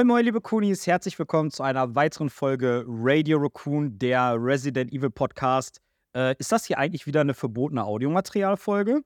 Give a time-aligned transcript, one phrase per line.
[0.00, 5.10] Moin Moin liebe Kunis, herzlich willkommen zu einer weiteren Folge Radio Raccoon, der Resident Evil
[5.10, 5.82] Podcast.
[6.16, 9.02] Äh, ist das hier eigentlich wieder eine verbotene Audiomaterialfolge?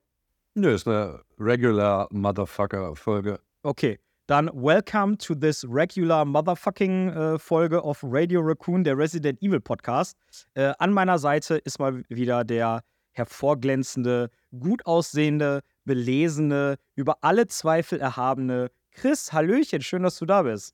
[0.53, 3.41] Nö, ist eine regular Motherfucker-Folge.
[3.63, 9.59] Okay, dann welcome to this regular motherfucking äh, Folge of Radio Raccoon, der Resident Evil
[9.59, 10.17] Podcast.
[10.53, 17.99] Äh, an meiner Seite ist mal wieder der hervorglänzende, gut aussehende, belesene, über alle Zweifel
[17.99, 19.33] erhabene Chris.
[19.33, 20.73] Hallöchen, schön, dass du da bist.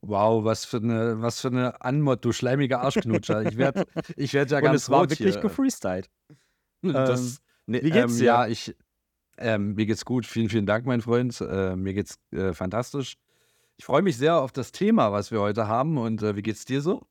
[0.00, 3.42] Wow, was für eine, was für eine Anmod, du schleimiger Arschknutscher.
[3.42, 3.84] Ich werde
[4.16, 5.40] ich werd ja Und ganz es war wirklich hier.
[5.40, 6.08] gefreestylt.
[6.82, 8.24] Das, nee, wie geht's ähm, dir?
[8.24, 8.76] Ja, ich,
[9.38, 10.24] ähm, mir geht's gut.
[10.26, 11.40] Vielen, vielen Dank, mein Freund.
[11.40, 13.16] Äh, mir geht's äh, fantastisch.
[13.76, 15.98] Ich freue mich sehr auf das Thema, was wir heute haben.
[15.98, 17.02] Und äh, wie geht's dir so?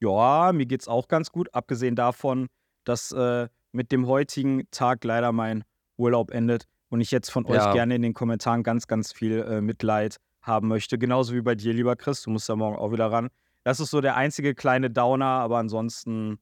[0.00, 2.48] Ja, mir geht's auch ganz gut, abgesehen davon,
[2.84, 5.64] dass äh, mit dem heutigen Tag leider mein
[5.96, 7.72] Urlaub endet und ich jetzt von euch Ja.
[7.72, 10.98] gerne in den Kommentaren ganz, ganz viel äh, Mitleid haben möchte.
[10.98, 12.22] Genauso wie bei dir, lieber Chris.
[12.22, 13.28] Du musst ja morgen auch wieder ran.
[13.64, 16.38] Das ist so der einzige kleine Downer, aber ansonsten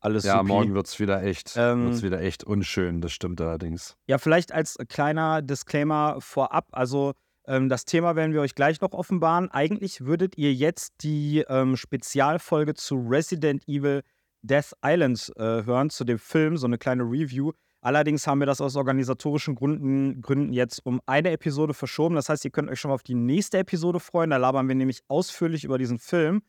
[0.00, 0.48] alles Ja, supi.
[0.48, 3.00] morgen wird's wieder echt, Ähm, wird's wieder echt unschön.
[3.00, 3.96] Das stimmt allerdings.
[4.06, 6.68] Ja, vielleicht als kleiner Disclaimer vorab.
[6.72, 7.14] Also,
[7.46, 9.50] ähm, das Thema werden wir euch gleich noch offenbaren.
[9.50, 14.02] Eigentlich würdet ihr jetzt die ähm, Spezialfolge zu Resident Evil
[14.42, 17.52] Death Island äh, hören, zu dem Film, so eine kleine Review.
[17.84, 22.14] Allerdings haben wir das aus organisatorischen Gründen, Gründen jetzt um eine Episode verschoben.
[22.14, 24.30] Das heißt, ihr könnt euch schon mal auf die nächste Episode freuen.
[24.30, 26.40] Da labern wir nämlich ausführlich über diesen Film.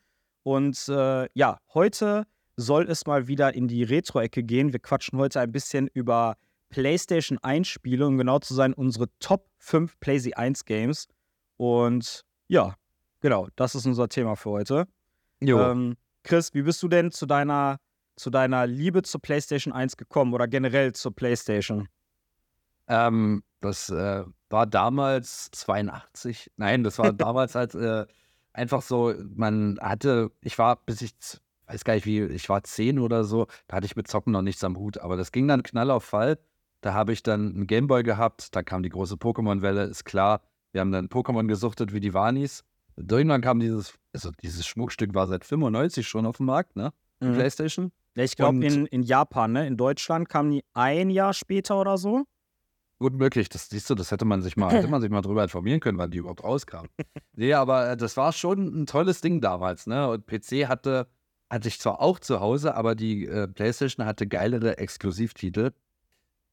[0.44, 2.26] Und äh, ja, heute
[2.56, 4.72] soll es mal wieder in die Retro-Ecke gehen.
[4.72, 6.38] Wir quatschen heute ein bisschen über
[6.70, 11.10] PlayStation 1 Spiele, um genau zu sein, unsere Top 5 PlayStation 1 Games.
[11.58, 12.76] Und ja,
[13.20, 14.88] genau, das ist unser Thema für heute.
[15.42, 15.60] Jo.
[15.60, 17.82] Ähm, Chris, wie bist du denn zu deiner,
[18.16, 21.88] zu deiner Liebe zur PlayStation 1 gekommen oder generell zur PlayStation?
[22.88, 26.52] Ähm, das äh, war damals 82.
[26.58, 28.06] Nein, das war damals halt äh,
[28.54, 31.14] einfach so, man hatte, ich war, bis ich,
[31.68, 34.42] weiß gar nicht wie, ich war 10 oder so, da hatte ich mit Zocken noch
[34.42, 35.00] nichts am Hut.
[35.00, 36.38] Aber das ging dann knall auf Fall.
[36.82, 40.42] Da habe ich dann einen Gameboy gehabt, da kam die große Pokémon-Welle, ist klar.
[40.72, 42.64] Wir haben dann Pokémon gesuchtet wie die Wanis.
[42.96, 46.94] Irgendwann kam dieses, also dieses Schmuckstück war seit 95 schon auf dem Markt, ne?
[47.20, 47.34] Mhm.
[47.34, 47.92] Playstation.
[48.16, 49.68] Ich glaube in, in Japan, ne?
[49.68, 52.24] In Deutschland kam die ein Jahr später oder so.
[52.98, 55.44] Gut möglich, das siehst du, das hätte man sich mal, hätte man sich mal drüber
[55.44, 56.86] informieren können, wann die überhaupt rauskam.
[57.34, 60.10] nee, aber äh, das war schon ein tolles Ding damals, ne?
[60.10, 61.08] Und PC hatte,
[61.50, 65.72] hatte ich zwar auch zu Hause, aber die äh, PlayStation hatte geilere Exklusivtitel.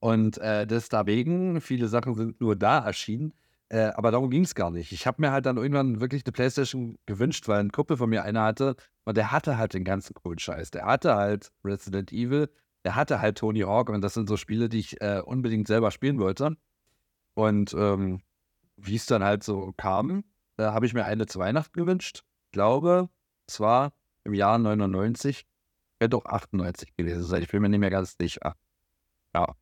[0.00, 3.34] Und äh, deswegen, viele Sachen sind nur da erschienen.
[3.68, 4.90] Äh, aber darum ging es gar nicht.
[4.90, 8.24] Ich habe mir halt dann irgendwann wirklich eine PlayStation gewünscht, weil ein Kumpel von mir
[8.24, 10.70] eine hatte und der hatte halt den ganzen coolen Scheiß.
[10.70, 12.48] Der hatte halt Resident Evil,
[12.84, 15.90] der hatte halt Tony Hawk und das sind so Spiele, die ich äh, unbedingt selber
[15.90, 16.56] spielen wollte.
[17.34, 18.20] Und ähm,
[18.76, 20.24] wie es dann halt so kam,
[20.56, 22.24] äh, habe ich mir eine zu Weihnachten gewünscht.
[22.46, 23.08] Ich glaube,
[23.46, 23.92] es war
[24.24, 25.46] im Jahr 99,
[25.98, 27.42] könnte auch 98 gewesen sein.
[27.42, 28.56] Ich bin mir nicht mehr ganz sicher.
[29.34, 29.54] Ja.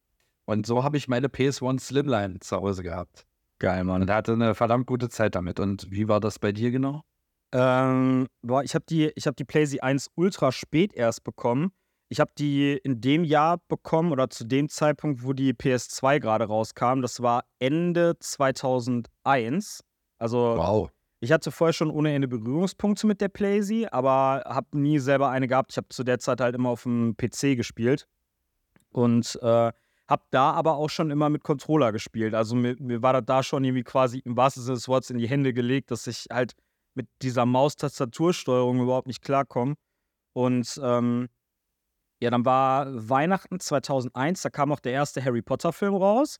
[0.46, 3.26] Und so habe ich meine PS1 Slimline zu Hause gehabt.
[3.58, 4.02] Geil, Mann.
[4.02, 5.60] Und hatte eine verdammt gute Zeit damit.
[5.60, 7.04] Und wie war das bei dir genau?
[7.52, 11.72] Ähm, boah, ich habe die, ich hab die PlayStation 1 ultra spät erst bekommen.
[12.08, 16.44] Ich habe die in dem Jahr bekommen oder zu dem Zeitpunkt, wo die PS2 gerade
[16.44, 17.02] rauskam.
[17.02, 19.84] Das war Ende 2001.
[20.18, 20.90] Also Wow.
[21.20, 25.46] ich hatte vorher schon ohne Ende Berührungspunkte mit der PlayStation, aber habe nie selber eine
[25.46, 25.70] gehabt.
[25.72, 28.06] Ich habe zu der Zeit halt immer auf dem PC gespielt
[28.90, 29.72] und äh,
[30.08, 32.34] habe da aber auch schon immer mit Controller gespielt.
[32.34, 35.18] Also mir, mir war das da schon irgendwie quasi im wahrsten Sinne des Wortes in
[35.18, 36.54] die Hände gelegt, dass ich halt
[36.94, 39.74] mit dieser Maustastatursteuerung überhaupt nicht klarkomme.
[40.32, 41.28] Und ähm,
[42.22, 46.36] ja, dann war Weihnachten 2001, da kam auch der erste Harry Potter-Film raus.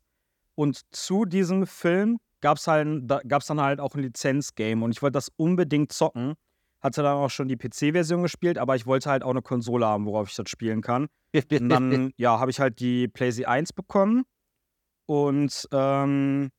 [0.55, 4.85] Und zu diesem Film gab es halt, da gab's dann halt auch ein Lizenzgame.
[4.85, 6.35] Und ich wollte das unbedingt zocken.
[6.83, 10.07] Hatte dann auch schon die PC-Version gespielt, aber ich wollte halt auch eine Konsole haben,
[10.07, 11.09] worauf ich das spielen kann.
[11.35, 14.25] Und dann, ja, habe ich halt die PlayStation 1 bekommen.
[15.07, 16.51] Und ähm,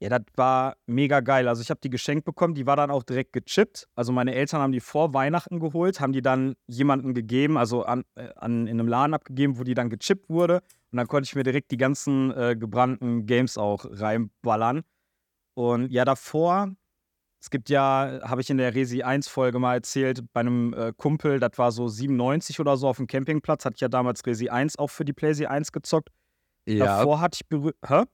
[0.00, 1.48] Ja, das war mega geil.
[1.48, 3.88] Also ich habe die geschenkt bekommen, die war dann auch direkt gechippt.
[3.96, 8.04] Also meine Eltern haben die vor Weihnachten geholt, haben die dann jemandem gegeben, also an,
[8.14, 10.62] äh, an, in einem Laden abgegeben, wo die dann gechippt wurde.
[10.92, 14.82] Und dann konnte ich mir direkt die ganzen äh, gebrannten Games auch reinballern.
[15.54, 16.76] Und ja, davor,
[17.40, 20.92] es gibt ja, habe ich in der Resi 1 Folge mal erzählt, bei einem äh,
[20.96, 24.48] Kumpel, das war so 97 oder so auf dem Campingplatz, hatte ich ja damals Resi
[24.48, 26.10] 1 auch für die PlayStation 1 gezockt.
[26.66, 27.76] Ja, Davor hatte ich berührt.
[27.84, 28.04] Hä?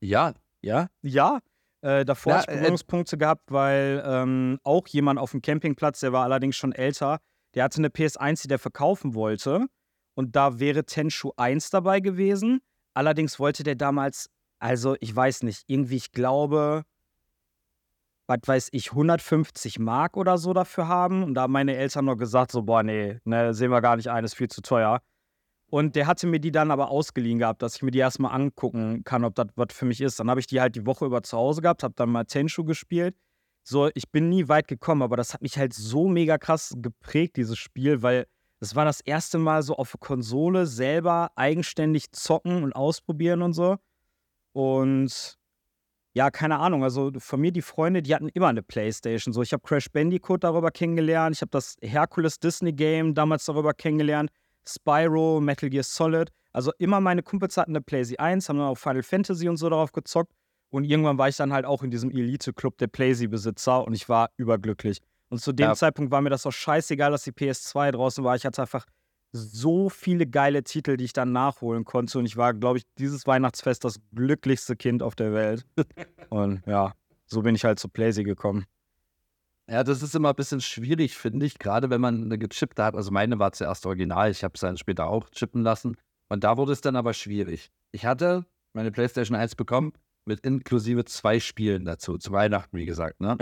[0.00, 0.88] ja, ja.
[1.02, 1.40] Ja,
[1.80, 6.12] äh, davor hatte ich äh, Berührungspunkte gehabt, weil ähm, auch jemand auf dem Campingplatz, der
[6.12, 7.18] war allerdings schon älter,
[7.54, 9.66] der hatte eine PS1, die der verkaufen wollte.
[10.14, 12.60] Und da wäre Tenshu 1 dabei gewesen.
[12.94, 14.28] Allerdings wollte der damals,
[14.58, 16.82] also ich weiß nicht, irgendwie, ich glaube,
[18.26, 21.22] was weiß ich, 150 Mark oder so dafür haben.
[21.22, 24.10] Und da haben meine Eltern noch gesagt, so, boah, nee, ne, sehen wir gar nicht
[24.10, 25.00] ein, ist viel zu teuer.
[25.70, 29.04] Und der hatte mir die dann aber ausgeliehen gehabt, dass ich mir die erstmal angucken
[29.04, 30.18] kann, ob das was für mich ist.
[30.18, 32.64] Dann habe ich die halt die Woche über zu Hause gehabt, habe dann mal Tenshu
[32.64, 33.14] gespielt.
[33.64, 37.36] So, ich bin nie weit gekommen, aber das hat mich halt so mega krass geprägt,
[37.36, 38.26] dieses Spiel, weil
[38.60, 43.52] das war das erste Mal so auf der Konsole selber eigenständig zocken und ausprobieren und
[43.52, 43.76] so.
[44.52, 45.38] Und
[46.14, 49.34] ja, keine Ahnung, also von mir die Freunde, die hatten immer eine Playstation.
[49.34, 53.74] So, ich habe Crash Bandicoot darüber kennengelernt, ich habe das Hercules Disney Game damals darüber
[53.74, 54.30] kennengelernt,
[54.68, 56.30] Spyro, Metal Gear Solid.
[56.52, 59.68] Also immer meine Kumpels hatten eine PlayStation 1, haben dann auch Final Fantasy und so
[59.68, 60.32] darauf gezockt.
[60.70, 64.30] Und irgendwann war ich dann halt auch in diesem Elite-Club der PlayStation-Besitzer und ich war
[64.36, 65.00] überglücklich.
[65.30, 65.74] Und zu dem Ja.
[65.74, 68.36] Zeitpunkt war mir das auch scheißegal, dass die PS2 draußen war.
[68.36, 68.86] Ich hatte einfach
[69.32, 72.18] so viele geile Titel, die ich dann nachholen konnte.
[72.18, 75.66] Und ich war, glaube ich, dieses Weihnachtsfest das glücklichste Kind auf der Welt.
[76.30, 76.92] und ja,
[77.26, 78.64] so bin ich halt zu PlayStation gekommen.
[79.70, 82.94] Ja, das ist immer ein bisschen schwierig, finde ich, gerade wenn man eine gechippte hat.
[82.94, 85.96] Also meine war zuerst original, ich habe es dann später auch chippen lassen.
[86.30, 87.70] Und da wurde es dann aber schwierig.
[87.92, 89.92] Ich hatte meine PlayStation 1 bekommen
[90.24, 93.20] mit inklusive zwei Spielen dazu, zu Weihnachten, wie gesagt.
[93.20, 93.36] Ne?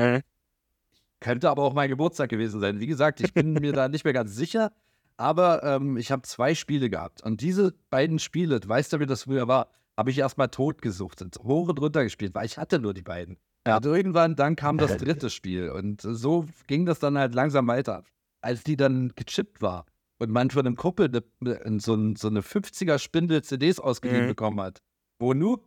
[1.20, 2.80] Könnte aber auch mein Geburtstag gewesen sein.
[2.80, 4.72] Wie gesagt, ich bin mir da nicht mehr ganz sicher,
[5.16, 7.22] aber ähm, ich habe zwei Spiele gehabt.
[7.22, 10.82] Und diese beiden Spiele, du weißt ja, wie das früher war, habe ich erstmal tot
[10.82, 13.38] gesuchtet, hoch und runter gespielt, weil ich hatte nur die beiden.
[13.66, 13.76] Ja.
[13.76, 18.04] Und irgendwann dann kam das dritte Spiel und so ging das dann halt langsam weiter.
[18.40, 19.86] Als die dann gechippt war
[20.18, 24.24] und man von einem Kumpel ne, ne, so, ein, so eine 50er Spindel CDs ausgeliehen
[24.24, 24.28] Mhm.
[24.28, 24.82] bekommen hat,
[25.18, 25.60] wo nur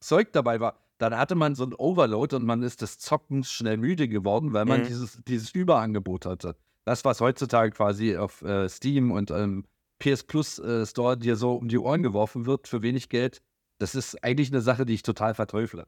[0.00, 3.76] Zeug dabei war, dann hatte man so ein Overload und man ist des Zockens schnell
[3.76, 4.84] müde geworden, weil man Mhm.
[4.86, 6.56] dieses, dieses Überangebot hatte.
[6.84, 9.64] Das, was heutzutage quasi auf äh, Steam und ähm,
[10.00, 13.42] PS Plus äh, Store dir so um die Ohren geworfen wird für wenig Geld,
[13.78, 15.86] das ist eigentlich eine Sache, die ich total verteufle.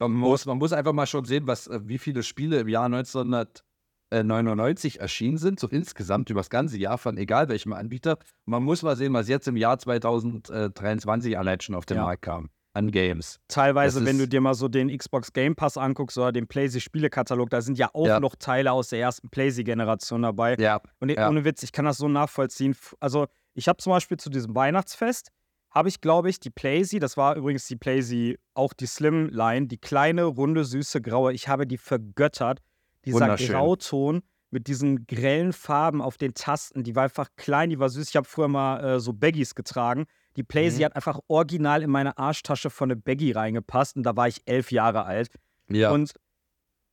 [0.00, 2.86] Man muss, man muss einfach mal schon sehen, was, äh, wie viele Spiele im Jahr
[2.86, 8.18] 1999 erschienen sind, so insgesamt über das ganze Jahr von egal welchem Anbieter.
[8.46, 12.04] Man muss mal sehen, was jetzt im Jahr 2023 allein schon auf den Ja.
[12.04, 13.40] Markt kam an Games.
[13.48, 16.80] Teilweise, Das wenn du dir mal so den Xbox Game Pass anguckst oder den PlayStation
[16.82, 18.20] Spielekatalog, da sind ja auch Ja.
[18.20, 20.56] noch Teile aus der ersten PlayStation-Generation dabei.
[20.58, 21.28] Ja, Und ja.
[21.28, 22.76] ohne Witz, ich kann das so nachvollziehen.
[23.00, 25.30] Also, ich habe zum Beispiel zu diesem Weihnachtsfest,
[25.70, 29.78] habe ich, glaube ich, die Playsee, das war übrigens die Playsee, auch die Slimline, die
[29.78, 32.60] kleine, runde, süße, graue, ich habe die vergöttert.
[33.04, 33.18] Dieser.
[33.54, 38.08] Grauton mit diesen grellen Farben auf den Tasten, die war einfach klein, die war süß.
[38.08, 40.06] Ich habe früher mal äh, so Baggies getragen.
[40.36, 40.84] Die Playsee Mhm.
[40.86, 44.72] hat einfach original in meine Arschtasche von eine Baggy reingepasst und da war ich elf
[44.72, 45.28] Jahre alt.
[45.68, 45.90] ja.
[45.92, 46.12] Und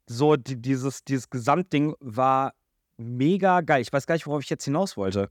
[0.10, 2.54] so die, dieses, dieses Gesamtding war
[2.98, 3.82] mega geil.
[3.82, 5.28] Ich weiß gar nicht, worauf ich jetzt hinaus wollte.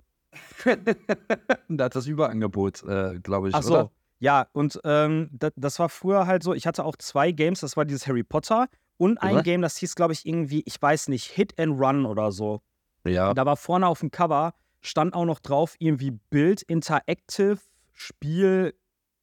[1.68, 3.72] da hat das Überangebot, äh, glaube ich, Ach so.
[3.74, 3.90] oder?
[4.18, 7.76] Ja, und ähm, das, das war früher halt so, ich hatte auch zwei Games, das
[7.76, 9.42] war dieses Harry Potter und ein Mhm.
[9.42, 12.62] Game, das hieß, glaube ich, irgendwie, ich weiß nicht, Hit and Run oder so.
[13.04, 13.34] Ja.
[13.34, 17.58] Da war vorne auf dem Cover, stand auch noch drauf, irgendwie Bild, Interactive,
[17.92, 18.74] Spiel,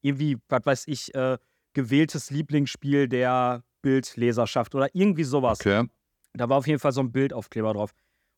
[0.02, 1.38] irgendwie, was weiß ich, äh,
[1.74, 5.60] gewähltes Lieblingsspiel der Bildleserschaft oder irgendwie sowas.
[5.60, 5.88] Okay.
[6.34, 7.94] Da war auf jeden Fall so ein Bildaufkleber drauf.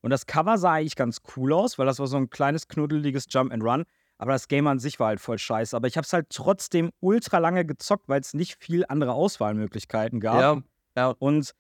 [0.06, 3.26] Und das Cover sah eigentlich ganz cool aus, weil das war so ein kleines, knuddeliges
[3.28, 3.86] Jump and Run.
[4.20, 5.76] Aber das Game an sich war halt voll scheiße.
[5.76, 10.20] Aber ich habe es halt trotzdem ultra lange gezockt, weil es nicht viel andere Auswahlmöglichkeiten
[10.20, 10.40] gab.
[10.40, 10.62] Ja.
[10.96, 11.16] Ja.
[11.18, 11.54] Und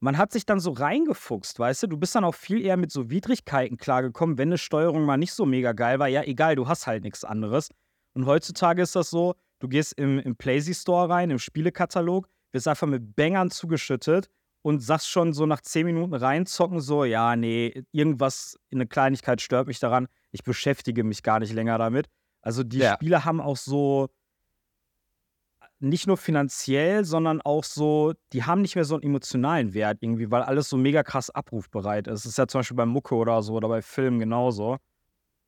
[0.00, 1.86] man hat sich dann so reingefuchst, weißt du?
[1.86, 5.32] Du bist dann auch viel eher mit so Widrigkeiten klargekommen, wenn eine Steuerung mal nicht
[5.32, 6.08] so mega geil war.
[6.08, 7.70] Ja, egal, du hast halt nichts anderes.
[8.12, 12.68] Und heutzutage ist das so, du gehst im, im PlayStation Store rein, im Spielekatalog, wirst
[12.68, 14.28] einfach mit Bangern zugeschüttet
[14.66, 19.68] und sagst schon so nach 10 Minuten reinzocken, so, ja, nee, irgendwas, eine Kleinigkeit stört
[19.68, 20.08] mich daran.
[20.32, 22.08] Ich beschäftige mich gar nicht länger damit.
[22.42, 22.94] Also die Ja.
[22.94, 24.08] Spiele haben auch so
[25.78, 30.32] nicht nur finanziell, sondern auch so, die haben nicht mehr so einen emotionalen Wert irgendwie,
[30.32, 32.24] weil alles so mega krass abrufbereit ist.
[32.24, 34.78] Das ist ja zum Beispiel bei Mucke oder so oder bei Filmen genauso.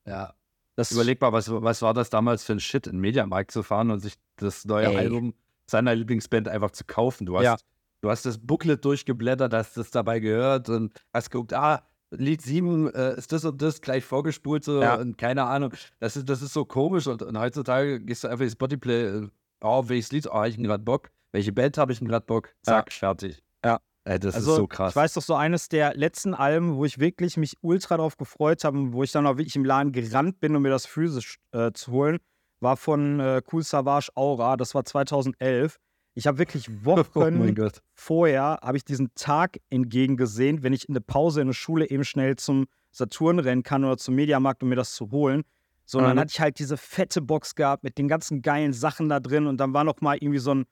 [0.05, 0.33] ja.
[0.75, 3.63] Das Überleg mal, was, was war das damals für ein Shit, in den Mediamarkt zu
[3.63, 4.95] fahren und sich das neue Ey.
[4.95, 5.33] Album
[5.69, 7.25] seiner Lieblingsband einfach zu kaufen.
[7.25, 7.57] Du hast, Ja.
[8.01, 12.91] Du hast das Booklet durchgeblättert, hast das dabei gehört und hast geguckt, ah, Lied 7
[12.93, 14.95] äh, ist das und das gleich vorgespult so Ja.
[14.95, 15.73] und keine Ahnung.
[15.99, 19.27] Das ist, das ist so komisch und, und heutzutage gehst du einfach in Spotify, äh,
[19.61, 21.11] oh, welches Lied, oh, hab ich denn gerade Bock?
[21.31, 22.55] Welche Band habe ich denn gerade Bock?
[22.63, 23.43] Zack, fertig.
[23.63, 23.79] Ja.
[24.05, 24.93] Ey, das also, ist so krass.
[24.93, 28.63] Ich weiß doch, so eines der letzten Alben, wo ich wirklich mich ultra drauf gefreut
[28.63, 31.37] habe, und wo ich dann auch wirklich im Laden gerannt bin, um mir das physisch
[31.51, 32.17] äh, zu holen,
[32.59, 34.57] war von äh, Cool Savage Aura.
[34.57, 35.77] Das war 2011.
[36.19, 37.81] Ich habe wirklich oh Wochen Gott.
[37.95, 42.03] vorher, habe ich diesen Tag entgegengesehen, wenn ich in der Pause in der Schule eben
[42.03, 45.43] schnell zum Saturn rennen kann oder zum Mediamarkt, um mir das zu holen.
[45.85, 46.19] So, und dann Mhm.
[46.21, 49.57] hatte ich halt diese fette Box gehabt mit den ganzen geilen Sachen da drin und
[49.57, 50.65] dann war noch mal irgendwie so ein,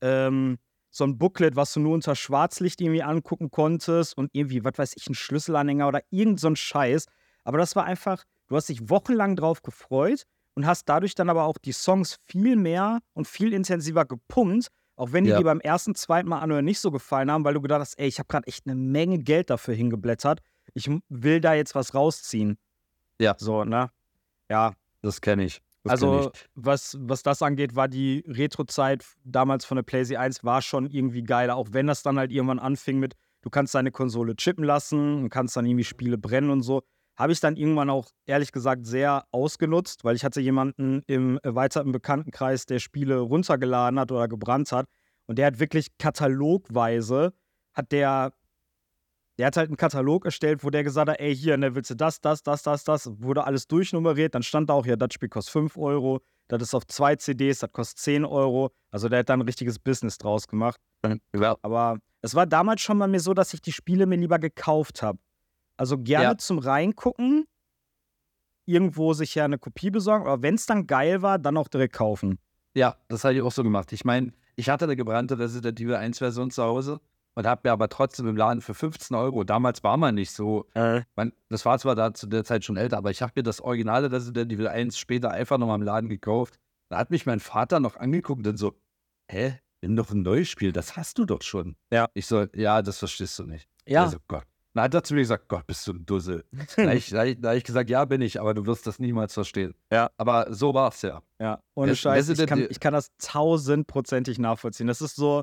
[0.00, 0.58] ähm,
[0.90, 4.94] so ein Booklet, was du nur unter Schwarzlicht irgendwie angucken konntest und irgendwie, was weiß
[4.96, 7.06] ich, ein Schlüsselanhänger oder irgend so ein Scheiß.
[7.44, 10.22] Aber das war einfach, du hast dich wochenlang drauf gefreut
[10.54, 15.12] und hast dadurch dann aber auch die Songs viel mehr und viel intensiver gepumpt, auch
[15.12, 15.38] wenn die Ja.
[15.38, 18.06] dir beim ersten, zweiten Mal anhören nicht so gefallen haben, weil du gedacht hast, ey,
[18.06, 20.40] ich habe gerade echt eine Menge Geld dafür hingeblättert.
[20.74, 22.58] Ich will da jetzt was rausziehen.
[23.20, 23.34] Ja.
[23.38, 23.90] So, ne?
[24.50, 25.60] Ja, Das kenne ich.
[25.84, 26.46] Das kenn also, ich.
[26.54, 31.22] was, was das angeht, war die Retro-Zeit damals von der PlayStation 1 war schon irgendwie
[31.22, 35.18] geiler, auch wenn das dann halt irgendwann anfing mit, du kannst deine Konsole chippen lassen
[35.24, 36.82] und kannst dann irgendwie Spiele brennen und so.
[37.16, 41.92] Habe ich dann irgendwann auch ehrlich gesagt sehr ausgenutzt, weil ich hatte jemanden im erweiterten
[41.92, 44.86] Bekanntenkreis, der Spiele runtergeladen hat oder gebrannt hat.
[45.26, 47.32] Und der hat wirklich katalogweise,
[47.72, 48.32] hat der,
[49.38, 51.94] der hat halt einen Katalog erstellt, wo der gesagt hat, ey, hier, ne, willst du
[51.94, 55.28] das, das, das, das, das, wurde alles durchnummeriert, dann stand da auch, ja, das Spiel
[55.28, 58.70] kostet 5 Euro, das ist auf zwei CDs, das kostet 10 Euro.
[58.90, 60.78] Also der hat da ein richtiges Business draus gemacht.
[61.34, 61.56] Ja.
[61.62, 65.02] Aber es war damals schon bei mir so, dass ich die Spiele mir lieber gekauft
[65.02, 65.18] habe.
[65.76, 66.38] Also gerne Ja.
[66.38, 67.46] zum Reingucken,
[68.66, 71.94] irgendwo sich ja eine Kopie besorgen, aber wenn es dann geil war, dann auch direkt
[71.94, 72.38] kaufen.
[72.74, 73.92] Ja, das habe ich auch so gemacht.
[73.92, 77.00] Ich meine, ich hatte eine gebrannte Resident Evil 1 Version zu Hause
[77.34, 80.66] und habe mir aber trotzdem im Laden für 15 Euro, damals war man nicht so,
[80.74, 83.60] man, das war zwar da zu der Zeit schon älter, aber ich habe mir das
[83.60, 86.58] originale Resident Evil 1 später einfach nochmal im Laden gekauft.
[86.88, 88.74] Da hat mich mein Vater noch angeguckt und so,
[89.30, 91.76] hä, nimm doch ein neues Spiel, das hast du doch schon.
[91.92, 92.08] Ja.
[92.14, 93.68] Ich so, ja, das verstehst du nicht.
[93.86, 94.04] Ja.
[94.04, 94.44] Also Gott.
[94.74, 96.44] Dann hat er zu mir gesagt, Gott, bist du ein Dussel.
[96.76, 99.74] da habe ich, hab ich, gesagt, ja, bin ich, aber du wirst das niemals verstehen.
[99.92, 100.10] Ja.
[100.16, 101.22] Aber so war es ja.
[101.40, 102.28] Ja, ohne Res- Scheiß.
[102.28, 104.86] Ich kann, ich kann das tausendprozentig nachvollziehen.
[104.86, 105.42] Das ist so,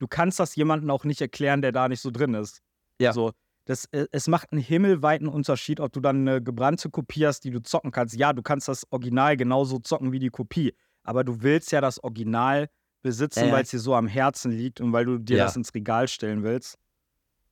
[0.00, 2.60] du kannst das jemandem auch nicht erklären, der da nicht so drin ist.
[3.00, 3.12] Ja.
[3.12, 3.32] So,
[3.66, 7.50] das, äh, es macht einen himmelweiten Unterschied, ob du dann eine gebrannte Kopie hast, die
[7.50, 8.16] du zocken kannst.
[8.16, 10.74] Ja, du kannst das Original genauso zocken wie die Kopie.
[11.04, 12.68] Aber du willst ja das Original
[13.02, 13.52] besitzen, ja.
[13.52, 15.44] weil es dir so am Herzen liegt und weil du dir Ja.
[15.44, 16.78] das ins Regal stellen willst.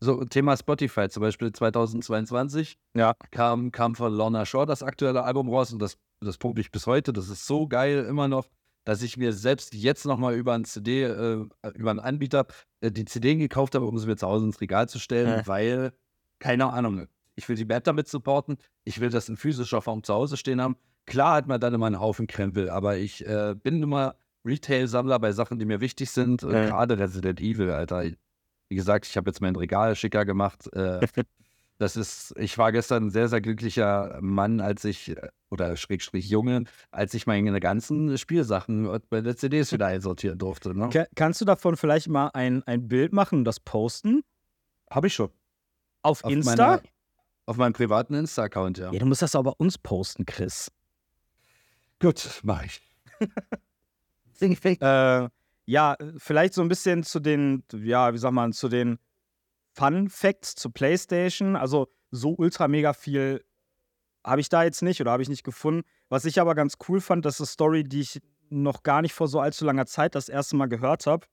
[0.02, 3.14] So, Thema Spotify, zum Beispiel 2022 Ja.
[3.30, 6.86] kam, kam von Lorna Shore das aktuelle Album raus und das, das pumpe ich bis
[6.86, 7.12] heute.
[7.12, 8.48] Das ist so geil immer noch,
[8.86, 12.46] dass ich mir selbst jetzt nochmal über einen CD, äh, über einen Anbieter
[12.80, 15.46] äh, die CD gekauft habe, um sie mir zu Hause ins Regal zu stellen, Ja.
[15.46, 15.92] weil,
[16.38, 20.14] keine Ahnung, ich will die Band damit supporten, ich will das in physischer Form zu
[20.14, 20.76] Hause stehen haben.
[21.06, 24.16] Klar hat man dann immer einen Haufen Krempel, aber ich äh, bin immer
[24.46, 26.40] Retail-Sammler bei Sachen, die mir wichtig sind.
[26.42, 26.48] Ja.
[26.66, 28.04] Gerade Resident Evil, Alter.
[28.70, 30.72] Wie gesagt, ich habe jetzt mein Regal schicker gemacht.
[30.74, 31.00] Äh,
[31.78, 36.28] das ist, ich war gestern ein sehr, sehr glücklicher Mann, als ich, äh, oder Schrägstrich
[36.28, 40.72] Junge, als ich meine ganzen Spielsachen und meine CDs wieder einsortieren durfte.
[40.72, 40.88] Ne?
[40.90, 44.22] Ka- kannst du davon vielleicht mal ein, ein Bild machen und das posten?
[44.88, 45.30] Habe ich schon.
[46.02, 46.56] Auf, Auf, Insta?
[46.56, 46.82] meiner,
[47.46, 48.92] auf meinem privaten Insta-Account, ja.
[48.92, 50.70] Ja, du musst das aber bei uns posten, Chris.
[51.98, 52.80] Gut, mache ich.
[54.80, 55.28] Äh,
[55.70, 58.98] ja, vielleicht so ein bisschen zu den, ja, wie sagt man, zu den
[59.72, 61.54] Fun Facts zur PlayStation.
[61.54, 63.44] Also so ultra mega viel
[64.26, 65.82] habe ich da jetzt nicht oder habe ich nicht gefunden.
[66.08, 69.12] Was ich aber ganz cool fand, das ist eine Story, die ich noch gar nicht
[69.12, 71.28] vor so allzu langer Zeit das erste Mal gehört habe.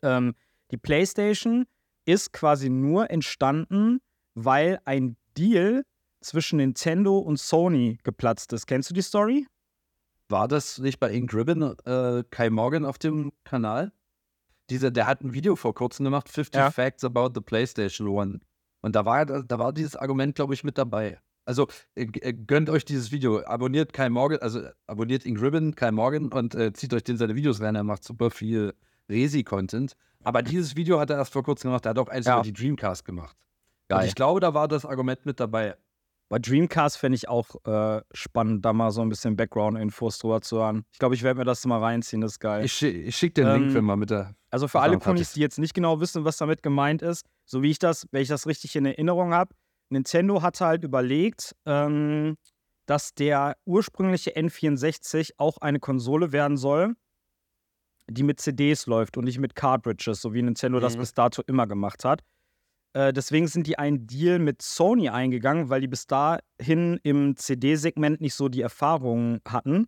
[0.00, 0.34] Ähm,
[0.70, 1.66] die PlayStation
[2.06, 4.00] ist quasi nur entstanden,
[4.32, 5.84] weil ein Deal
[6.22, 8.66] zwischen Nintendo und Sony geplatzt ist.
[8.66, 9.46] Kennst du die Story?
[10.34, 13.92] War das nicht bei Ink Ribbon äh, Kai Morgan auf dem Kanal?
[14.68, 16.70] Dieser, der hat ein Video vor kurzem gemacht, 50 Ja.
[16.72, 18.40] Facts about the PlayStation One.
[18.80, 21.20] Und da war, da war dieses Argument, glaube ich, mit dabei.
[21.44, 25.92] Also äh, äh, gönnt euch dieses Video, abonniert Kai Morgan, also abonniert Ink Ribbon, Kai
[25.92, 27.76] Morgan und äh, zieht euch den seine Videos rein.
[27.76, 28.74] Er macht super viel
[29.08, 29.94] Resi-Content.
[30.24, 31.86] Aber dieses Video hat er erst vor kurzem gemacht.
[31.86, 32.34] Er hat auch eins Ja.
[32.34, 33.36] über die Dreamcast gemacht.
[33.88, 34.08] Und Geil.
[34.08, 35.76] ich glaube, da war das Argument mit dabei.
[36.30, 40.56] Bei Dreamcast fände ich auch äh, spannend, da mal so ein bisschen Background-Infos drüber zu
[40.58, 40.84] hören.
[40.92, 42.64] Ich glaube, ich werde mir das mal reinziehen, das ist geil.
[42.64, 44.34] Ich, ich schicke den Link, Ähm, wenn wir mit der.
[44.50, 47.26] also für das alle mal Kunis, die jetzt nicht genau wissen, was damit gemeint ist,
[47.44, 49.54] so wie ich das, wenn ich das richtig in Erinnerung habe,
[49.90, 52.36] Nintendo hatte halt überlegt, ähm,
[52.86, 56.94] dass der ursprüngliche N64 auch eine Konsole werden soll.
[58.10, 61.00] die mit CDs läuft und nicht mit Cartridges, so wie Nintendo das Mhm.
[61.00, 62.20] bis dato immer gemacht hat.
[62.94, 68.20] Äh, deswegen sind die einen Deal mit Sony eingegangen, weil die bis dahin im CD-Segment
[68.20, 69.86] nicht so die Erfahrungen hatten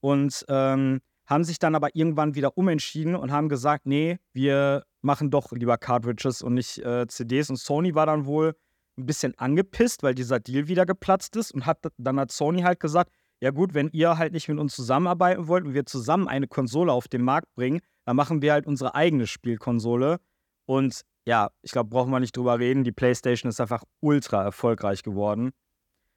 [0.00, 5.30] und ähm, haben sich dann aber irgendwann wieder umentschieden und haben gesagt, nee, wir machen
[5.30, 7.48] doch lieber Cartridges und nicht äh, CDs.
[7.50, 8.56] Und Sony war dann wohl
[8.98, 12.80] ein bisschen angepisst, weil dieser Deal wieder geplatzt ist und hat dann hat Sony halt
[12.80, 16.48] gesagt, ja gut, wenn ihr halt nicht mit uns zusammenarbeiten wollt und wir zusammen eine
[16.48, 20.18] Konsole auf den Markt bringen, dann machen wir halt unsere eigene Spielkonsole.
[20.66, 25.02] Und ja, ich glaube, brauchen wir nicht drüber reden, die PlayStation ist einfach ultra erfolgreich
[25.02, 25.50] geworden.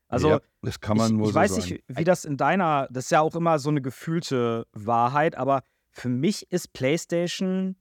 [0.07, 1.69] Also ja, das kann man ich, wohl ich so weiß sagen.
[1.69, 5.63] nicht, wie das in deiner, das ist ja auch immer so eine gefühlte Wahrheit, aber
[5.89, 7.75] für mich ist PlayStation,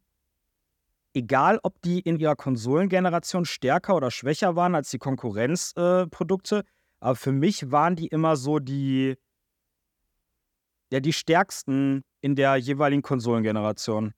[1.14, 6.64] egal ob die in ihrer Konsolengeneration stärker oder schwächer waren als die Konkurrenzprodukte, äh,
[6.98, 9.16] aber für mich waren die immer so die,
[10.92, 14.14] ja, die stärksten in der jeweiligen Konsolengeneration.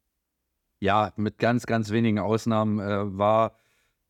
[0.83, 3.55] Ja, mit ganz, ganz wenigen Ausnahmen äh, war,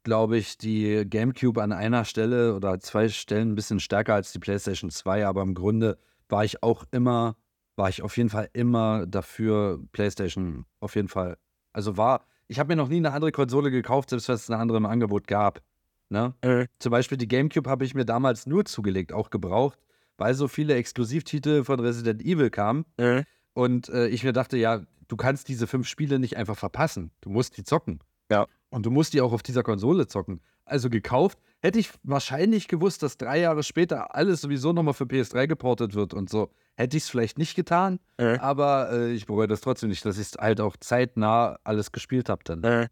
[0.05, 4.38] glaube ich, die GameCube an einer Stelle oder zwei Stellen ein bisschen stärker als die
[4.38, 5.99] PlayStation 2, aber im Grunde
[6.31, 7.37] war ich auch immer,
[7.76, 11.37] war ich auf jeden Fall immer dafür, PlayStation auf jeden Fall.
[11.75, 14.59] Also war, ich habe mir noch nie eine andere Konsole gekauft, selbst wenn es eine
[14.59, 15.61] andere im Angebot gab.
[16.09, 16.33] Ne?
[16.41, 16.69] Äh.
[16.79, 19.79] Zum Beispiel die GameCube habe ich mir damals nur zugelegt, auch gebraucht,
[20.17, 22.87] weil so viele Exklusivtitel von Resident Evil kamen.
[22.97, 23.25] Äh.
[23.52, 24.81] Und äh, ich mir dachte, ja,
[25.12, 27.11] du kannst diese fünf Spiele nicht einfach verpassen.
[27.21, 28.00] Du musst die zocken.
[28.31, 28.47] Ja.
[28.71, 30.40] Und du musst die auch auf dieser Konsole zocken.
[30.64, 31.38] Also gekauft.
[31.61, 36.14] Hätte ich wahrscheinlich gewusst, dass drei Jahre später alles sowieso nochmal für PS3 geportet wird
[36.14, 36.50] und so.
[36.76, 38.38] Hätte ich es vielleicht nicht getan, Äh.
[38.38, 42.31] aber äh, ich bereue das trotzdem nicht, dass ich es halt auch zeitnah alles gespielt
[42.31, 42.64] habe dann.
[42.64, 42.88] Äh.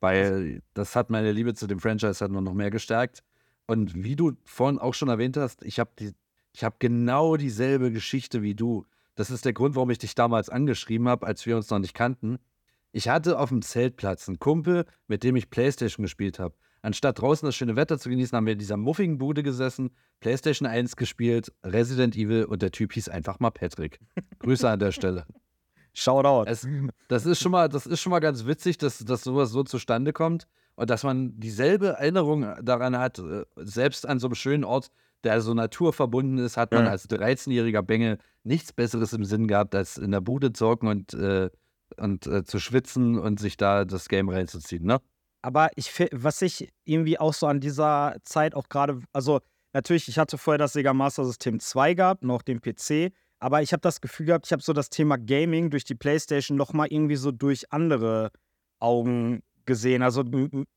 [0.00, 3.22] Weil das hat meine Liebe zu dem Franchise halt nur noch mehr gestärkt.
[3.66, 6.12] Und wie du vorhin auch schon erwähnt hast, ich habe die,
[6.54, 8.86] ich habe genau dieselbe Geschichte wie du.
[9.14, 11.94] Das ist der Grund, warum ich dich damals angeschrieben habe, als wir uns noch nicht
[11.94, 12.38] kannten.
[12.92, 16.54] Ich hatte auf dem Zeltplatz einen Kumpel, mit dem ich Playstation gespielt habe.
[16.82, 19.90] Anstatt draußen das schöne Wetter zu genießen, haben wir in dieser muffigen Bude gesessen,
[20.20, 24.00] Playstation 1 gespielt, Resident Evil und der Typ hieß einfach mal Patrick.
[24.40, 25.24] Grüße an der Stelle.
[25.94, 26.50] Shoutout.
[26.50, 26.66] Es,
[27.08, 30.12] das, ist schon mal, das ist schon mal ganz witzig, dass, dass sowas so zustande
[30.12, 34.90] kommt und dass man dieselbe Erinnerung daran hat, äh, selbst an so einem schönen Ort,
[35.24, 36.90] der so naturverbunden ist, hat man Ja.
[36.90, 41.50] als 13-jähriger Bengel nichts Besseres im Sinn gehabt, als in der Bude zocken und, äh,
[41.96, 45.00] und äh, zu schwitzen und sich da das Game reinzuziehen, ne?
[45.42, 49.40] Aber ich was ich irgendwie auch so an dieser Zeit auch gerade, also
[49.72, 53.72] natürlich, ich hatte vorher das Sega Master System 2 gehabt, noch den PC, aber ich
[53.72, 57.16] habe das Gefühl gehabt, ich habe so das Thema Gaming durch die PlayStation nochmal irgendwie
[57.16, 58.30] so durch andere
[58.78, 60.02] Augen gesehen.
[60.02, 60.22] Also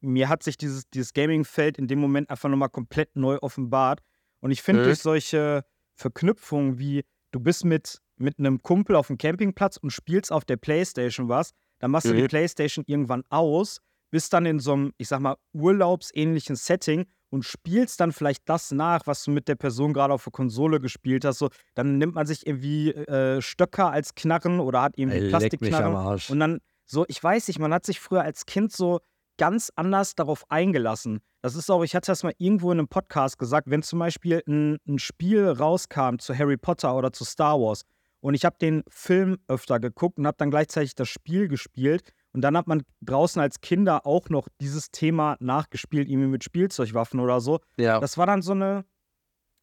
[0.01, 4.01] mir hat sich dieses, dieses Gaming-Feld in dem Moment einfach nochmal komplett neu offenbart.
[4.45, 4.85] Und ich finde, Mhm.
[4.85, 10.31] durch solche Verknüpfungen wie du bist mit, mit einem Kumpel auf dem Campingplatz und spielst
[10.31, 12.27] auf der PlayStation was, dann machst du die Mhm.
[12.27, 13.81] PlayStation irgendwann aus,
[14.11, 18.69] bist dann in so einem, ich sag mal, urlaubsähnlichen Setting und spielst dann vielleicht das
[18.69, 21.39] nach, was du mit der Person gerade auf der Konsole gespielt hast.
[21.39, 26.19] So, dann nimmt man sich irgendwie äh, Stöcker als Knarren oder hat irgendwie Plastikknarren.
[26.29, 28.99] Und dann so, ich weiß nicht, man hat sich früher als Kind so
[29.37, 31.21] ganz anders darauf eingelassen.
[31.41, 34.41] Das ist auch, ich hatte das mal irgendwo in einem Podcast gesagt, wenn zum Beispiel
[34.47, 37.83] ein, ein Spiel rauskam zu Harry Potter oder zu Star Wars
[38.25, 42.41] und ich habe den Film öfter geguckt und habe dann gleichzeitig das Spiel gespielt und
[42.41, 47.39] dann hat man draußen als Kinder auch noch dieses Thema nachgespielt, irgendwie mit Spielzeugwaffen oder
[47.39, 47.59] so.
[47.77, 48.83] Ja, Das war dann so eine,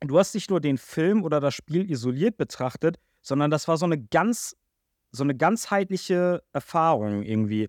[0.00, 3.84] du hast nicht nur den Film oder das Spiel isoliert betrachtet, sondern das war so
[3.84, 4.56] eine ganz,
[5.10, 7.68] so eine ganzheitliche Erfahrung irgendwie.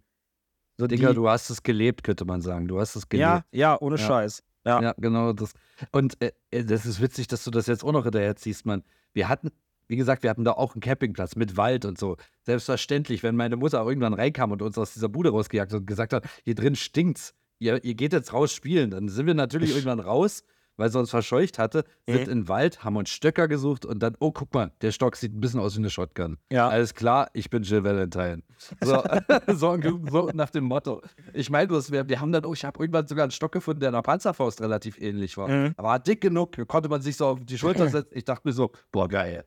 [0.78, 2.68] So Digga, die- du hast es gelebt, könnte man sagen.
[2.68, 3.22] Du hast es gelebt.
[3.22, 4.08] ja, ja, ohne Ja.
[4.08, 4.44] Scheiß.
[4.66, 4.82] Ja.
[4.82, 5.34] Ja, genau.
[5.34, 5.54] Das.
[5.92, 8.84] Und äh, äh, das ist witzig, dass du das jetzt auch noch hinterher ziehst, Mann.
[9.14, 9.52] Wir hatten,
[9.88, 12.16] wie gesagt, wir hatten da auch einen Campingplatz mit Wald und so.
[12.44, 15.86] Selbstverständlich, wenn meine Mutter auch irgendwann reinkam und uns aus dieser Bude rausgejagt hat und
[15.86, 19.72] gesagt hat, hier drin stinkt's, ihr, ihr geht jetzt raus spielen, dann sind wir natürlich
[19.72, 20.44] irgendwann raus,
[20.78, 22.32] weil sie uns verscheucht hatte, sind Mhm.
[22.32, 25.34] in den Wald, haben uns Stöcker gesucht und dann, oh, guck mal, der Stock sieht
[25.36, 26.38] ein bisschen aus wie eine Shotgun.
[26.52, 26.70] Ja.
[26.70, 28.42] Alles klar, ich bin Jill Valentine.
[28.82, 29.04] So,
[29.48, 29.78] so,
[30.10, 31.02] so nach dem Motto.
[31.34, 33.90] Ich meine, wir, wir haben dann, oh, ich habe irgendwann sogar einen Stock gefunden, der
[33.90, 35.48] einer Panzerfaust relativ ähnlich war.
[35.48, 35.74] Mhm.
[35.78, 38.12] Aber war dick genug, konnte man sich so auf die Schulter setzen.
[38.18, 39.46] Ich dachte mir so, boah, geil.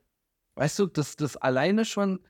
[0.54, 2.20] Weißt du, das, das alleine schon,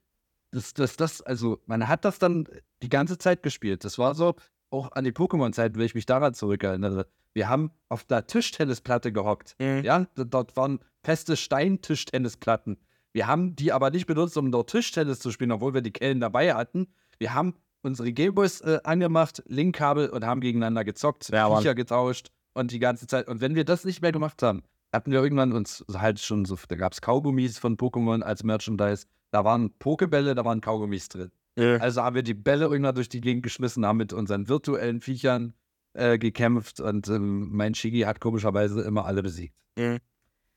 [0.53, 2.49] das, das, das, also man hat das dann
[2.83, 3.85] die ganze Zeit gespielt.
[3.85, 4.35] Das war so,
[4.71, 7.07] auch an die Pokémon-Zeit, wenn ich mich daran zurückerinnere.
[7.35, 9.57] Wir haben auf der Tischtennisplatte gehockt.
[9.59, 9.83] Mhm.
[9.85, 12.79] Ja, dort waren feste Steintischtennisplatten.
[13.13, 16.21] Wir haben die aber nicht benutzt, um dort Tischtennis zu spielen, obwohl wir die Kellen
[16.21, 16.89] dabei hatten.
[17.19, 21.55] Wir haben unsere Gameboys äh, angemacht, Linkkabel und haben gegeneinander gezockt, Ja.
[21.57, 23.29] Viecher getauscht und die ganze Zeit.
[23.29, 26.59] Und wenn wir das nicht mehr gemacht haben, hatten wir irgendwann uns halt schon so,
[26.69, 29.07] da gab es Kaugummis von Pokémon als Merchandise.
[29.31, 31.31] Da waren Pokebälle, da waren Kaugummis drin.
[31.57, 31.77] Ja.
[31.77, 35.55] Also haben wir die Bälle irgendwann durch die Gegend geschmissen, haben mit unseren virtuellen Viechern
[35.95, 39.55] äh, gekämpft und ähm, mein Shigi hat komischerweise immer alle besiegt.
[39.79, 39.99] Mhm.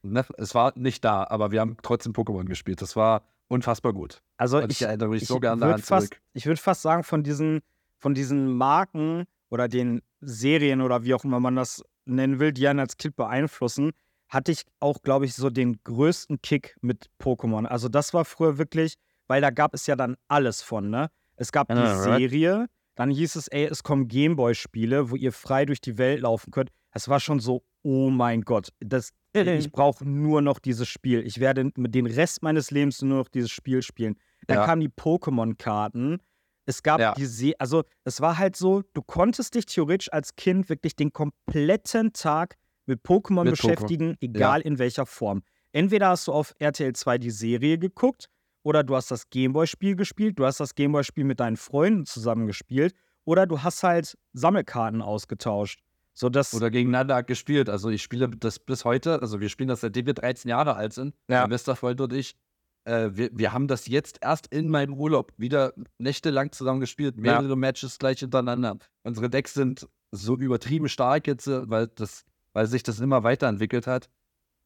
[0.02, 0.26] Ne?
[0.38, 2.82] Es war nicht da, aber wir haben trotzdem Pokémon gespielt.
[2.82, 4.22] Das war unfassbar gut.
[4.38, 6.22] Also Und ich erinnere mich ich so gerne daran fast, zurück.
[6.34, 7.62] Ich würde fast sagen, von diesen,
[7.98, 12.68] von diesen Marken oder den Serien oder wie auch immer man das nennen will, die
[12.68, 13.92] einen als Kind beeinflussen,
[14.28, 17.66] hatte ich auch, glaube ich, so den größten Kick mit Pokémon.
[17.66, 18.96] Also das war früher wirklich,
[19.30, 21.10] weil da gab es ja dann alles von, ne?
[21.38, 22.02] Es gab Ja, die.
[22.02, 22.66] Serie,
[22.96, 26.70] dann hieß es, ey, es kommen Gameboy-Spiele, wo ihr frei durch die Welt laufen könnt.
[26.92, 31.26] Es war schon so, oh mein Gott, das, ich brauche nur noch dieses Spiel.
[31.26, 34.16] Ich werde den Rest meines Lebens nur noch dieses Spiel spielen.
[34.48, 34.66] Dann Ja.
[34.66, 36.18] kamen die Pokémon-Karten.
[36.66, 37.14] Es gab Ja.
[37.14, 41.14] die Se also es war halt so, du konntest dich theoretisch als Kind wirklich den
[41.14, 43.70] kompletten Tag mit Pokémon Mit Pokémon.
[43.70, 45.44] beschäftigen, egal in welcher Form.
[45.72, 48.28] Entweder hast du auf RTL 2 die Serie geguckt
[48.64, 52.94] oder du hast das Gameboy-Spiel gespielt, du hast das Gameboy-Spiel mit deinen Freunden zusammen gespielt
[53.26, 55.82] oder du hast halt Sammelkarten ausgetauscht.
[56.14, 57.70] So dass Oder gegeneinander gespielt.
[57.70, 60.92] Also ich spiele das bis heute, also wir spielen das seitdem wir 13 Jahre alt
[60.92, 61.42] sind, Ja.
[61.42, 62.36] mein bester Freund und ich.
[62.86, 67.56] Äh, wir, wir haben das jetzt erst in meinem Urlaub wieder nächtelang zusammen gespielt, mehrere
[67.56, 68.78] Matches gleich hintereinander.
[69.04, 73.88] Unsere Decks sind so übertrieben stark jetzt, äh, weil, das, weil sich das immer weiterentwickelt
[73.88, 74.10] hat.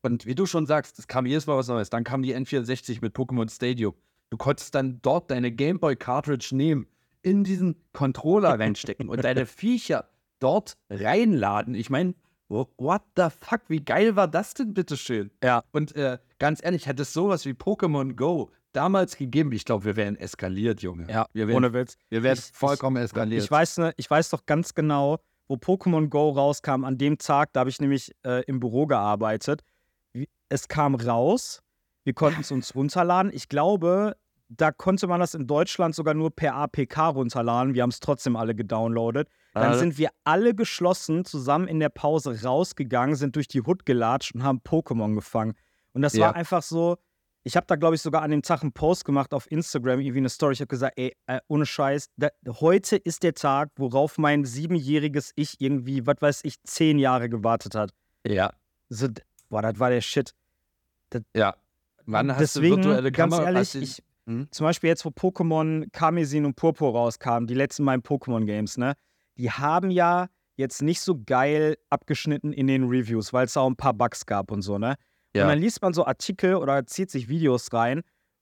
[0.04, 1.90] Und wie du schon sagst, es kam jedes Mal was Neues.
[1.90, 3.96] Dann kam die N64 mit Pokémon Stadium.
[4.30, 6.88] Du konntest dann dort deine Gameboy Cartridge nehmen,
[7.22, 11.74] in diesen Controller reinstecken und deine Viecher dort reinladen.
[11.74, 12.16] Ich meine,
[12.50, 15.32] what the fuck, wie geil war das denn bitteschön?
[15.44, 15.64] Ja.
[15.72, 19.96] Und äh, ganz ehrlich, hätte es sowas wie Pokémon Go damals gegeben, ich glaube, wir
[19.96, 21.08] wären eskaliert, Junge.
[21.10, 21.96] ja, wir wären, ohne Witz.
[22.10, 23.44] wir wären Ich- ich- vollkommen eskaliert.
[23.44, 26.84] Ich weiß, ne, ich weiß doch ganz genau, wo Pokémon Go rauskam.
[26.84, 29.62] An dem Tag, da habe ich nämlich äh, im Büro gearbeitet.
[30.54, 31.62] Es kam raus,
[32.04, 33.32] wir konnten es uns runterladen.
[33.34, 34.16] Ich glaube,
[34.50, 37.74] da konnte man das in Deutschland sogar nur per APK runterladen.
[37.74, 39.28] Wir haben es trotzdem alle gedownloadet.
[39.56, 43.86] Dann Also- sind wir alle geschlossen zusammen in der Pause rausgegangen, sind durch die Hut
[43.88, 45.56] gelatscht und haben Pokémon gefangen.
[45.94, 46.28] Und das Ja.
[46.28, 46.98] war einfach so.
[47.46, 50.20] Ich habe da, glaube ich, sogar an dem Tag einen Post gemacht auf Instagram, irgendwie
[50.20, 50.54] eine Story.
[50.54, 55.32] Ich habe gesagt, ey, äh, ohne Scheiß, da, heute ist der Tag, worauf mein siebenjähriges
[55.36, 57.92] Ich irgendwie, was weiß ich, zehn Jahre gewartet hat.
[58.26, 58.52] ja,
[58.90, 59.08] So,
[59.50, 60.34] boah, das war der Shit.
[61.36, 61.56] Ja.
[62.06, 63.48] Wann hast Deswegen, du virtuelle ganz Kamera?
[63.50, 64.48] ehrlich, Hast du- ich, Hm?
[64.52, 68.94] zum Beispiel jetzt, wo Pokémon Karmesin und Purpur rauskamen, die letzten beiden Pokémon-Games, ne?
[69.38, 73.76] Die haben ja jetzt nicht so geil abgeschnitten in den Reviews, weil es auch ein
[73.76, 74.96] paar Bugs gab und so, ne?
[75.36, 75.44] Ja.
[75.44, 78.02] Und dann liest man so Artikel oder zieht sich Videos rein,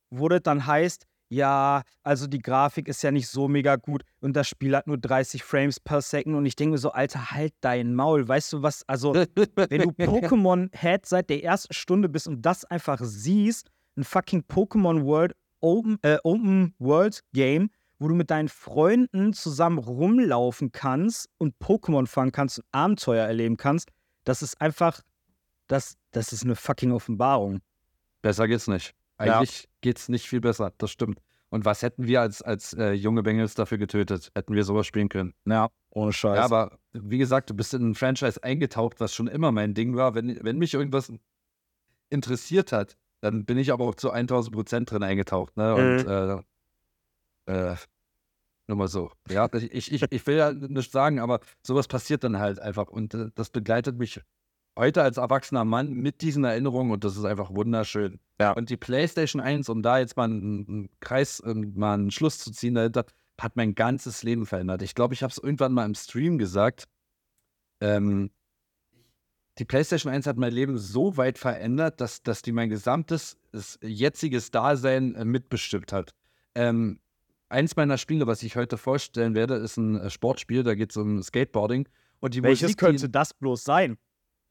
[0.10, 4.36] wo das dann heißt, ja, also die Grafik ist ja nicht so mega gut und
[4.36, 7.54] das Spiel hat nur 30 Frames per Second und ich denke mir so, Alter, halt
[7.62, 12.42] dein Maul, weißt du was, also wenn du Pokémon-Head seit der ersten Stunde bist und
[12.42, 18.30] das einfach siehst, ein fucking Pokémon World Open, äh, Open World Game, wo du mit
[18.30, 23.90] deinen Freunden zusammen rumlaufen kannst und Pokémon fangen kannst und Abenteuer erleben kannst,
[24.26, 25.00] das ist einfach,
[25.68, 27.62] das, das ist eine fucking Offenbarung.
[28.22, 28.94] Besser geht's nicht.
[29.24, 29.40] Ja.
[29.40, 31.20] Eigentlich geht's nicht viel besser, das stimmt.
[31.50, 34.32] Und was hätten wir als, als äh, junge Bengals dafür getötet?
[34.36, 35.34] Hätten wir sowas spielen können?
[35.46, 36.38] Ja, ohne Scheiß.
[36.38, 39.96] Ja, aber wie gesagt, du bist in ein Franchise eingetaucht, was schon immer mein Ding
[39.96, 40.16] war.
[40.16, 41.12] Wenn, wenn mich irgendwas
[42.10, 45.58] interessiert hat, dann bin ich aber auch zu 1000 Prozent drin eingetaucht.
[45.58, 45.76] Ne?
[45.76, 46.44] Und Mhm.
[47.48, 47.76] äh, äh,
[48.68, 49.12] nur mal so.
[49.30, 52.88] Ja, ich, ich, ich will ja nicht sagen, aber sowas passiert dann halt einfach.
[52.88, 54.22] Und äh, das begleitet mich
[54.78, 58.20] heute als erwachsener Mann mit diesen Erinnerungen und das ist einfach wunderschön.
[58.40, 58.52] Ja.
[58.54, 62.40] Und die PlayStation 1, um da jetzt mal einen, einen Kreis, ähm, mal einen Schluss
[62.40, 63.06] zu ziehen dahinter,
[63.40, 64.82] hat mein ganzes Leben verändert.
[64.82, 66.88] Ich glaube, ich habe es irgendwann mal im Stream gesagt.
[67.82, 68.32] Ähm,
[69.58, 73.38] die PlayStation 1 hat mein Leben so weit verändert, dass, dass die mein gesamtes
[73.82, 76.14] jetziges Dasein äh, mitbestimmt hat.
[76.56, 77.00] Ähm,
[77.50, 80.98] eins meiner Spiele, was ich heute vorstellen werde, ist ein äh, Sportspiel, da geht es
[80.98, 81.88] um Skateboarding.
[82.22, 83.98] Und die Welches Musik, könnte das bloß sein?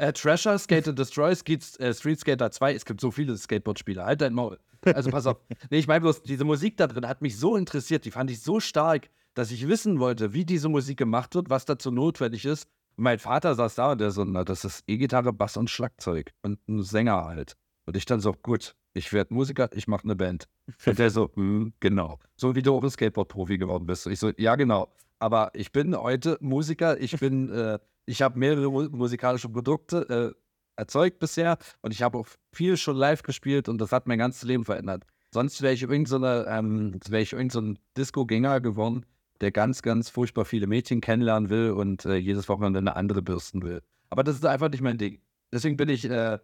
[0.01, 2.75] Äh, Treasure, Skate and Destroy, Skeet, äh, Street Skater 2.
[2.75, 4.05] Es gibt so viele Skateboard-Spiele.
[4.05, 4.59] Halt dein Maul.
[4.83, 5.37] Also pass auf.
[5.71, 8.05] Nee, ich meine bloß, diese Musik da drin hat mich so interessiert.
[8.05, 11.67] Die fand ich so stark, dass ich wissen wollte, wie diese Musik gemacht wird, was
[11.67, 12.67] dazu notwendig ist.
[12.97, 16.33] Und mein Vater saß da und der so, na, das ist E-Gitarre, Bass und Schlagzeug.
[16.43, 17.57] Und ein Sänger halt.
[17.85, 20.49] Und ich dann so, gut, ich werde Musiker, ich mache eine Band.
[20.87, 22.19] Und der so, hm, genau.
[22.37, 24.07] So wie du auch ein Skateboard-Profi geworden bist.
[24.07, 24.93] Ich so, ja, genau.
[25.21, 30.41] Aber ich bin heute Musiker, ich bin, äh, ich habe mehrere mu musikalische Produkte äh,
[30.77, 34.43] erzeugt bisher und ich habe auch viel schon live gespielt und das hat mein ganzes
[34.43, 35.05] Leben verändert.
[35.33, 39.07] Sonst wäre ich irgend so ähm, wäre ich irgend so ein Disco-Gänger geworden,
[39.41, 43.63] der ganz, ganz furchtbar viele Mädchen kennenlernen will und äh, jedes Wochenende eine andere bürsten
[43.63, 43.83] will.
[44.09, 45.21] Aber das ist einfach nicht mein Ding.
[45.53, 46.39] Deswegen bin ich äh,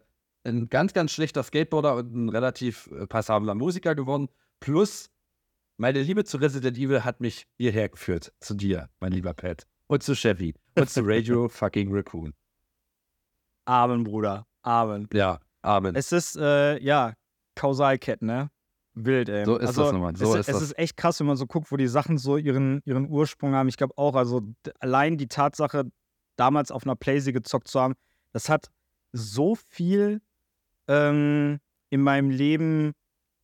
[0.45, 4.29] ein ganz, ganz schlechter Skateboarder und ein relativ äh, passabler Musiker geworden.
[4.61, 5.11] Plus,
[5.77, 8.33] meine Liebe zu Resident Evil hat mich hierher geführt.
[8.41, 9.67] Zu dir, mein lieber Pat.
[9.87, 10.55] Und zu Chevy.
[10.77, 12.35] Und zu Radio fucking Raccoon.
[13.67, 14.47] Amen, Bruder.
[14.63, 15.09] Amen.
[15.13, 15.97] Ja, Amen.
[15.97, 17.15] Es ist, äh, ja,
[17.57, 18.51] Kausalketten, ne?
[18.95, 19.45] Wild, ey.
[19.45, 20.17] So ist also, das nochmal.
[20.17, 22.37] So es, ist es ist echt krass, wenn man so guckt, wo die Sachen so
[22.37, 23.69] ihren, ihren Ursprung haben.
[23.69, 24.43] Ich glaube auch, also
[24.79, 25.91] allein die Tatsache,
[26.37, 27.95] damals auf einer Playsee gezockt zu haben,
[28.33, 28.71] das hat
[29.13, 30.21] so viel
[30.87, 31.59] ähm,
[31.91, 32.93] in meinem Leben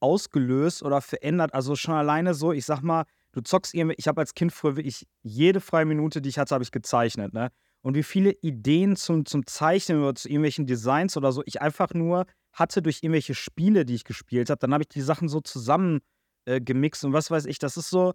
[0.02, 1.54] ausgelöst oder verändert.
[1.54, 4.76] Also schon alleine so, ich sag mal, du zockst irgendwie, ich habe als Kind früher
[4.76, 7.50] wirklich jede freie Minute, die ich hatte, habe ich gezeichnet, ne?
[7.84, 11.94] Und wie viele Ideen zum, zum Zeichnen oder zu irgendwelchen Designs oder so ich einfach
[11.94, 14.58] nur hatte durch irgendwelche Spiele, die ich gespielt habe.
[14.58, 16.00] Dann habe ich die Sachen so zusammen
[16.44, 17.58] äh, gemixt und was weiß ich.
[17.58, 18.14] Das ist so,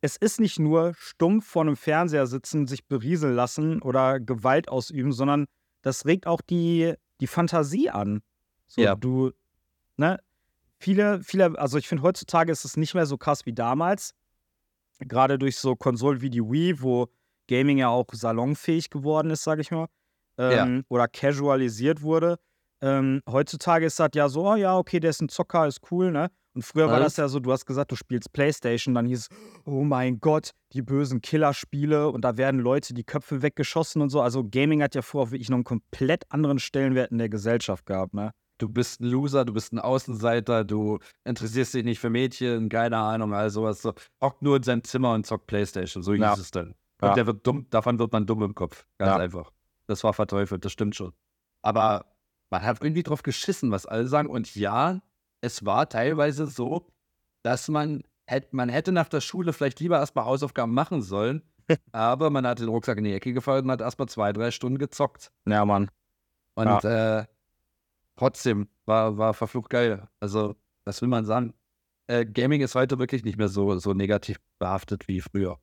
[0.00, 5.12] es ist nicht nur stumpf vor einem Fernseher sitzen, sich berieseln lassen oder Gewalt ausüben,
[5.12, 5.46] sondern
[5.82, 8.20] das regt auch die, die Fantasie an.
[8.66, 8.94] So, Ja.
[8.94, 9.32] du,
[9.96, 10.20] ne?
[10.80, 14.14] Viele, viele, also ich finde heutzutage ist es nicht mehr so krass wie damals.
[15.00, 17.08] Gerade durch so Konsolen wie die Wii, wo
[17.48, 19.86] Gaming ja auch salonfähig geworden ist, sage ich mal.
[20.38, 22.38] Ähm, Oder casualisiert wurde.
[22.80, 26.12] Ähm, heutzutage ist das ja so, oh ja, okay, der ist ein Zocker, ist cool,
[26.12, 26.30] ne?
[26.54, 27.02] Und früher war Mhm.
[27.02, 29.28] das ja so, du hast gesagt, du spielst Playstation, dann hieß es,
[29.64, 34.20] oh mein Gott, die bösen Killerspiele und da werden Leute die Köpfe weggeschossen und so.
[34.20, 38.14] Also Gaming hat ja vorher wirklich noch einen komplett anderen Stellenwert in der Gesellschaft gehabt,
[38.14, 38.32] ne?
[38.58, 42.96] Du bist ein Loser, du bist ein Außenseiter, du interessierst dich nicht für Mädchen, keine
[42.98, 43.80] Ahnung, all sowas.
[43.82, 46.02] So, hockt nur in seinem Zimmer und zockt Playstation.
[46.02, 46.32] So hieß Ja.
[46.34, 46.74] es dann.
[47.00, 47.08] Ja.
[47.10, 48.84] Und der wird dumm, davon wird man dumm im Kopf.
[48.98, 49.16] Ganz Ja.
[49.18, 49.52] einfach.
[49.86, 51.12] Das war verteufelt, das stimmt schon.
[51.62, 52.04] Aber
[52.50, 54.28] man hat irgendwie drauf geschissen, was alle sagen.
[54.28, 55.00] Und ja,
[55.40, 56.86] es war teilweise so,
[57.44, 61.42] dass man, hätt, man hätte nach der Schule vielleicht lieber erstmal Hausaufgaben machen sollen,
[61.92, 64.78] aber man hat den Rucksack in die Ecke gefallen und hat erstmal zwei, drei Stunden
[64.78, 65.30] gezockt.
[65.46, 65.90] Ja, Mann.
[66.54, 67.24] Und äh,
[68.18, 70.08] trotzdem war, war verflucht geil.
[70.20, 70.54] Also,
[70.84, 71.54] was will man sagen?
[72.08, 75.58] Äh, Gaming ist heute wirklich nicht mehr so, so negativ behaftet wie früher.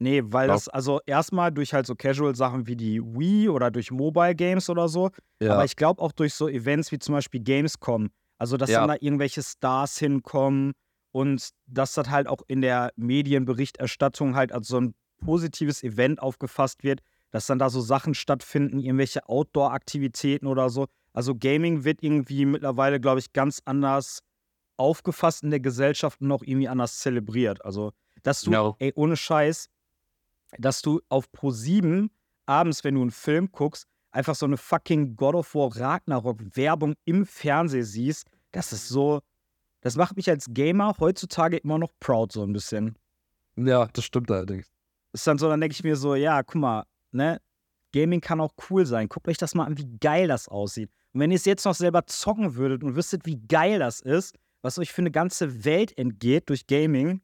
[0.00, 3.90] Nee, weil Glaub- das, also erstmal durch halt so Casual-Sachen wie die Wii oder durch
[3.90, 5.10] Mobile Games oder so,
[5.42, 8.10] aber ich glaube auch durch so Events wie zum Beispiel Gamescom.
[8.38, 8.80] Also, dass Ja.
[8.80, 10.72] dann da irgendwelche Stars hinkommen
[11.10, 16.84] und dass das halt auch in der Medienberichterstattung halt als so ein positives Event aufgefasst
[16.84, 17.00] wird,
[17.32, 20.86] dass dann da so Sachen stattfinden, irgendwelche Outdoor-Aktivitäten oder so.
[21.18, 24.20] Also, Gaming wird irgendwie mittlerweile, glaube ich, ganz anders
[24.76, 27.64] aufgefasst in der Gesellschaft und auch irgendwie anders zelebriert.
[27.64, 27.90] Also,
[28.22, 28.76] dass du, Genau.
[28.78, 29.68] ey, ohne Scheiß,
[30.58, 32.12] dass du auf Pro 7
[32.46, 36.94] abends, wenn du einen Film guckst, einfach so eine fucking God of War Ragnarok Werbung
[37.04, 39.18] im Fernsehen siehst, das ist so,
[39.80, 42.96] das macht mich als Gamer heutzutage immer noch proud so ein bisschen.
[43.56, 44.70] Ja, das stimmt allerdings.
[45.12, 47.40] Ist dann so, dann denke ich mir so, ja, guck mal, ne,
[47.92, 49.08] Gaming kann auch cool sein.
[49.08, 50.92] Guckt euch das mal an, wie geil das aussieht.
[51.14, 54.36] Und wenn ihr es jetzt noch selber zocken würdet und wüsstet, wie geil das ist,
[54.62, 57.20] was euch für eine ganze Welt entgeht durch Gaming,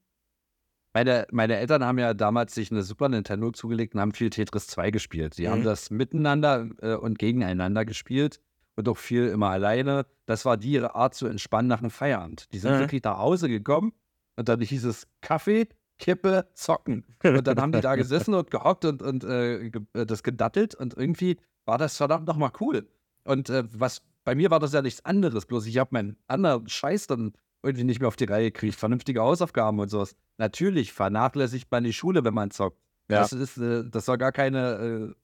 [0.97, 4.69] Meine, meine Eltern haben ja damals sich eine Super Nintendo zugelegt und haben viel Tetris
[4.69, 5.35] 2 gespielt.
[5.35, 5.65] Sie haben Mhm.
[5.65, 8.41] das miteinander äh, und gegeneinander gespielt
[8.77, 10.07] und auch viel immer alleine.
[10.27, 12.53] Das war die ihre Art zu entspannen nach einem Feierabend.
[12.53, 12.79] Die sind Mhm.
[12.79, 13.93] wirklich nach Hause gekommen
[14.37, 15.67] und dann hieß es Kaffee,
[15.99, 17.05] Kippe, Zocken.
[17.25, 20.95] Und dann haben die da gesessen und gehockt und, und äh, äh, das gedattelt und
[20.97, 22.89] irgendwie war das verdammt nochmal cool.
[23.25, 26.69] Und äh, was bei mir war das ja nichts anderes, bloß ich habe meinen anderen
[26.69, 27.33] Scheiß dann
[27.63, 30.17] irgendwie nicht mehr auf die Reihe gekriegt, vernünftige Hausaufgaben und sowas.
[30.39, 32.79] Natürlich vernachlässigt man die Schule, wenn man zockt.
[33.09, 33.21] Ja.
[33.21, 35.15] Das ist, äh, das soll gar keine,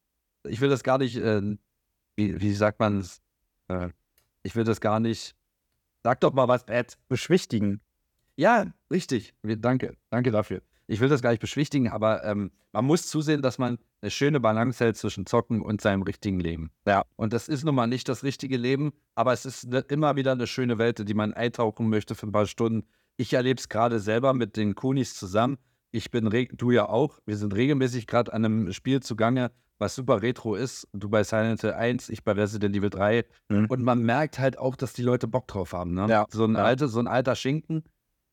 [0.45, 1.57] äh, ich will das gar nicht, äh,
[2.17, 3.21] wie, wie sagt man es?
[3.69, 3.89] Äh,
[4.43, 5.35] ich will das gar nicht,
[6.03, 6.99] sag doch mal was, Pat.
[7.09, 7.81] beschwichtigen.
[8.37, 9.35] Ja, richtig.
[9.43, 9.97] Danke.
[10.11, 10.63] Danke dafür.
[10.87, 14.41] Ich will das gar nicht beschwichtigen, aber ähm, man muss zusehen, dass man eine schöne
[14.41, 16.71] Balance hält zwischen Zocken und seinem richtigen Leben.
[16.87, 17.05] Ja.
[17.17, 20.33] Und das ist nun mal nicht das richtige Leben, aber es ist ne, immer wieder
[20.33, 22.87] eine schöne Welt, in die man eintauchen möchte für ein paar Stunden.
[23.17, 25.59] Ich erlebe es gerade selber mit den Kunis zusammen.
[25.93, 27.19] Ich bin, du ja auch.
[27.27, 30.89] Wir sind regelmäßig gerade an einem Spiel zugange, was super retro ist.
[30.93, 33.25] Du bei Silent Hill 1, ich bei Resident Evil 3.
[33.49, 33.67] Mhm.
[33.67, 35.95] Und man merkt halt auch, dass die Leute Bock drauf haben.
[35.95, 36.07] Ne?
[36.09, 36.65] Ja, So, ein ja.
[36.65, 37.83] alte, so ein alter Schinken.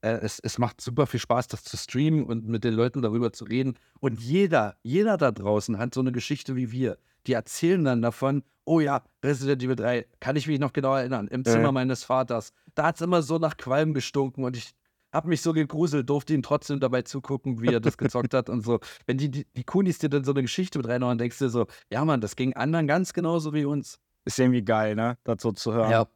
[0.08, 3.34] Äh, es, es macht super viel Spaß, das zu streamen und mit den Leuten darüber
[3.34, 3.76] zu reden.
[4.00, 6.98] Und jeder, jeder da draußen hat so eine Geschichte wie wir.
[7.26, 11.28] Die erzählen dann davon, oh ja, Resident Evil 3, kann ich mich noch genau erinnern,
[11.28, 11.44] im.
[11.44, 12.54] Zimmer meines Vaters.
[12.76, 14.74] Da hat es immer so nach Qualm gestunken und ich
[15.14, 18.64] habe mich so gegruselt, durfte ihm trotzdem dabei zugucken, wie er das gezockt hat und
[18.64, 18.80] so.
[19.06, 21.50] Wenn die, die, die Kunis dir dann so eine Geschichte mit reinhauen, denkst du dir
[21.52, 24.00] so, ja Mann, das ging anderen ganz genauso wie uns.
[24.26, 25.18] Ist irgendwie geil, ne?
[25.24, 25.92] Das so zu hören.
[25.92, 26.08] Ja.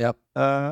[0.00, 0.04] Äh,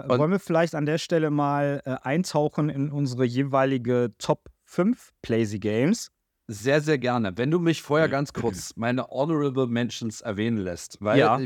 [0.08, 5.12] Und- wollen wir vielleicht an der Stelle mal äh, eintauchen in unsere jeweilige Top 5
[5.22, 6.10] Playsy Games?
[6.48, 7.36] Sehr, sehr gerne.
[7.36, 11.38] Wenn du mich vorher ganz kurz meine Honorable Mentions erwähnen lässt, weil Ja.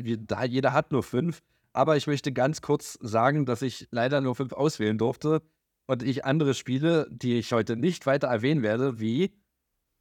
[0.45, 1.41] jeder hat nur fünf,
[1.73, 5.43] aber ich möchte ganz kurz sagen, dass ich leider nur fünf auswählen durfte.
[5.87, 9.33] und ich andere Spiele, die ich heute nicht weiter erwähnen werde, wie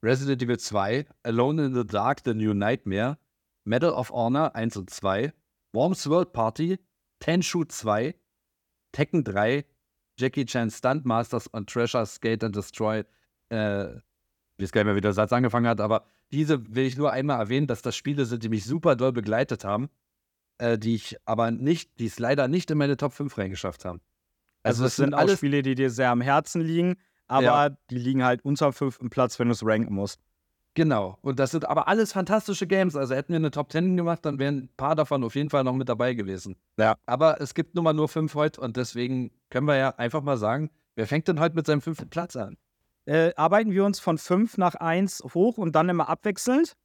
[0.04, 3.18] Resident Evil 2, Alone in the Dark, The New Nightmare,
[3.66, 5.34] Medal of Honor 1 und 2,
[5.74, 6.78] Worms World Party,
[7.20, 8.16] Tenshu 2,
[8.92, 9.66] Tekken 3,
[10.18, 13.04] Jackie Chan Stunt Masters und Treasure Skate and Destroy.
[13.50, 13.96] Äh,
[14.58, 17.12] ich weiß gar nicht mehr, wie der Satz angefangen hat, aber diese will ich nur
[17.12, 19.90] einmal erwähnen, dass das Spiele sind, die mich super doll begleitet haben,
[20.58, 24.02] äh, die ich aber nicht, die es leider nicht in meine Top 5 reingeschafft haben.
[24.64, 27.70] Also, das sind auch Spiele, die dir sehr am Herzen liegen, aber Ja.
[27.90, 30.20] die liegen halt unter fünften Platz, wenn du es ranken musst.
[30.76, 31.18] Genau.
[31.22, 32.96] Und das sind aber alles fantastische Games.
[32.96, 35.64] Also hätten wir eine Top 10 gemacht, dann wären ein paar davon auf jeden Fall
[35.64, 36.56] noch mit dabei gewesen.
[36.78, 36.96] Ja.
[37.06, 40.38] Aber es gibt nun mal nur fünf heute und deswegen können wir ja einfach mal
[40.38, 42.58] sagen, wer fängt denn heute mit seinem fünften Platz an?
[43.06, 46.76] Äh, arbeiten wir uns von fünf nach eins hoch und dann immer abwechselnd?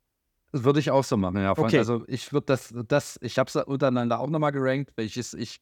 [0.53, 1.57] Das würde ich auch so machen, ja.
[1.57, 1.79] Okay.
[1.79, 5.61] Also ich würde das, das, ich habe es untereinander auch nochmal gerankt, welches ich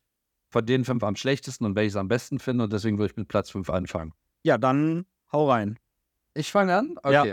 [0.51, 3.27] von den fünf am schlechtesten und welches am besten finde und deswegen würde ich mit
[3.27, 4.13] Platz fünf anfangen.
[4.45, 5.79] Ja, dann hau rein.
[6.35, 6.95] Ich fange an?
[7.11, 7.25] Ja.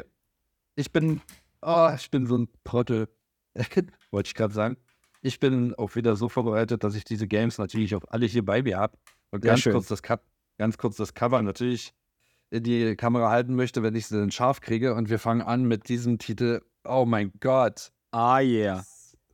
[0.79, 1.19] Ich bin,
[1.61, 3.09] oh, ich bin so ein Trottel.
[4.11, 4.77] Wollte ich gerade sagen.
[5.21, 8.63] Ich bin auch wieder so vorbereitet, dass ich diese Games natürlich auch alle hier bei
[8.63, 8.97] mir habe.
[9.31, 11.93] Und ganz kurz, das ganz kurz das Cover natürlich
[12.49, 14.93] in die Kamera halten möchte, wenn ich sie dann scharf kriege.
[14.93, 16.61] Und wir fangen an mit diesem Titel.
[16.85, 17.91] Oh mein Gott.
[18.11, 18.85] Ah, yeah.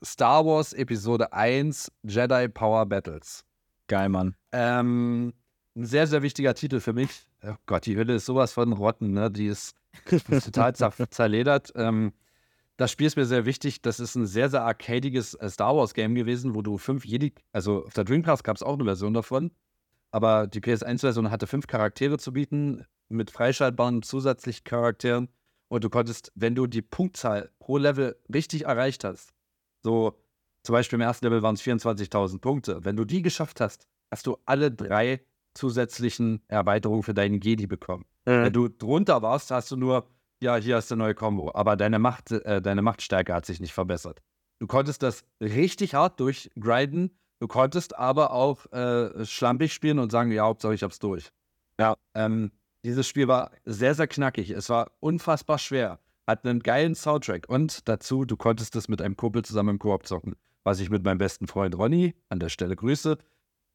[0.03, 3.45] Star Wars Episode 1 Jedi Power Battles.
[3.85, 4.35] Geil, Mann.
[4.51, 5.31] Ähm,
[5.75, 7.27] ein sehr, sehr wichtiger Titel für mich.
[7.43, 9.29] Oh Gott, die Hülle ist sowas von Rotten, ne?
[9.29, 9.75] Die ist,
[10.11, 11.71] ist total zer- zerledert.
[11.75, 12.13] Ähm,
[12.77, 13.81] das Spiel ist mir sehr wichtig.
[13.81, 17.33] Das ist ein sehr, sehr arcadiges äh, Star Wars Game gewesen, wo du fünf Jedi,
[17.51, 19.51] also auf der Dreamcast gab es auch eine Version davon,
[20.11, 25.29] aber die PS1-Version hatte fünf Charaktere zu bieten, mit freischaltbaren zusätzlichen Charakteren.
[25.67, 29.33] Und du konntest, wenn du die Punktzahl pro Level richtig erreicht hast,
[29.83, 30.17] so
[30.63, 34.25] zum Beispiel im ersten Level waren es 24.000 Punkte, wenn du die geschafft hast, hast
[34.27, 35.21] du alle drei
[35.53, 38.05] zusätzlichen Erweiterungen für deinen Jedi bekommen.
[38.25, 40.07] Wenn du drunter warst, hast du nur,
[40.41, 43.59] ja, hier hast du eine neue Combo, aber deine, Macht, äh, deine Machtstärke hat sich
[43.59, 44.21] nicht verbessert.
[44.59, 50.31] Du konntest das richtig hart durchgrinden, du konntest aber auch äh, schlampig spielen und sagen,
[50.31, 51.29] ja, Hauptsache ich hab's durch.
[51.79, 51.95] Ja.
[52.15, 52.51] Ähm,
[52.83, 54.51] dieses Spiel war sehr, sehr knackig.
[54.51, 55.99] Es war unfassbar schwer.
[56.27, 60.07] Hat einen geilen Soundtrack und dazu, du konntest es mit einem Kumpel zusammen im Koop
[60.07, 60.35] zocken.
[60.63, 63.17] Was ich mit meinem besten Freund Ronny, an der Stelle Grüße,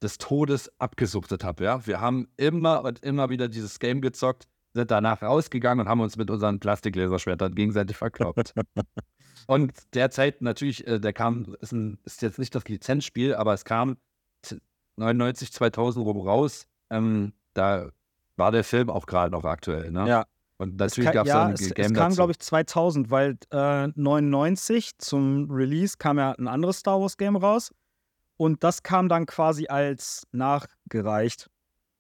[0.03, 1.65] des Todes abgesuchtet habe.
[1.65, 1.87] Ja?
[1.87, 6.17] Wir haben immer und immer wieder dieses Game gezockt, sind danach rausgegangen und haben uns
[6.17, 8.55] mit unseren Plastiklaserschwertern gegenseitig verkloppt.
[9.47, 13.65] und derzeit natürlich, äh, der kam, ist, ein, ist jetzt nicht das Lizenzspiel, aber es
[13.65, 13.97] kam
[14.97, 16.67] 99, 2000 rum raus.
[16.91, 17.91] Ähm, da
[18.37, 19.91] war der Film auch gerade noch aktuell.
[19.91, 20.09] Ne?
[20.09, 20.27] Ja.
[20.59, 23.89] Und natürlich gab es ja, ein es, Game es kam, glaube ich, 2000, weil äh,
[23.95, 27.73] 99 zum Release kam ja ein anderes Star Wars Game raus.
[28.41, 31.51] Und das kam dann quasi als nachgereicht.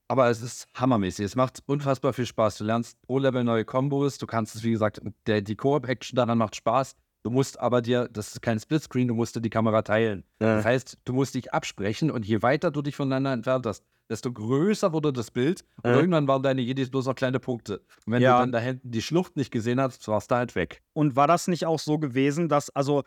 [0.08, 1.26] Aber es ist hammermäßig.
[1.26, 2.56] Es macht unfassbar viel Spaß.
[2.56, 4.16] Du lernst pro Level neue Kombos.
[4.16, 6.96] Du kannst es, wie gesagt, der, die Koop-Action daran macht Spaß.
[7.24, 10.24] Du musst aber dir, das ist kein Splitscreen, du musst dir die Kamera teilen.
[10.38, 14.32] Das heißt, du musst dich absprechen und je weiter du dich voneinander entfernt hast, desto
[14.32, 15.62] größer wurde das Bild.
[15.82, 15.96] Und Mhm.
[15.98, 17.80] irgendwann waren deine Jedis bloß noch kleine Punkte.
[18.06, 18.32] Und wenn Ja.
[18.36, 20.80] du dann da hinten die Schlucht nicht gesehen hast, warst du halt weg.
[20.94, 23.02] Und war das nicht auch so gewesen, dass, also,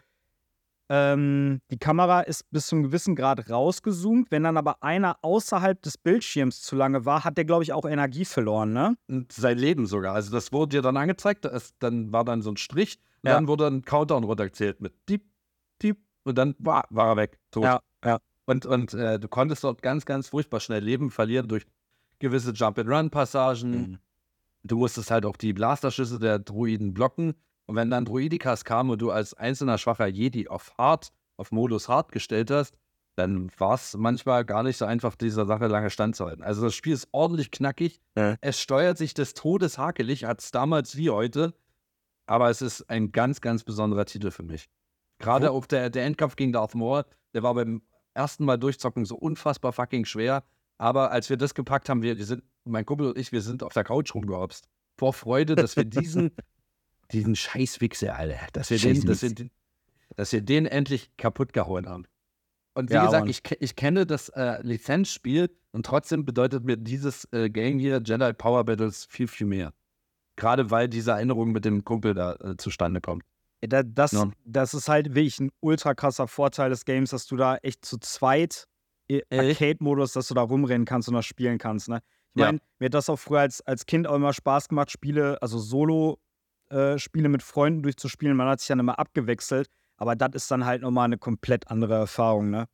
[0.90, 4.30] ähm, die Kamera ist bis zu einem gewissen Grad rausgezoomt.
[4.32, 7.86] Wenn dann aber einer außerhalb des Bildschirms zu lange war, hat der, glaube ich, auch
[7.86, 8.96] Energie verloren, ne?
[9.08, 10.14] Und sein Leben sogar.
[10.16, 13.36] Also das wurde dir dann angezeigt, das, dann war dann so ein Strich und Ja.
[13.36, 15.24] dann wurde ein Countdown runtergezählt mit Diep,
[15.82, 17.64] Diep und dann war, war er weg, tot.
[17.64, 17.80] ja.
[18.46, 21.66] Und, und äh, du konntest dort ganz, ganz furchtbar schnell Leben verlieren durch
[22.20, 23.72] gewisse Jump-and-Run-Passagen.
[23.72, 24.00] Mhm.
[24.64, 27.36] Du musstest halt auch die Blasterschüsse der Druiden blocken.
[27.66, 31.88] Und wenn dann Druidikas kamen und du als einzelner schwacher Jedi auf Hard, auf Modus
[31.88, 32.76] Hard gestellt hast,
[33.16, 36.44] dann war es manchmal gar nicht so einfach, dieser Sache lange standzuhalten.
[36.44, 38.00] Also das Spiel ist ordentlich knackig.
[38.18, 38.38] Ja.
[38.42, 41.54] Es steuert sich des Todes hakelig, hat es damals wie heute.
[42.26, 44.70] Aber es ist ein ganz, ganz besonderer Titel für mich.
[45.20, 47.82] Gerade auf der, der Endkampf gegen Darth Maul, der war beim
[48.14, 50.44] ersten Mal durchzocken so unfassbar fucking schwer.
[50.78, 53.64] Aber als wir das gepackt haben, wir, wir sind, mein Kumpel und ich, wir sind
[53.64, 54.68] auf der Couch rumgehopst.
[54.98, 56.32] Vor Freude, dass wir diesen,
[57.14, 59.52] diesen Scheißwichser, Alter, dass wir, den, dass, wir, den-
[60.16, 62.06] dass wir den endlich kaputt gehauen haben.
[62.76, 67.28] Und wie Ja, gesagt, ich, ich kenne das äh, Lizenzspiel und trotzdem bedeutet mir dieses
[67.32, 69.74] äh, Game hier, Jedi Power Battles, viel, viel mehr.
[70.36, 73.24] Gerade weil diese Erinnerung mit dem Kumpel da äh, zustande kommt.
[73.62, 74.32] Da, das, Ja.
[74.44, 77.98] das ist halt wirklich ein ultra krasser Vorteil des Games, dass du da echt zu
[78.00, 78.66] zweit
[79.08, 79.22] Äh.
[79.32, 81.90] Arcade-Modus, dass du da rumrennen kannst und das spielen kannst.
[81.90, 82.02] Ne?
[82.34, 82.48] Ich Ja.
[82.48, 85.60] meine, mir hat das auch früher als, als Kind auch immer Spaß gemacht, Spiele, also
[86.74, 88.36] Solo-Spiele mit Freunden durchzuspielen.
[88.36, 91.96] Man hat sich dann immer abgewechselt, aber das ist dann halt nochmal eine komplett andere
[91.96, 92.50] Erfahrung.
[92.50, 92.68] Ne?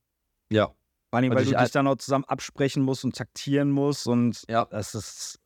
[0.51, 0.67] Ja.
[0.67, 4.07] Vor allem, Und weil ich du dich dann auch zusammen absprechen musst und taktieren musst
[4.07, 4.65] und Ja.
[4.65, 5.39] das ist.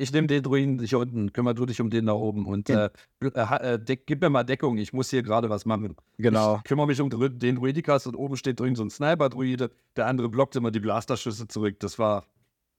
[0.00, 2.90] Ich nehme den Druiden hier unten, kümmer du dich um den da oben und Ja.
[3.20, 5.96] äh, äh, äh, deck, gib mir mal Deckung, ich muss hier gerade was machen.
[6.18, 6.58] Genau.
[6.58, 10.28] Ich kümmere mich um den Druidikas und oben steht drin so ein Sniper-Druide, der andere
[10.28, 11.80] blockt immer die Blasterschüsse zurück.
[11.80, 12.24] Das war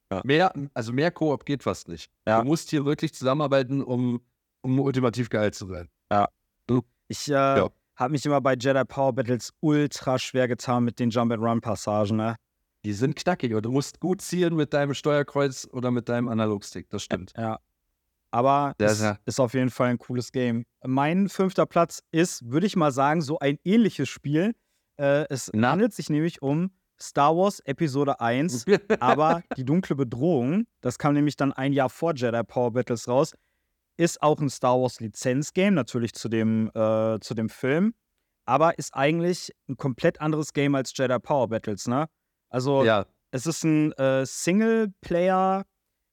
[0.10, 0.22] Ja.
[0.24, 2.10] mehr, also mehr Koop geht fast nicht.
[2.26, 2.40] Ja.
[2.42, 4.22] Du musst hier wirklich zusammenarbeiten, um,
[4.62, 5.90] um ultimativ geil zu sein.
[7.10, 12.16] Ich äh, habe mich immer bei Jedi Power Battles ultra schwer getan mit den Jump-and-Run-Passagen,
[12.16, 12.36] ne?
[12.86, 16.88] Die sind knackig und du musst gut zielen mit deinem Steuerkreuz oder mit deinem Analogstick,
[16.92, 17.34] das stimmt.
[17.36, 17.60] Ja.
[18.32, 19.20] Aber es sehr.
[19.26, 20.66] ist auf jeden Fall ein cooles Game.
[20.86, 24.54] Mein fünfter Platz ist, würde ich mal sagen, so ein ähnliches Spiel.
[24.98, 25.72] Äh, es Na?
[25.72, 28.66] handelt sich nämlich um Star Wars Episode 1,
[29.00, 33.34] aber die dunkle Bedrohung, das kam nämlich dann ein Jahr vor Jedi Power Battles raus,
[34.00, 37.94] ist auch ein Star Wars Lizenzgame, natürlich zu dem, äh, zu dem Film,
[38.46, 42.08] aber ist eigentlich ein komplett anderes Game als Jedi Power Battles, ne?
[42.50, 45.66] Also ja, es ist ein äh, Singleplayer,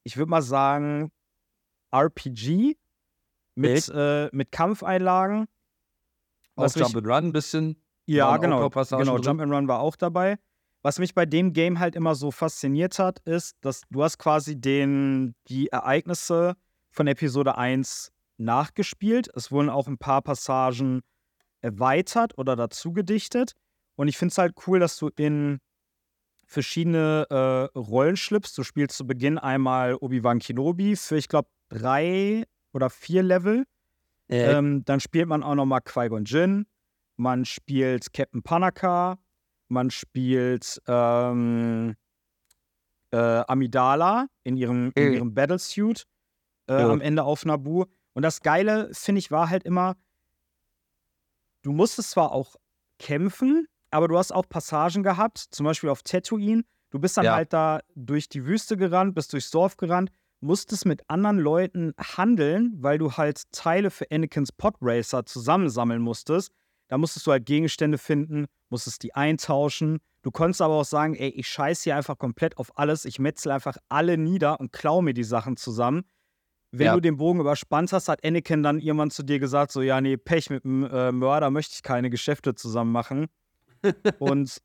[0.02, 1.12] ich würde mal sagen,
[1.92, 2.76] RPG
[3.54, 5.46] mit, äh, mit Kampfeinlagen.
[6.56, 7.80] auch Jump and Run ein bisschen.
[8.06, 8.68] Ja, genau.
[8.68, 9.18] Genau.
[9.18, 10.38] Jump and Run war auch dabei.
[10.82, 14.60] Was mich bei dem Game halt immer so fasziniert hat, ist, dass du hast quasi
[14.60, 16.56] den, die Ereignisse
[16.96, 19.28] von Episode 1 nachgespielt.
[19.34, 21.02] Es wurden auch ein paar Passagen
[21.60, 23.52] erweitert oder dazu gedichtet.
[23.96, 25.58] Und ich finde es halt cool, dass du in
[26.46, 28.56] verschiedene äh, Rollen schlüpfst.
[28.56, 33.64] Du spielst zu Beginn einmal Obi-Wan Kenobi für, ich glaube, drei oder vier Level.
[34.58, 36.66] Ähm, dann spielt man auch noch mal Qui-Gon Jinn.
[37.16, 39.18] Man spielt Captain Panaka.
[39.68, 41.94] Man spielt ähm,
[43.12, 45.12] äh, Amidala in ihrem, in Mhm.
[45.14, 46.04] ihrem Battlesuit
[46.68, 46.90] äh, Ja.
[46.90, 47.86] am Ende auf Naboo.
[48.14, 49.96] Und das Geile, finde ich, war halt immer,
[51.62, 52.56] du musstest zwar auch
[52.98, 56.62] kämpfen, aber du hast auch Passagen gehabt, zum Beispiel auf Tatooine.
[56.90, 57.34] Du bist dann Ja.
[57.34, 60.10] halt da durch die Wüste gerannt, bist durchs Dorf gerannt,
[60.40, 66.52] musstest mit anderen Leuten handeln, weil du halt Teile für Anakins Podracer zusammensammeln musstest.
[66.88, 69.98] Da musstest du halt Gegenstände finden, musstest die eintauschen.
[70.22, 73.04] Du konntest aber auch sagen, ey, ich scheiße hier einfach komplett auf alles.
[73.04, 76.04] Ich metzel einfach alle nieder und klau mir die Sachen zusammen.
[76.72, 76.94] Wenn Ja.
[76.94, 80.16] du den Bogen überspannt hast, hat Anakin dann irgendwann zu dir gesagt, so, ja, nee,
[80.16, 83.26] Pech mit dem äh, Mörder möchte ich keine Geschäfte zusammen machen.
[84.18, 84.58] und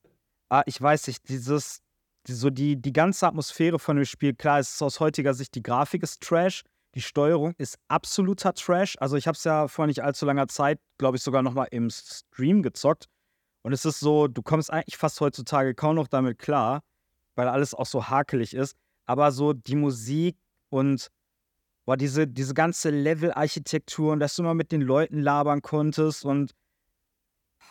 [0.50, 1.82] ah, ich weiß nicht, dieses,
[2.28, 5.56] die, so die, die ganze Atmosphäre von dem Spiel, klar, es ist aus heutiger Sicht,
[5.56, 6.64] die Grafik ist Trash,
[6.96, 8.96] die Steuerung ist absoluter Trash.
[9.00, 11.68] Also ich habe es ja vor nicht allzu langer Zeit, glaube ich, sogar noch mal
[11.72, 13.06] im Stream gezockt.
[13.64, 16.82] Und es ist so, du kommst eigentlich fast heutzutage kaum noch damit klar,
[17.36, 18.76] weil alles auch so hakelig ist.
[19.06, 20.38] Aber so die Musik
[20.70, 21.08] und
[21.86, 26.52] boah, diese, diese ganze Level-Architektur und dass du mal mit den Leuten labern konntest und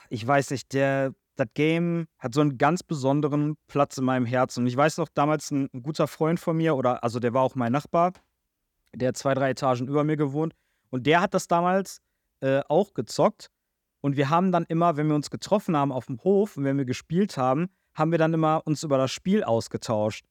[0.08, 4.60] ich weiß nicht, der, das Game hat so einen ganz besonderen Platz in meinem Herzen.
[4.60, 7.42] Und ich weiß noch, damals ein, ein guter Freund von mir, oder also der war
[7.42, 8.12] auch mein Nachbar,
[8.94, 10.54] der hat zwei, drei Etagen über mir gewohnt.
[10.90, 12.00] Und der hat das damals
[12.40, 13.50] äh, auch gezockt.
[14.00, 16.76] Und wir haben dann immer, wenn wir uns getroffen haben auf dem Hof und wenn
[16.76, 20.24] wir gespielt haben, haben wir dann immer uns über das Spiel ausgetauscht.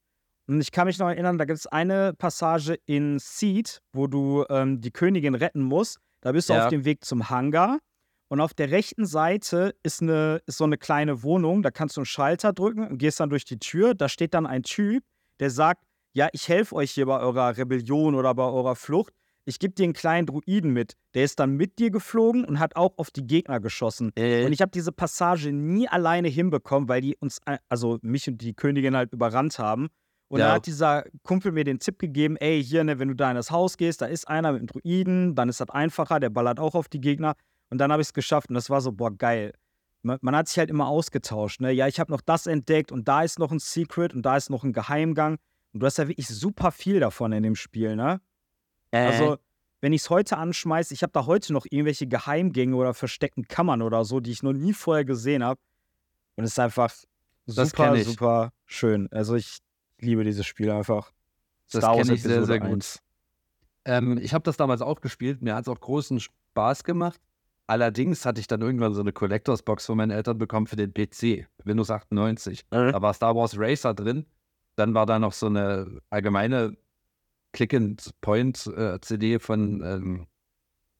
[0.50, 4.44] Und ich kann mich noch erinnern, da gibt es eine Passage in Seed, wo du
[4.50, 5.98] ähm, die Königin retten musst.
[6.22, 6.64] Da bist du Ja.
[6.64, 7.78] auf dem Weg zum Hangar.
[8.26, 11.62] Und auf der rechten Seite ist, eine, ist so eine kleine Wohnung.
[11.62, 13.94] Da kannst du einen Schalter drücken und gehst dann durch die Tür.
[13.94, 15.04] Da steht dann ein Typ,
[15.38, 15.84] der sagt:
[16.14, 19.12] Ja, ich helfe euch hier bei eurer Rebellion oder bei eurer Flucht.
[19.44, 20.96] Ich gebe dir einen kleinen Druiden mit.
[21.14, 24.10] Der ist dann mit dir geflogen und hat auch auf die Gegner geschossen.
[24.16, 28.26] Äh, Und ich habe diese Passage nie alleine hinbekommen, weil die uns, äh, also mich
[28.26, 29.90] und die Königin halt überrannt haben.
[30.30, 30.46] Und Ja.
[30.46, 33.34] dann hat dieser Kumpel mir den Tipp gegeben, ey, hier, ne, wenn du da in
[33.34, 36.60] das Haus gehst, da ist einer mit einem Druiden, dann ist das einfacher, der ballert
[36.60, 37.34] auch auf die Gegner.
[37.68, 39.52] Und dann habe ich es geschafft und das war so, boah, geil.
[40.02, 41.72] Man, man hat sich halt immer ausgetauscht, ne?
[41.72, 44.50] Ja, ich habe noch das entdeckt und da ist noch ein Secret und da ist
[44.50, 45.38] noch ein Geheimgang.
[45.72, 48.20] Und du hast ja wirklich super viel davon in dem Spiel, ne?
[48.92, 49.36] Also,
[49.80, 53.82] wenn ich es heute anschmeiße, ich habe da heute noch irgendwelche Geheimgänge oder versteckten Kammern
[53.82, 55.60] oder so, die ich noch nie vorher gesehen habe.
[56.36, 56.92] Und es ist einfach
[57.46, 59.08] Das super, super schön.
[59.10, 59.58] Also ich
[60.00, 61.12] liebe dieses Spiel einfach.
[61.72, 62.70] Das Star Wars kenn ich sehr, sehr gut.
[62.70, 63.02] 1.
[63.84, 65.40] Ähm, ich habe das damals auch gespielt.
[65.42, 67.20] Mir hat es auch großen Spaß gemacht.
[67.66, 70.92] Allerdings hatte ich dann irgendwann so eine Collectors Box von meinen Eltern bekommen für den
[70.92, 72.64] PC, Windows 98.
[72.72, 72.92] Mhm.
[72.92, 74.26] Da war Star Wars Racer drin.
[74.76, 76.76] Dann war da noch so eine allgemeine
[77.52, 80.26] Click-and-Point-CD von ähm,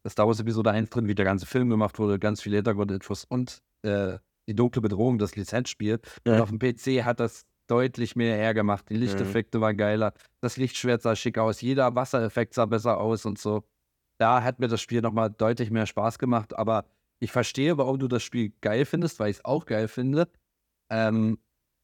[0.09, 3.63] Star Wars Episode 1 drin, wie der ganze Film gemacht wurde, ganz viele Hintergrundinfos und
[3.83, 6.01] äh, die dunkle Bedrohung, das Lizenzspiel.
[6.25, 6.43] Und Ja.
[6.43, 8.89] auf dem PC hat das deutlich mehr hergemacht.
[8.91, 13.39] Die Lichteffekte waren geiler, das Lichtschwert sah schick aus, jeder Wassereffekt sah besser aus und
[13.39, 13.65] so.
[14.19, 16.85] Da hat mir das Spiel nochmal deutlich mehr Spaß gemacht, aber
[17.21, 20.29] ich verstehe, warum du das Spiel geil findest, weil ich es auch geil finde.
[20.91, 21.39] Ähm,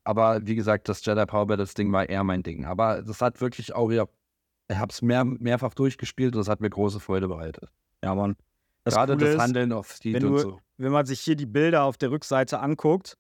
[0.05, 2.65] aber wie gesagt, das Jedi Power Battles Ding war eher mein Ding.
[2.65, 4.09] Aber das hat wirklich auch wieder,
[4.69, 7.71] ich habe es mehr, mehrfach durchgespielt und es hat mir große Freude bereitet.
[8.03, 8.37] Ja, Mann.
[8.85, 10.61] Das Gerade Coole das ist, Handeln auf Steed und so.
[10.77, 13.17] wenn man sich hier die Bilder auf der Rückseite anguckt,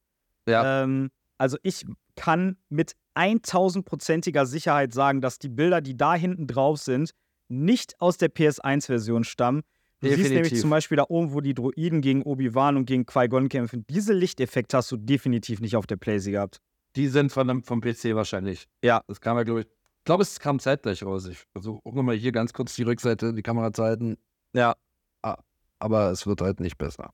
[0.48, 0.82] Ja.
[0.84, 1.84] ähm, also ich
[2.14, 7.12] kann mit 1000%iger Sicherheit sagen, dass die Bilder, die da hinten drauf sind,
[7.49, 9.62] nicht aus der PS1-Version stammen.
[10.01, 10.61] Du siehst nämlich Definitiv.
[10.61, 13.87] zum Beispiel da oben, wo die Droiden gegen Obi-Wan und gegen Qui-Gon kämpfen.
[13.89, 16.61] Diese Lichteffekte hast du definitiv nicht auf der Playsee gehabt.
[16.97, 18.66] Die sind von vom PC wahrscheinlich.
[18.82, 19.03] Ja.
[19.07, 19.66] Das kam ja, glaube ich.
[19.66, 21.26] Ich glaube, es kam zeitgleich raus.
[21.26, 24.16] Ich versuche auch nochmal hier ganz kurz die Rückseite, die Kamera zu halten.
[24.55, 24.76] Ja.
[25.22, 25.39] Ah,
[25.78, 27.11] aber es wird halt nicht besser.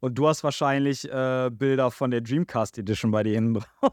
[0.00, 3.92] Und du hast wahrscheinlich äh, Bilder von der Dreamcast Edition bei dir hinten drauf.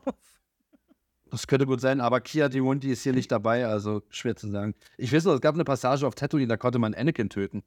[1.32, 4.76] Das könnte gut sein, aber Kia Dimonti ist hier nicht dabei, also schwer zu sagen.
[4.98, 7.64] Ich weiß noch, es gab eine Passage auf Tatooine, da konnte man Anakin töten.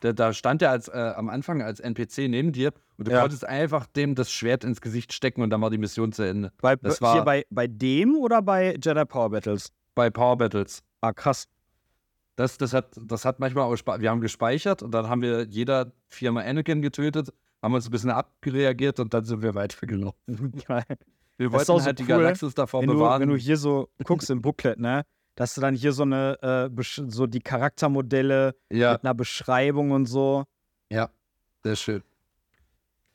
[0.00, 3.20] Da, da stand er als, äh, am Anfang als NPC neben dir und du Ja.
[3.22, 6.52] konntest einfach dem das Schwert ins Gesicht stecken und dann war die Mission zu Ende.
[6.60, 9.72] Bei, Das hier war- bei, bei dem oder bei Jedi Power Battles?
[9.94, 10.82] Bei Power Battles.
[11.00, 11.48] Ah, krass.
[12.36, 14.00] Das, das, hat, das hat manchmal auch Spaß.
[14.00, 17.30] Wir haben gespeichert und dann haben wir jeder viermal Anakin getötet,
[17.62, 20.16] haben uns ein bisschen abreagiert und dann sind wir weitergelaufen.
[20.66, 20.84] Geil.
[21.36, 23.22] Wir wollten auch so halt die cool, Galaxis davor wenn du, bewahren.
[23.22, 25.04] wenn du hier so guckst im Booklet, ne,
[25.36, 30.06] dass du dann hier so eine, äh, so die Charaktermodelle ja, mit einer Beschreibung und
[30.06, 30.44] so.
[30.90, 31.10] ja,
[31.62, 32.02] sehr schön.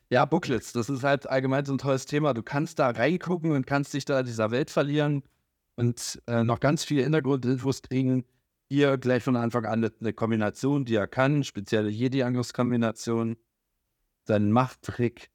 [0.10, 2.34] Ja, Booklets, das ist halt allgemein so ein tolles Thema.
[2.34, 5.24] Du kannst da reingucken und kannst dich da dieser Welt verlieren
[5.76, 8.24] und äh, noch ganz viele Hintergrundinfos kriegen.
[8.70, 13.36] Hier gleich von Anfang an eine Kombination, die er kann, spezielle Jedi-Angriffskombination,
[14.26, 15.30] sein Machttrick,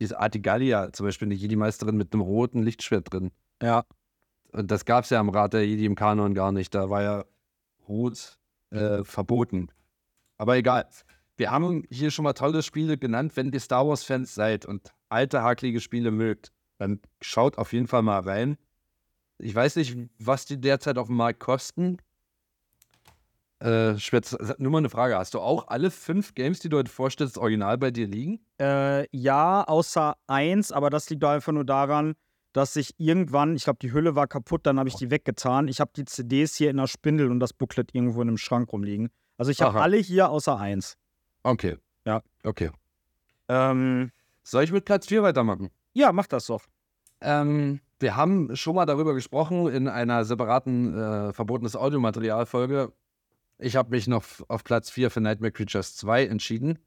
[0.00, 3.30] diese Artigalia, zum Beispiel eine Jedi-Meisterin mit einem roten Lichtschwert drin.
[3.62, 3.84] Ja.
[4.52, 6.74] Und das gab es ja am Rat der Jedi im Kanon gar nicht.
[6.74, 7.24] Da war ja
[7.88, 8.38] Rot
[8.70, 9.68] äh, verboten.
[10.38, 10.88] Aber egal.
[11.36, 13.36] Wir haben hier schon mal tolle Spiele genannt.
[13.36, 18.02] Wenn ihr Star Wars-Fans seid und alte, hakelige Spiele mögt, dann schaut auf jeden Fall
[18.02, 18.56] mal rein.
[19.38, 21.98] Ich weiß nicht, was die derzeit auf dem Markt kosten.
[23.60, 25.16] Äh, schwer zu- nur mal eine Frage.
[25.18, 28.40] Hast du auch alle fünf Games, die du heute vorstellst, original bei dir liegen?
[28.58, 32.14] Äh, ja, außer eins, aber das liegt einfach nur daran,
[32.52, 35.68] dass ich irgendwann, ich glaube, die Hülle war kaputt, dann habe ich die weggetan.
[35.68, 38.72] Ich habe die CDs hier in der Spindel und das Booklet irgendwo in einem Schrank
[38.72, 39.10] rumliegen.
[39.36, 40.96] Also ich habe alle hier außer eins.
[41.42, 41.76] Okay.
[42.06, 42.22] Ja.
[42.44, 42.70] Okay.
[43.48, 44.10] Ähm,
[44.42, 45.70] Soll ich mit Platz 4 weitermachen?
[45.92, 46.62] ja, mach das doch.
[47.20, 52.92] Ähm, wir haben schon mal darüber gesprochen in einer separaten äh, verbotenes Audiomaterial-Folge.
[53.60, 56.78] Ich habe mich noch auf Platz 4 für Nightmare Creatures 2 entschieden.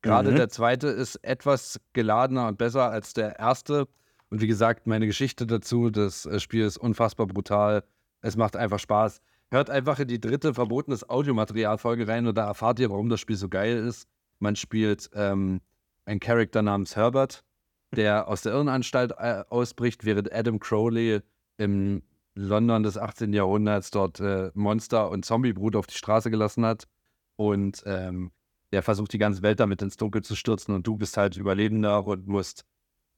[0.00, 0.36] Gerade Mhm.
[0.36, 3.88] der zweite ist etwas geladener und besser als der erste.
[4.30, 7.84] Und wie gesagt, meine Geschichte dazu, das äh, Spiel ist unfassbar brutal.
[8.20, 9.20] Es macht einfach Spaß.
[9.50, 13.36] Hört einfach in die dritte verbotenes Audiomaterial-Folge rein und da erfahrt ihr, warum das Spiel
[13.36, 14.08] so geil ist.
[14.38, 15.60] Man spielt ähm,
[16.06, 17.44] einen Charakter namens Herbert,
[17.94, 21.20] der aus der Irrenanstalt äh, ausbricht, während Adam Crowley
[21.58, 22.02] im
[22.34, 23.32] London des 18.
[23.32, 26.88] Jahrhunderts dort äh, Monster und Zombie-Brut auf die Straße gelassen hat.
[27.36, 28.32] Und ähm,
[28.72, 30.74] der versucht, die ganze Welt damit ins Dunkel zu stürzen.
[30.74, 32.64] Und du bist halt Überlebender und musst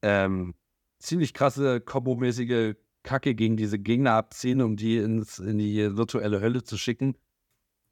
[0.01, 0.55] ähm,
[0.99, 6.63] ziemlich krasse, kombomäßige Kacke gegen diese Gegner abziehen, um die ins, in die virtuelle Hölle
[6.63, 7.15] zu schicken.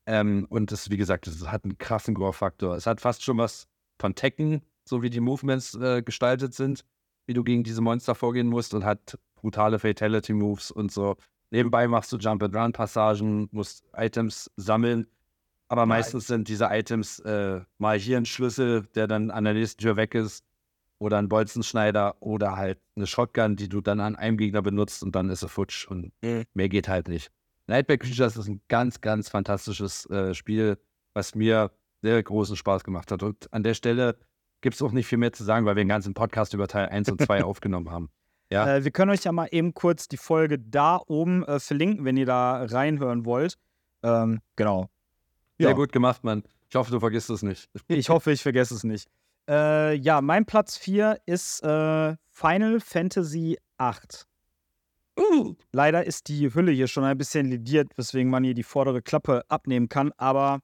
[0.06, 2.76] Ähm, und das, wie gesagt, das hat einen krassen Gore-Faktor.
[2.76, 3.68] Es hat fast schon was
[4.00, 6.84] von Tekken, so wie die Movements äh, gestaltet sind,
[7.26, 11.18] wie du gegen diese Monster vorgehen musst und hat brutale Fatality-Moves und so.
[11.52, 15.06] Nebenbei machst du Jump-and-Run-Passagen, musst Items sammeln,
[15.68, 19.82] aber meistens sind diese Items äh, mal hier ein Schlüssel, der dann an der nächsten
[19.82, 20.44] Tür weg ist,
[21.00, 25.14] oder ein Bolzenschneider oder halt eine Shotgun, die du dann an einem Gegner benutzt und
[25.14, 26.46] dann ist er futsch und Mhm.
[26.54, 27.30] mehr geht halt nicht.
[27.68, 30.78] Nightmare Creatures ist ein ganz, ganz fantastisches äh, Spiel,
[31.14, 31.72] was mir
[32.02, 33.22] sehr großen Spaß gemacht hat.
[33.22, 34.18] Und an der Stelle
[34.62, 36.88] gibt es auch nicht viel mehr zu sagen, weil wir einen ganzen Podcast über Teil
[36.88, 38.10] 1 und 2 aufgenommen haben.
[38.54, 38.76] Ja.
[38.78, 42.18] Äh, wir können euch ja mal eben kurz die Folge da oben äh, verlinken, wenn
[42.18, 43.58] ihr da reinhören wollt.
[44.04, 44.90] Ähm, genau.
[45.58, 45.76] Sehr Ja.
[45.76, 46.44] gut gemacht, Mann.
[46.70, 47.70] Ich hoffe, du vergisst es nicht.
[47.88, 49.10] Ich hoffe, ich vergesse es nicht.
[49.50, 55.56] Äh, ja, mein Platz 4 ist äh, Final Fantasy VIII.
[55.72, 59.44] Leider ist die Hülle hier schon ein bisschen lediert, weswegen man hier die vordere Klappe
[59.48, 60.12] abnehmen kann.
[60.18, 60.60] Aber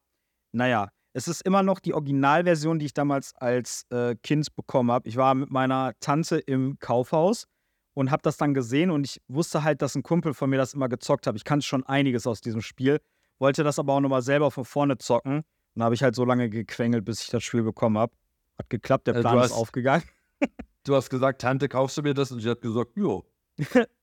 [0.52, 5.08] naja, es ist immer noch die Originalversion, die ich damals als äh, Kind bekommen habe.
[5.08, 7.46] Ich war mit meiner Tante im Kaufhaus
[7.94, 10.74] und habe das dann gesehen und ich wusste halt, dass ein Kumpel von mir das
[10.74, 11.36] immer gezockt hat.
[11.36, 13.00] Ich kannte schon einiges aus diesem Spiel,
[13.40, 15.44] wollte das aber auch nochmal selber von vorne zocken.
[15.76, 18.12] Und habe ich halt so lange gequengelt, bis ich das Spiel bekommen habe.
[18.58, 20.04] Hat geklappt, der Äh, Plan ist hast- aufgegangen.
[20.86, 22.32] Du hast gesagt, Tante, kaufst du mir das?
[22.32, 23.26] Und sie hat gesagt, jo.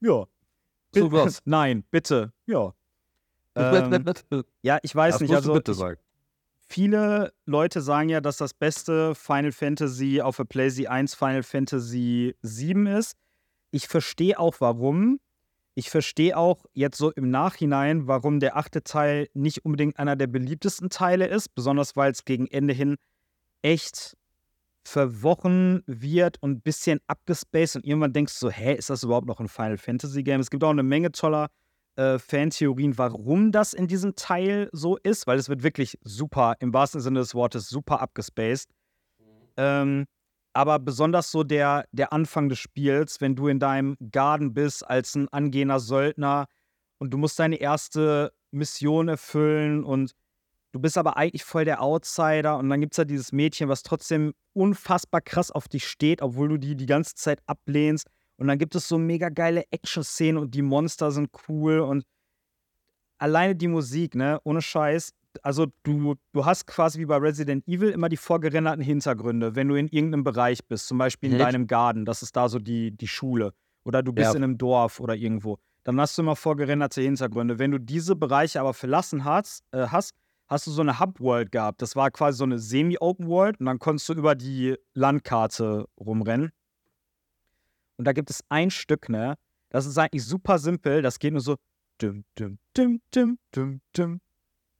[0.01, 0.25] ja.
[0.95, 1.41] So was.
[1.47, 2.33] Nein, bitte.
[2.47, 2.75] Ja.
[3.55, 4.05] Ähm,
[4.63, 5.35] ja, ich weiß das nicht.
[5.35, 5.99] Also, bitte ich, sagen.
[6.69, 12.37] viele Leute sagen ja, dass das beste Final Fantasy auf der PlayStation 1 Final Fantasy
[12.43, 13.17] 7 ist.
[13.71, 15.21] Ich verstehe auch warum.
[15.75, 20.27] Ich verstehe auch jetzt so im Nachhinein, warum der achte Teil nicht unbedingt einer der
[20.27, 22.97] beliebtesten Teile ist, besonders weil es gegen Ende hin
[23.61, 24.17] echt
[24.85, 29.27] verworren wird und ein bisschen abgespaced und irgendwann denkst du so, hä, ist das überhaupt
[29.27, 30.41] noch ein Final Fantasy Game?
[30.41, 31.49] Es gibt auch eine Menge toller
[31.97, 36.73] äh, Fantheorien, warum das in diesem Teil so ist, weil es wird wirklich super, im
[36.73, 38.71] wahrsten Sinne des Wortes, super abgespaced.
[39.57, 40.07] Ähm,
[40.57, 45.15] aber besonders so der, der Anfang des Spiels, wenn du in deinem Garten bist als
[45.15, 46.47] ein angehender Söldner
[46.97, 50.13] und du musst deine erste Mission erfüllen und
[50.73, 53.83] du bist aber eigentlich voll der Outsider und dann gibt es ja dieses Mädchen, was
[53.83, 58.09] trotzdem unfassbar krass auf dich steht, obwohl du die die ganze Zeit ablehnst.
[58.39, 62.05] Und dann gibt es so mega geile Action-Szenen und die Monster sind cool und
[63.19, 65.13] alleine die Musik, ne, ohne Scheiß,
[65.45, 69.75] also du, du hast quasi wie bei Resident Evil immer die vorgerenderten Hintergründe, wenn du
[69.75, 71.41] in irgendeinem Bereich bist, zum Beispiel in Mhm.
[71.41, 73.53] deinem Garten, das ist da so die, die Schule.
[73.85, 74.37] Oder du bist Ja.
[74.37, 75.59] in einem Dorf oder irgendwo.
[75.85, 77.59] Dann hast du immer vorgerenderte Hintergründe.
[77.59, 80.13] Wenn du diese Bereiche aber verlassen hast, äh, hast,
[80.49, 81.81] hast du so eine Hub-World gehabt.
[81.83, 86.51] Das war quasi so eine Semi-Open World und dann konntest du über die Landkarte rumrennen.
[87.97, 89.37] Und da gibt es ein Stück, ne?
[89.71, 91.03] Das ist eigentlich super simpel.
[91.03, 91.57] Das geht nur so.
[91.99, 94.21] Dum, dum, dum, dum, dum, dum,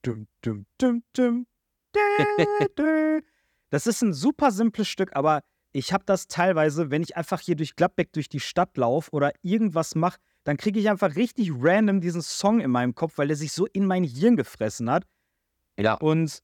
[0.07, 1.47] dum, dum, dum, dum.
[3.71, 5.43] Das ist ein super simples Stück, aber
[5.73, 9.33] ich habe das teilweise, wenn ich einfach hier durch Gladbeck durch die Stadt laufe oder
[9.43, 13.37] irgendwas mache, dann kriege ich einfach richtig random diesen Song in meinem Kopf, weil der
[13.37, 15.05] sich so in mein Hirn gefressen hat.
[15.77, 15.95] Ja.
[15.95, 16.43] Und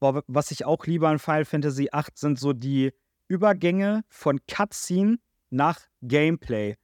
[0.00, 2.92] boah, was ich auch liebe an Final Fantasy VIII sind so die
[3.28, 5.18] Übergänge von Cutscene
[5.50, 6.76] nach Gameplay.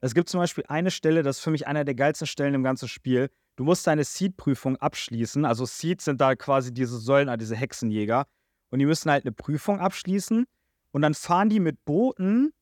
[0.00, 2.62] Es gibt zum Beispiel eine Stelle, das ist für mich einer der geilsten Stellen im
[2.62, 3.30] ganzen Spiel.
[3.56, 5.44] Du musst deine Seed-Prüfung abschließen.
[5.44, 8.26] Also Seeds sind da quasi diese Söldner, diese Hexenjäger.
[8.70, 10.46] Und die müssen halt eine Prüfung abschließen.
[10.92, 12.52] Und dann fahren die mit Booten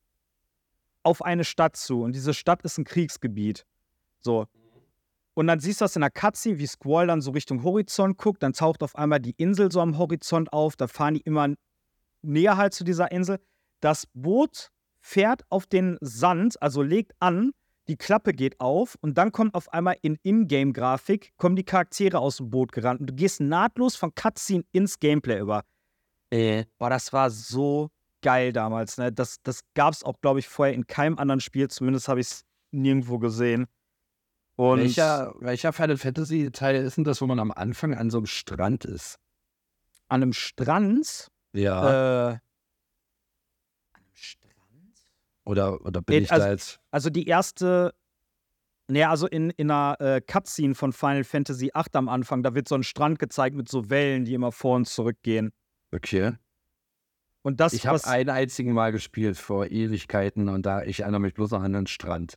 [1.03, 2.03] auf eine Stadt zu.
[2.03, 3.64] Und diese Stadt ist ein Kriegsgebiet.
[4.20, 4.47] So.
[5.34, 8.43] Und dann siehst du das in der Cutscene, wie Squall dann so Richtung Horizont guckt.
[8.43, 10.74] Dann taucht auf einmal die Insel so am Horizont auf.
[10.76, 11.55] Da fahren die immer
[12.22, 13.38] näher halt zu dieser Insel.
[13.80, 14.70] Das Boot
[15.01, 17.53] fährt auf den Sand, also legt an,
[17.91, 22.38] die Klappe geht auf und dann kommt auf einmal in Ingame-Grafik, kommen die Charaktere aus
[22.38, 25.64] dem Boot gerannt und du gehst nahtlos von Cutscene ins Gameplay über.
[26.30, 27.91] Äh, Boah, das war so
[28.22, 28.97] geil damals.
[28.97, 29.12] Ne?
[29.12, 31.68] Das, das gab es auch, glaube ich, vorher in keinem anderen Spiel.
[31.68, 33.66] Zumindest habe ich es nirgendwo gesehen.
[34.57, 38.18] Und welcher, welcher Final Fantasy Teil ist denn das, wo man am Anfang an so
[38.18, 39.18] einem Strand ist?
[40.11, 41.28] an einem Strand.
[41.53, 42.32] Ja.
[42.32, 42.38] Äh?
[45.45, 46.80] Oder, oder bin äh, ich also- da jetzt?
[46.91, 47.95] Also die erste,
[48.88, 52.68] naja, also in, in einer äh, Cutscene von Final Fantasy VIII am Anfang, da wird
[52.68, 55.53] so ein Strand gezeigt mit so Wellen, die immer vor und zurück gehen.
[55.93, 56.32] Okay.
[57.43, 61.34] Und das, Ich habe ein einzigen Mal gespielt vor Ewigkeiten und da ich erinnere mich
[61.34, 62.34] bloß noch an den Strand.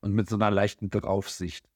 [0.00, 1.68] Und mit so einer leichten Draufsicht.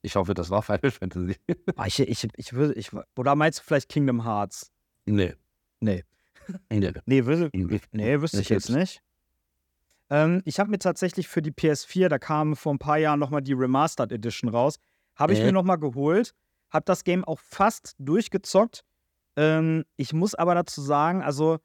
[0.00, 1.36] Ich hoffe, das war Final Fantasy.
[1.74, 4.70] Ah, ich, ich, ich würde, ich, oder meinst du vielleicht Kingdom Hearts?
[5.04, 5.34] nee.
[5.80, 6.04] Nee.
[6.70, 6.92] Nee.
[7.04, 7.50] Nee, wüsste,
[7.92, 8.70] nee, wüsste ich jetzt.
[8.70, 9.02] nicht.
[10.10, 13.42] Ähm, ich habe mir tatsächlich für die PS4, da kam vor ein paar Jahren nochmal
[13.42, 14.76] die Remastered Edition raus,
[15.16, 15.44] habe ich Äh?
[15.46, 16.32] mir nochmal geholt,
[16.70, 18.82] habe das Game auch fast durchgezockt.
[19.36, 21.58] Ähm, ich muss aber dazu sagen, also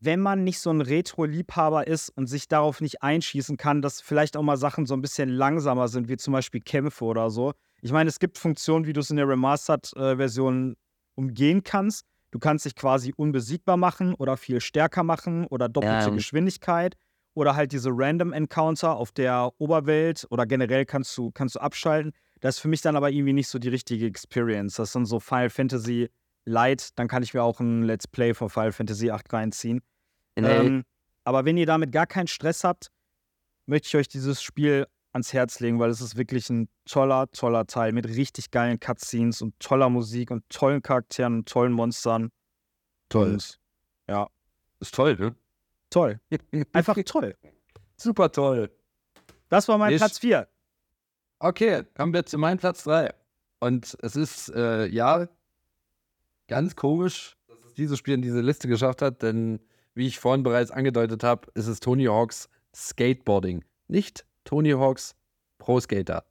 [0.00, 4.36] wenn man nicht so ein Retro-Liebhaber ist und sich darauf nicht einschießen kann, dass vielleicht
[4.36, 7.54] auch mal Sachen so ein bisschen langsamer sind, wie zum Beispiel Kämpfe oder so.
[7.80, 10.76] Ich meine, es gibt Funktionen, wie du es in der Remastered-Version
[11.14, 12.04] umgehen kannst.
[12.32, 16.16] Du kannst dich quasi unbesiegbar machen oder viel stärker machen oder doppelte Ähm.
[16.16, 16.96] Geschwindigkeit
[17.34, 22.12] oder halt diese Random Encounter auf der Oberwelt oder generell kannst du, kannst du abschalten.
[22.40, 24.76] Das ist für mich dann aber irgendwie nicht so die richtige Experience.
[24.76, 26.10] Das ist dann so Final Fantasy
[26.46, 29.80] Light, dann kann ich mir auch ein Let's Play von Final Fantasy 8 reinziehen.
[30.36, 30.84] Ähm,
[31.24, 32.88] aber wenn ihr damit gar keinen Stress habt,
[33.66, 37.66] möchte ich euch dieses Spiel ans Herz legen, weil es ist wirklich ein toller, toller
[37.66, 42.30] Teil mit richtig geilen Cutscenes und toller Musik und tollen Charakteren und tollen Monstern.
[43.08, 43.32] toll.
[43.32, 43.58] Und
[44.08, 44.28] ja,
[44.80, 45.34] Ist toll, ne?
[45.94, 46.20] Toll.
[46.72, 47.36] Einfach toll.
[47.96, 48.70] Super toll.
[49.48, 50.48] Das war mein Nicht- Platz 4.
[51.38, 53.12] Okay, kommen wir zu meinem Platz 3.
[53.60, 55.28] Und es ist, äh, ja,
[56.48, 59.60] ganz komisch, dass es dieses Spiel in diese Liste geschafft hat, denn
[59.94, 63.64] wie ich vorhin bereits angedeutet habe, ist es Tony Hawks Skateboarding.
[63.88, 65.14] Nicht Tony Hawks
[65.58, 66.24] Pro Skater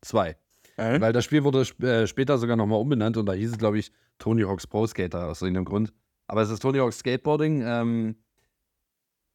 [0.00, 0.36] 2.
[0.76, 3.78] Weil das Spiel wurde sp äh, später sogar nochmal umbenannt und da hieß es, glaube
[3.78, 5.92] ich, Tony Hawks Pro Skater aus irgendeinem Grund.
[6.26, 7.62] Aber es ist Tony Hawks Skateboarding.
[7.62, 8.16] Ähm,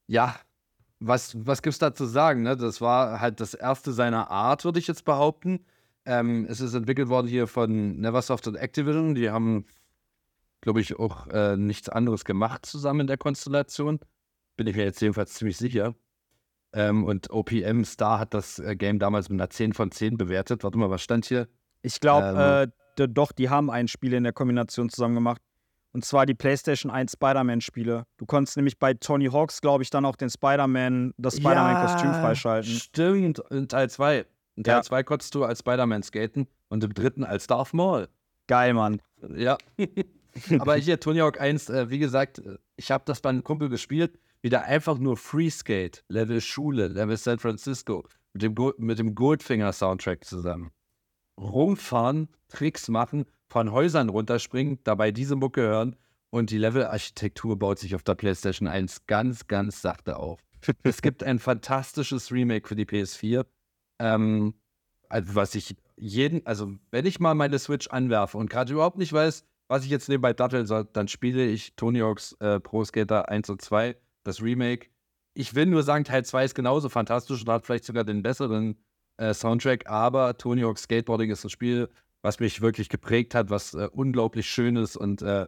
[0.08, 0.36] ja,
[1.00, 2.44] was, was gibt es da zu sagen?
[2.44, 2.58] Ne?
[2.58, 5.66] Das war halt das erste seiner Art, würde ich jetzt behaupten.
[6.06, 9.14] Ähm, es ist entwickelt worden hier von Neversoft und Activision.
[9.14, 9.66] Die haben,
[10.62, 14.00] glaube ich, auch äh, nichts anderes gemacht zusammen in der Konstellation.
[14.56, 15.94] Bin ich mir jetzt jedenfalls ziemlich sicher.
[16.74, 20.64] Ähm, und OPM Star hat das äh, Game damals mit einer 10 von 10 bewertet.
[20.64, 21.48] Warte mal, was stand hier?
[21.82, 23.04] Ich glaube, Ähm.
[23.04, 25.42] äh, doch, die haben ein Spiel in der Kombination zusammen gemacht.
[25.98, 28.06] Und zwar die PlayStation 1 Spider-Man-Spiele.
[28.18, 32.72] Du konntest nämlich bei Tony Hawks, glaube ich, dann auch den Spider-Man, das Spider-Man-Kostüm freischalten.
[32.72, 34.28] Stimmt, in Teil 2.
[34.58, 34.82] In Teil Ja.
[34.84, 38.10] 2 konntest du als Spider-Man skaten und im dritten als Darth Maul.
[38.46, 39.02] Geil, Mann.
[39.36, 39.58] Ja.
[40.60, 43.68] Aber hier, Tony Hawk 1, äh, wie gesagt, äh, ich habe das bei einem Kumpel
[43.68, 44.20] gespielt.
[44.44, 49.16] Wieder einfach nur Free Skate, Level Schule, Level San Francisco, mit dem, Go mit dem
[49.16, 50.70] Goldfinger-Soundtrack zusammen.
[51.40, 55.96] Rumfahren, Tricks machen, von Häusern runterspringen, dabei diese Mucke hören
[56.30, 60.40] und die Level-Architektur baut sich auf der PlayStation 1 ganz, ganz sachte auf.
[60.84, 63.46] es gibt ein fantastisches Remake für die PS4,
[64.00, 64.54] ähm,
[65.10, 69.14] also was ich jeden, also wenn ich mal meine Switch anwerfe und gerade überhaupt nicht
[69.14, 73.30] weiß, was ich jetzt nebenbei datteln soll, dann spiele ich Tony Hawk's äh, Pro Skater
[73.30, 74.90] 1 und 2, das Remake.
[75.34, 78.78] Ich will nur sagen, Teil 2 ist genauso fantastisch und hat vielleicht sogar den besseren
[79.18, 81.90] äh, Soundtrack, aber Tony Hawk's Skateboarding ist ein Spiel,
[82.22, 85.48] was mich wirklich geprägt hat, was äh, unglaublich schön ist und äh,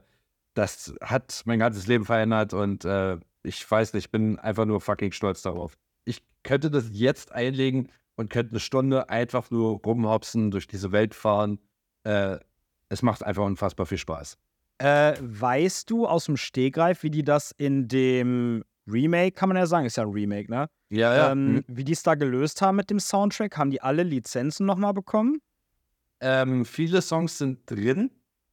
[0.54, 4.82] das hat mein ganzes Leben verändert und äh, ich weiß nicht, ich bin einfach nur
[4.82, 5.78] fucking stolz darauf.
[6.06, 11.16] Ich könnte das jetzt einlegen und könnte eine Stunde einfach nur rumhopsen, durch diese Welt
[11.16, 11.60] fahren.
[12.04, 12.38] Äh,
[12.90, 14.38] es macht einfach unfassbar viel Spaß.
[14.80, 19.66] Äh, weißt du aus dem Stegreif, wie die das in dem Remake, kann man ja
[19.66, 20.68] sagen, ist ja ein Remake, ne?
[20.90, 23.58] Ja, ähm, Wie die es da gelöst haben mit dem Soundtrack?
[23.58, 25.40] Haben die alle Lizenzen nochmal bekommen?
[26.22, 28.12] Ähm, viele Songs sind drin.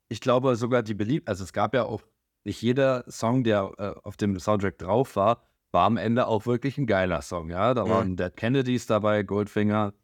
[0.09, 2.03] Ich glaube sogar die beliebt, also es gab ja auch
[2.45, 5.43] nicht jeder Song, der äh, auf dem Soundtrack drauf war,
[5.73, 7.51] war am Ende auch wirklich ein geiler Song.
[7.51, 7.89] Ja, da Mhm.
[7.91, 9.95] waren Dead Kennedys dabei, Goldfinger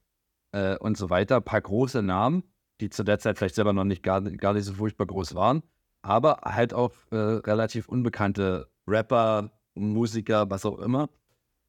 [0.52, 1.36] äh, und so weiter.
[1.36, 2.42] Ein paar große Namen,
[2.80, 5.62] die zu der Zeit vielleicht selber noch nicht gar, gar nicht so furchtbar groß waren,
[6.02, 11.08] aber halt auch äh, relativ unbekannte Rapper, Musiker, was auch immer.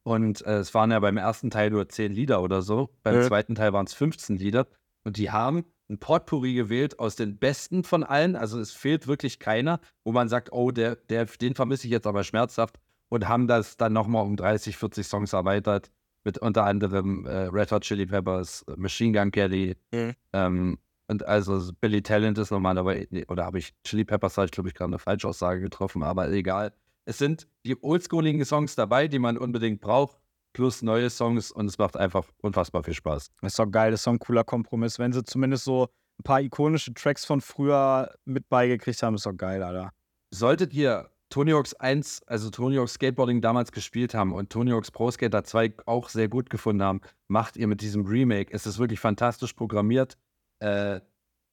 [0.02, 2.90] Und äh, es waren ja beim ersten Teil nur 10 Lieder oder so.
[3.04, 3.22] Beim Ja.
[3.22, 4.66] zweiten Teil waren es 15 Lieder.
[5.04, 8.36] Und die haben ein Potpourri gewählt aus den besten von allen.
[8.36, 12.06] Also es fehlt wirklich keiner, wo man sagt, oh, der, der, den vermisse ich jetzt
[12.06, 12.78] aber schmerzhaft.
[13.10, 15.90] Und haben das dann nochmal um 30, 40 Songs erweitert.
[16.24, 19.76] Mit unter anderem äh, Red Hot Chili Peppers, Machine Gun Kelly.
[19.92, 20.14] Mhm.
[20.32, 23.06] Ähm, und also Billy Talent ist nochmal dabei.
[23.28, 26.72] Oder habe ich Chili Peppers, habe ich glaube ich gerade eine Falschaussage getroffen, aber egal.
[27.04, 30.16] Es sind die oldschooligen Songs dabei, die man unbedingt braucht,
[30.54, 33.30] plus neue Songs und es macht einfach unfassbar viel Spaß.
[33.42, 34.98] Das ist doch geil, das ist doch ein cooler Kompromiss.
[34.98, 35.88] Wenn sie zumindest so
[36.18, 39.90] ein paar ikonische Tracks von früher mit beigekriegt haben, ist doch geil, Alter.
[40.32, 44.90] Solltet ihr Tony Hawk's 1, also Tony Hawk's Skateboarding damals gespielt haben und Tony Hawk's
[44.90, 48.52] Pro Skater 2 auch sehr gut gefunden haben, macht ihr mit diesem Remake.
[48.52, 50.16] Es ist wirklich fantastisch programmiert.
[50.60, 51.00] Äh,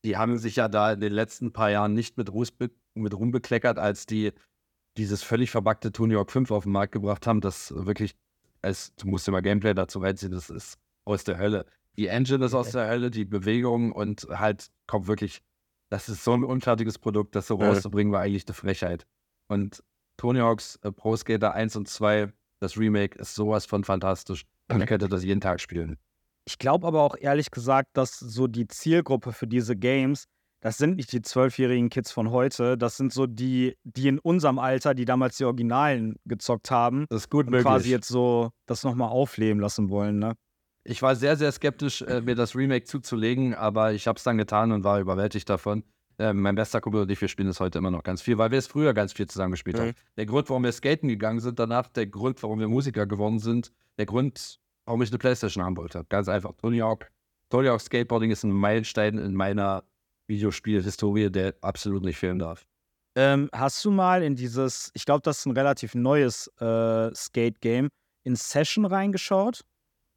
[0.06, 2.54] die haben sich ja da in den letzten paar Jahren nicht mit, Ruß
[2.94, 4.34] mit Ruhm bekleckert, als die
[4.98, 8.16] dieses völlig verbackte Tony Hawk 5 auf den Markt gebracht haben, das wirklich,
[8.62, 11.66] als, du musst mal Gameplay dazu reinziehen, das ist aus der Hölle.
[11.98, 15.42] Die Engine ist aus der Hölle, die Bewegung und halt kommt wirklich,
[15.90, 17.68] das ist so ein unfertiges Produkt, das so Ja.
[17.68, 19.06] rauszubringen, war eigentlich eine Frechheit.
[19.48, 19.84] Und
[20.18, 24.46] Tony Hawk's äh, Pro Skater 1 und 2, das Remake, ist sowas von fantastisch.
[24.70, 25.98] Man könnte das jeden Tag spielen.
[26.46, 30.26] Ich glaube aber auch ehrlich gesagt, dass so die Zielgruppe für diese Games,
[30.62, 34.58] das sind nicht die zwölfjährigen Kids von heute, das sind so die, die in unserem
[34.60, 37.66] Alter, die damals die Originalen gezockt haben Das ist gut und möglich.
[37.66, 40.36] quasi jetzt so das nochmal aufleben lassen wollen, ne?
[40.84, 44.38] Ich war sehr, sehr skeptisch, äh, mir das Remake zuzulegen, aber ich habe es dann
[44.38, 45.84] getan und war überwältigt davon.
[46.18, 48.50] Äh, mein bester Kumpel und ich, wir spielen es heute immer noch ganz viel, weil
[48.50, 49.82] wir es früher ganz viel zusammen gespielt Mhm.
[49.82, 49.94] haben.
[50.18, 53.72] Der Grund, warum wir skaten gegangen sind danach, der Grund, warum wir Musiker geworden sind,
[54.00, 56.04] der Grund, warum ich eine Playstation haben wollte.
[56.10, 56.54] Ganz einfach.
[56.60, 57.12] Tony Hawk.
[57.50, 59.84] Tony Hawk Skateboarding ist ein Meilenstein in meiner
[60.32, 62.66] Videospielhistorie, der absolut nicht fehlen darf.
[63.16, 67.90] Ähm, hast du mal in dieses, ich glaube, das ist ein relativ neues äh, Skate-Game,
[68.24, 69.62] in Session reingeschaut?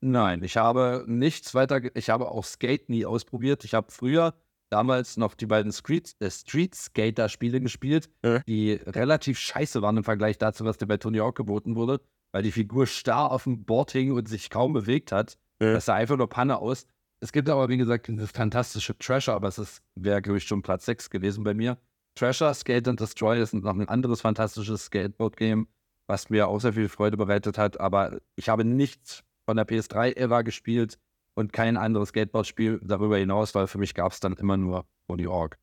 [0.01, 3.65] Nein, ich habe nichts weiter, ich habe auch Skate nie ausprobiert.
[3.65, 4.35] Ich habe früher
[4.71, 8.41] damals noch die beiden Street, äh, Street Skater Spiele gespielt, Ja.
[8.41, 12.01] die relativ scheiße waren im Vergleich dazu, was dir bei Tony Hawk geboten wurde,
[12.33, 15.39] weil die Figur starr auf dem Board hing und sich kaum bewegt hat.
[15.61, 15.73] Ja.
[15.73, 16.87] Das sah einfach nur Panne aus.
[17.25, 20.61] Es gibt aber, wie gesagt, dieses fantastische Treasure, aber es ist, wäre, glaube ich, schon
[20.61, 21.79] Platz 6 gewesen bei mir.
[22.17, 25.67] Treasure, Skate and Destroy ist noch ein anderes fantastisches Skateboard-Game,
[26.07, 30.43] was mir auch sehr viel Freude bereitet hat, aber ich habe nichts von der PS3-Ära
[30.43, 30.99] gespielt
[31.35, 35.25] und kein anderes Skateboard-Spiel darüber hinaus, weil für mich gab es dann immer nur Tony
[35.25, 35.57] Hawk.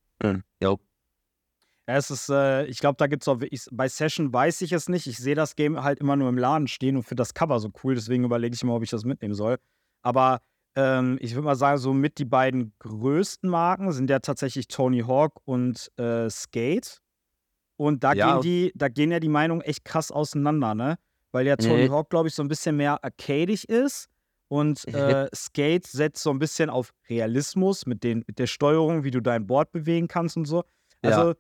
[1.88, 4.72] Ja, es ist, äh, ich glaube, da gibt es auch, ich, bei Session weiß ich
[4.72, 5.06] es nicht.
[5.06, 7.72] Ich sehe das Game halt immer nur im Laden stehen und finde das Cover so
[7.84, 9.60] cool, deswegen überlege ich immer, ob ich das mitnehmen soll.
[10.04, 10.42] Aber
[10.76, 15.02] ähm, ich würde mal sagen, so mit die beiden größten Marken sind ja tatsächlich Tony
[15.02, 17.00] Hawk und äh, Skate.
[17.78, 18.34] Und da, Ja.
[18.34, 20.98] gehen die, da gehen ja die Meinungen echt krass auseinander, ne?
[21.32, 21.90] weil ja Tony Nee.
[21.90, 24.08] Hawk, glaube ich, so ein bisschen mehr arcadig ist.
[24.50, 29.12] Und äh, Skate setzt so ein bisschen auf Realismus mit, den, mit der Steuerung, wie
[29.12, 30.64] du dein Board bewegen kannst und so.
[31.02, 31.36] Also Ja.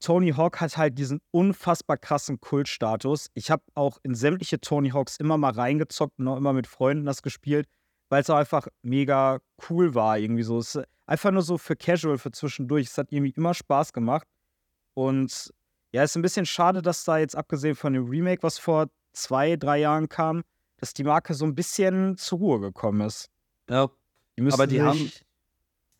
[0.00, 3.28] Tony Hawk hat halt diesen unfassbar krassen Kultstatus.
[3.34, 7.04] Ich habe auch in sämtliche Tony Hawks immer mal reingezockt und auch immer mit Freunden
[7.04, 7.68] das gespielt,
[8.12, 9.40] weil es auch einfach mega
[9.70, 10.58] cool war irgendwie so.
[10.58, 12.88] Es ist einfach nur so für Casual, für zwischendurch.
[12.88, 14.28] Es hat irgendwie immer Spaß gemacht.
[14.92, 15.50] Und
[15.92, 18.90] ja, es ist ein bisschen schade, dass da jetzt abgesehen von dem Remake, was vor
[19.14, 20.42] zwei, drei Jahren kam,
[20.76, 23.30] dass die Marke so ein bisschen zur Ruhe gekommen ist.
[23.70, 23.88] Ja,
[24.38, 25.10] Die aber die haben,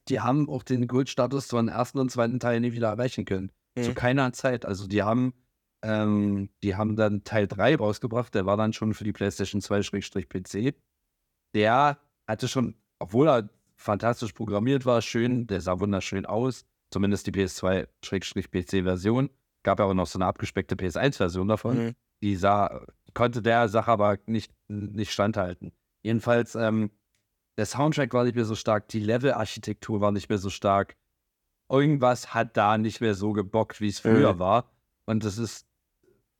[0.08, 3.50] die haben auch den Goldstatus von ersten und zweiten Teil nie wieder erreichen können.
[3.80, 3.94] Zu Mhm.
[3.94, 4.66] keiner Zeit.
[4.66, 5.32] Also die haben,
[5.80, 10.74] ähm, die haben dann Teil 3 rausgebracht, der war dann schon für die PlayStation 2-PC.
[11.55, 17.32] Der hatte schon, obwohl er fantastisch programmiert war, schön, der sah wunderschön aus, zumindest die
[17.32, 19.30] PS2-PC-Version.
[19.64, 21.76] Gab ja auch noch so eine abgespeckte PS1-Version davon.
[21.86, 21.94] Mhm.
[22.22, 22.84] Die sah,
[23.14, 25.72] konnte der Sache aber nicht, nicht standhalten.
[26.03, 26.90] Jedenfalls, ähm,
[27.59, 30.96] der Soundtrack war nicht mehr so stark, die Level-Architektur war nicht mehr so stark.
[31.70, 34.38] Irgendwas hat da nicht mehr so gebockt, wie es früher Mhm.
[34.38, 34.70] war.
[35.07, 35.66] Und das ist,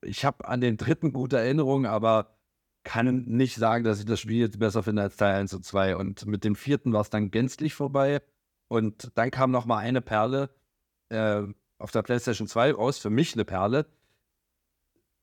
[0.03, 2.37] ich habe an den dritten gute Erinnerungen, aber
[2.85, 5.97] kann nicht sagen, dass ich das Spiel jetzt besser finde als Teil 1 und 2.
[5.97, 8.21] Und mit dem vierten war es dann gänzlich vorbei.
[8.69, 10.51] Und dann kam noch mal eine Perle
[11.11, 11.43] äh,
[11.79, 13.87] auf der PlayStation 2 raus, für mich eine Perle.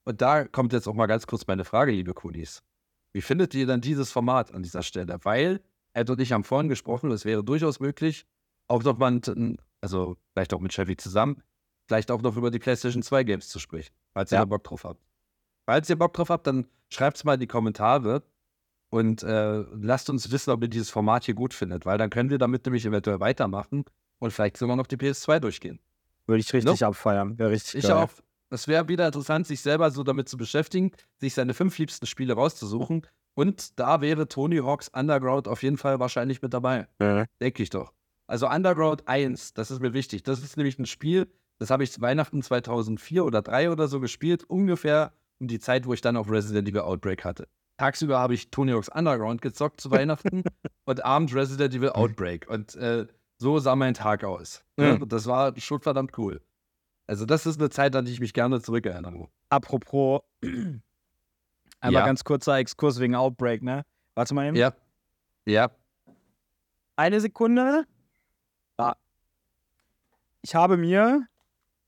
[0.05, 2.63] Und da kommt jetzt auch mal ganz kurz meine Frage, liebe Kunis.
[3.11, 5.17] Wie findet ihr dann dieses Format an dieser Stelle?
[5.23, 5.61] Weil,
[5.93, 8.25] Ed und ich haben vorhin gesprochen, es wäre durchaus möglich,
[8.67, 9.19] auch noch mal,
[9.81, 11.41] also vielleicht auch mit Chevy zusammen,
[11.87, 14.41] vielleicht auch noch über die PlayStation 2 Games zu sprechen, falls ihr Ja.
[14.41, 15.01] da Bock drauf habt.
[15.69, 18.23] Falls ihr Bock drauf habt, dann schreibt es mal in die Kommentare
[18.89, 22.31] und äh, lasst uns wissen, ob ihr dieses Format hier gut findet, weil dann können
[22.31, 23.85] wir damit nämlich eventuell weitermachen
[24.17, 25.79] und vielleicht sogar noch die PS2 durchgehen.
[26.25, 27.37] Würde ich richtig abfeiern.
[27.37, 27.97] Wäre richtig Ich geil.
[27.97, 28.09] auch.
[28.49, 30.89] Es wäre wieder interessant, sich selber so damit zu beschäftigen,
[31.19, 33.05] sich seine fünf liebsten Spiele rauszusuchen.
[33.35, 36.87] Und da wäre Tony Hawks Underground auf jeden Fall wahrscheinlich mit dabei.
[36.97, 37.25] Mhm.
[37.39, 37.93] Denke ich doch.
[38.25, 40.23] Also Underground 1, das ist mir wichtig.
[40.23, 41.27] Das ist nämlich ein Spiel,
[41.59, 45.93] das habe ich Weihnachten 2004 oder 3 oder so gespielt, ungefähr um die Zeit, wo
[45.93, 47.47] ich dann auf Resident Evil Outbreak hatte.
[47.77, 50.43] Tagsüber habe ich Tony Hawks Underground gezockt zu Weihnachten
[50.85, 52.49] und abends Resident Evil Outbreak.
[52.49, 54.63] Und äh, so sah mein Tag aus.
[54.77, 54.97] Ja.
[54.97, 56.41] Das war schon verdammt cool.
[57.07, 59.29] Also das ist eine Zeit, an die ich mich gerne zurückerinnere.
[59.49, 60.81] Apropos, einmal
[62.01, 62.05] Ja.
[62.05, 63.83] ganz kurzer Exkurs wegen Outbreak, ne?
[64.15, 64.57] Warte mal eben.
[64.57, 64.73] Ja.
[65.45, 65.71] Ja.
[66.97, 67.85] Eine Sekunde.
[68.77, 68.95] Ah.
[70.41, 71.25] Ich habe mir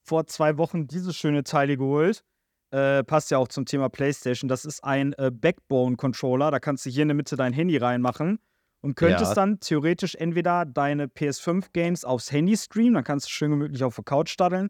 [0.04, 2.24] vor zwei Wochen dieses schöne Teil hier geholt.
[2.72, 4.48] Äh, passt ja auch zum Thema PlayStation.
[4.48, 6.52] Das ist ein äh, Backbone-Controller.
[6.52, 8.40] Da kannst du hier in der Mitte dein Handy reinmachen
[8.82, 9.36] und könntest Ja.
[9.36, 14.06] dann theoretisch entweder deine PS5-Games aufs Handy streamen, dann kannst du schön gemütlich auf der
[14.06, 14.70] Couch daddeln.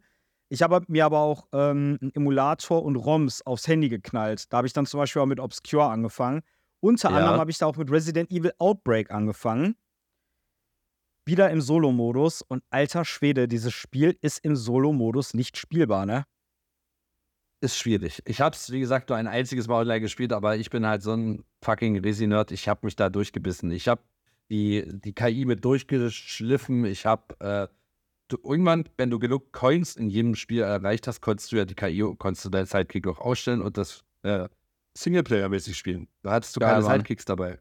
[0.50, 4.52] Ich habe mir aber auch ähm, einen Emulator und ROMs aufs Handy geknallt.
[4.52, 6.42] Da habe ich dann zum Beispiel auch mit Obscure angefangen.
[6.82, 7.18] Unter Ja.
[7.18, 9.76] anderem habe ich da auch mit Resident Evil Outbreak angefangen.
[11.26, 12.42] Wieder im Solo-Modus.
[12.42, 16.26] Und alter Schwede, dieses Spiel ist im Solo-Modus nicht spielbar, ne?
[17.62, 18.22] Ist schwierig.
[18.26, 21.04] Ich habe es, wie gesagt, nur ein einziges Mal online gespielt, aber ich bin halt
[21.04, 22.52] so ein fucking Resi-Nerd.
[22.52, 23.72] Ich habe mich da durchgebissen.
[23.72, 24.02] Ich habe
[24.50, 26.86] die, die KI mit durchgeschliffen.
[26.86, 27.68] Ich habe äh,
[28.30, 31.76] du, irgendwann, wenn du genug Coins in jedem Spiel erreicht hast, konntest du ja die
[31.76, 34.48] KI, konntest du deinen Sidekick auch ausstellen und das äh,
[34.98, 36.08] Singleplayer-mäßig spielen.
[36.24, 36.92] Da hattest du Geil, keine Mann.
[36.94, 37.60] Sidekicks dabei.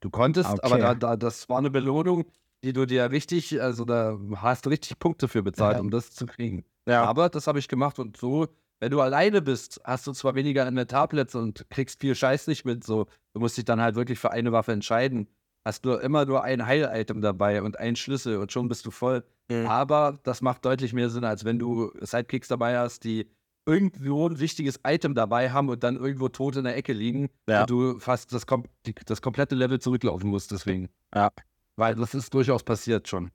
[0.00, 0.60] Du konntest, Okay.
[0.62, 2.24] aber da, da, das war eine Belohnung,
[2.64, 5.80] die du dir richtig, also da hast du richtig Punkte für bezahlt, Ja.
[5.80, 6.64] um das zu kriegen.
[6.86, 7.04] Ja.
[7.04, 8.48] Aber das habe ich gemacht und so,
[8.82, 12.82] wenn du alleine bist, hast du zwar weniger Inventarplätze und kriegst viel Scheiß nicht mit,
[12.82, 15.28] so, du musst dich dann halt wirklich für eine Waffe entscheiden.
[15.64, 19.22] Hast nur immer nur ein Heil-Item dabei und einen Schlüssel und schon bist du voll.
[19.48, 19.66] Mhm.
[19.66, 23.30] Aber das macht deutlich mehr Sinn, als wenn du Sidekicks dabei hast, die
[23.66, 27.60] irgendwo ein wichtiges Item dabei haben und dann irgendwo tot in der Ecke liegen Ja.
[27.60, 28.64] und du fast das, kom
[29.06, 30.88] das komplette Level zurücklaufen musst deswegen.
[31.14, 31.30] Ja.
[31.76, 33.30] Weil das ist durchaus passiert schon.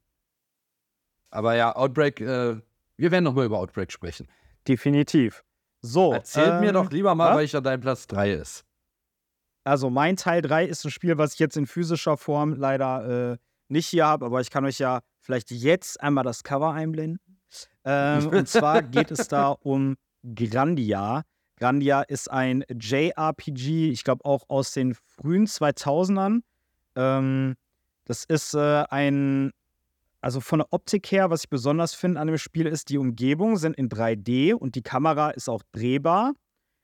[1.29, 2.57] Aber ja, Outbreak, äh,
[2.97, 4.27] wir werden nochmal über Outbreak sprechen.
[4.67, 5.43] Definitiv.
[5.81, 6.13] So.
[6.13, 7.37] Erzähl mir ähm, doch lieber mal, was?
[7.37, 8.65] welcher dein Platz 3 ist.
[9.63, 13.37] Also mein Teil 3 ist ein Spiel, was ich jetzt in physischer Form leider äh,
[13.67, 17.19] nicht hier habe, aber ich kann euch ja vielleicht jetzt einmal das Cover einblenden.
[17.83, 19.97] Ähm, und zwar geht es da um
[20.35, 21.23] Grandia.
[21.57, 26.41] Grandia ist ein JRPG, ich glaube auch aus den frühen 2000ern.
[26.95, 27.55] Ähm,
[28.05, 29.51] das ist äh, ein,
[30.27, 33.55] also von der Optik her, was ich besonders finde an dem Spiel ist, die Umgebungen
[33.55, 36.33] sind in 3D und die Kamera ist auch drehbar.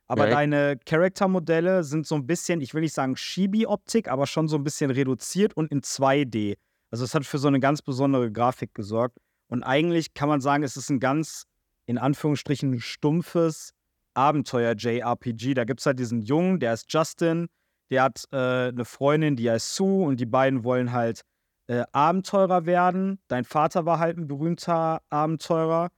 [0.07, 0.31] Aber Okay.
[0.31, 4.63] deine Charaktermodelle sind so ein bisschen, ich will nicht sagen Chibi-Optik, aber schon so ein
[4.63, 6.55] bisschen reduziert und in 2D.
[6.89, 9.17] Also es hat für so eine ganz besondere Grafik gesorgt.
[9.49, 11.43] Und eigentlich kann man sagen, es ist ein ganz,
[11.85, 13.73] in Anführungsstrichen, stumpfes
[14.13, 15.53] Abenteuer-JRPG.
[15.53, 17.47] Da gibt es halt diesen Jungen, der ist Justin,
[17.91, 21.23] der hat äh, eine Freundin, die heißt Sue und die beiden wollen halt
[21.67, 23.19] äh, Abenteurer werden.
[23.27, 25.89] Dein Vater war halt ein berühmter Abenteurer.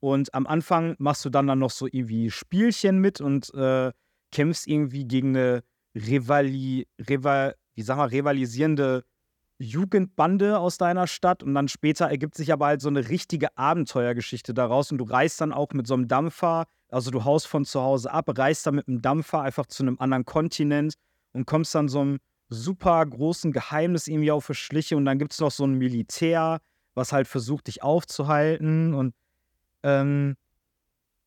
[0.00, 3.92] Und am Anfang machst du dann, dann noch so irgendwie Spielchen mit und äh,
[4.32, 5.62] kämpfst irgendwie gegen eine
[5.94, 9.04] Rivali, Rival, wie sag mal, rivalisierende
[9.58, 11.42] Jugendbande aus deiner Stadt.
[11.44, 14.90] Und dann später ergibt sich aber halt so eine richtige Abenteuergeschichte daraus.
[14.90, 18.12] Und du reist dann auch mit so einem Dampfer, also du haust von zu Hause
[18.12, 20.94] ab, reist dann mit einem Dampfer einfach zu einem anderen Kontinent
[21.32, 22.18] und kommst dann so einem
[22.52, 24.96] super großen Geheimnis irgendwie auf die Schliche.
[24.96, 26.60] Und dann gibt es noch so ein Militär,
[26.94, 28.94] was halt versucht, dich aufzuhalten.
[28.94, 29.14] Und
[29.82, 30.36] ähm,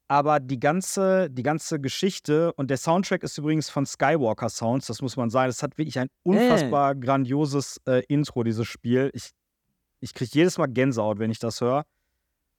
[0.07, 5.01] aber die ganze, die ganze Geschichte und der Soundtrack ist übrigens von Skywalker Sounds, das
[5.01, 5.49] muss man sagen.
[5.49, 6.95] Es hat wirklich ein unfassbar äh.
[6.95, 9.09] grandioses äh, Intro, dieses Spiel.
[9.13, 9.32] Ich,
[10.01, 11.86] ich kriege jedes Mal Gänsehaut, wenn ich das höre.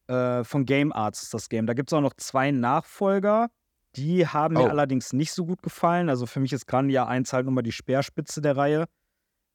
[0.09, 1.67] Äh, von Game Arts ist das Game.
[1.67, 3.49] Da gibt es auch noch zwei Nachfolger.
[3.97, 4.65] Die haben oh.
[4.65, 6.09] mir allerdings nicht so gut gefallen.
[6.09, 8.87] Also für mich ist Grandia 1 halt nochmal die Speerspitze der Reihe.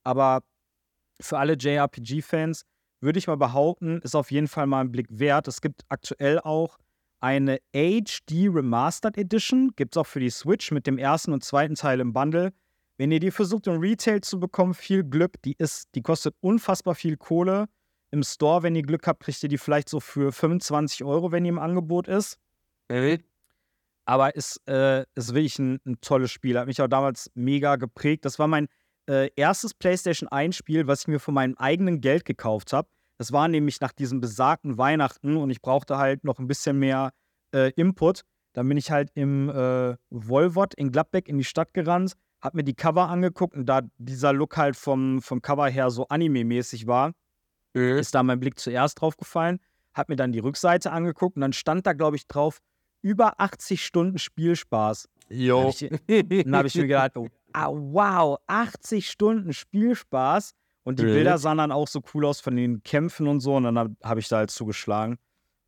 [0.04, 0.42] Aber
[1.22, 2.64] für alle JRPG-Fans,
[3.02, 5.48] würde ich mal behaupten, ist auf jeden Fall mal ein Blick wert.
[5.48, 6.78] Es gibt aktuell auch
[7.20, 11.76] eine HD Remastered Edition, gibt es auch für die Switch mit dem ersten und zweiten
[11.76, 12.52] Teil im Bundle.
[12.98, 15.42] Wenn ihr die versucht im Retail zu bekommen, viel Glück.
[15.44, 17.68] Die, ist, die kostet unfassbar viel Kohle.
[18.12, 21.44] Im Store, wenn ihr Glück habt, kriegt ihr die vielleicht so für 25 Euro, wenn
[21.44, 22.38] die im Angebot ist.
[22.88, 23.24] Baby.
[24.06, 26.58] Aber ist, äh, ist wirklich ein, ein tolles Spiel.
[26.58, 28.26] Hat mich auch damals mega geprägt.
[28.26, 28.68] Das war mein
[29.10, 32.88] äh, erstes PlayStation 1 Spiel, was ich mir von meinem eigenen Geld gekauft habe.
[33.18, 37.12] Das war nämlich nach diesem besagten Weihnachten und ich brauchte halt noch ein bisschen mehr
[37.54, 38.22] äh, Input.
[38.54, 42.64] Dann bin ich halt im äh, Volvot in Gladbeck in die Stadt gerannt, hab mir
[42.64, 47.12] die Cover angeguckt und da dieser Look halt vom, vom Cover her so anime-mäßig war,
[47.74, 47.97] mhm.
[47.99, 49.60] ist da mein Blick zuerst drauf gefallen.
[49.93, 52.60] Hab mir dann die Rückseite angeguckt und dann stand da, glaube ich, drauf,
[53.02, 55.10] über 80 Stunden Spielspaß.
[55.30, 55.74] Jo.
[56.08, 60.54] Dann habe ich mir gedacht, oh, ah, wow, 80 Stunden Spielspaß.
[60.84, 63.56] Und die Bilder sahen dann auch so cool aus von den Kämpfen und so.
[63.56, 65.18] Und dann habe ich da halt zugeschlagen.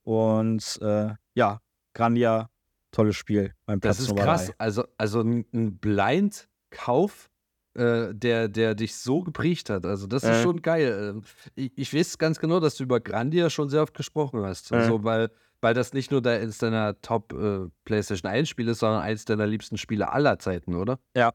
[0.04, 1.62] Und äh, ja,
[1.94, 2.50] Grandia,
[2.92, 3.54] tolles Spiel.
[3.68, 4.52] Mein Platz das ist krass.
[4.58, 7.30] Also, also ein Blind-Kauf,
[7.76, 9.86] äh, der, der dich so geprägt hat.
[9.86, 10.44] Also, das ist äh.
[10.44, 11.14] schon geil.
[11.16, 11.24] Ähm,
[11.56, 14.72] ich, ich, weiß ganz genau, dass du über Grandia schon sehr oft gesprochen hast.
[14.72, 14.76] Äh.
[14.76, 15.30] Also, weil,
[15.64, 19.24] weil das nicht nur da eins deiner Top äh, PlayStation 1 Spiele ist, sondern eins
[19.24, 21.00] deiner liebsten Spiele aller Zeiten, oder?
[21.16, 21.32] Ja,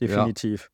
[0.00, 0.70] definitiv.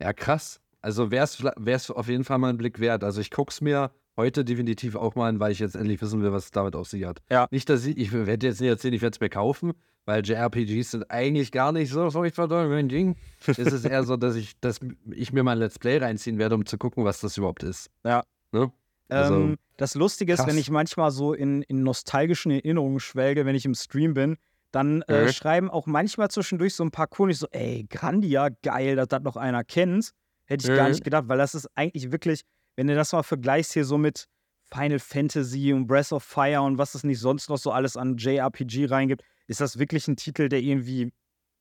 [0.00, 0.60] Ja, ja krass.
[0.80, 3.04] Also wäre es auf jeden Fall mal ein Blick wert.
[3.04, 6.20] Also ich gucke es mir heute definitiv auch mal an, weil ich jetzt endlich wissen
[6.20, 7.22] will, was es damit auf sich hat.
[7.30, 7.46] Ja.
[7.50, 9.72] Nicht, dass ich, ich werde jetzt nicht erzählen, ich werde es mir kaufen,
[10.04, 13.16] weil JRPGs sind eigentlich gar nicht so furchtbar doll mein Ding.
[13.46, 14.80] es ist eher so, dass ich, dass
[15.12, 17.88] ich mir mal ein Let's Play reinziehen werde, um zu gucken, was das überhaupt ist.
[18.04, 18.24] Ja.
[18.50, 18.72] Ne?
[19.08, 20.48] Also, ähm, das Lustige ist, krass.
[20.48, 24.36] wenn ich manchmal so in, in nostalgischen Erinnerungen schwelge, wenn ich im Stream bin,
[24.70, 25.28] dann äh, mhm.
[25.28, 29.36] schreiben auch manchmal zwischendurch so ein paar Kunden so, ey, Grandia, geil, dass das noch
[29.36, 30.10] einer kennt.
[30.46, 30.76] Hätte ich mhm.
[30.76, 32.42] gar nicht gedacht, weil das ist eigentlich wirklich,
[32.76, 34.26] wenn du das mal vergleichst hier so mit
[34.64, 38.16] Final Fantasy und Breath of Fire und was es nicht sonst noch so alles an
[38.16, 41.12] JRPG reingibt, ist das wirklich ein Titel, der irgendwie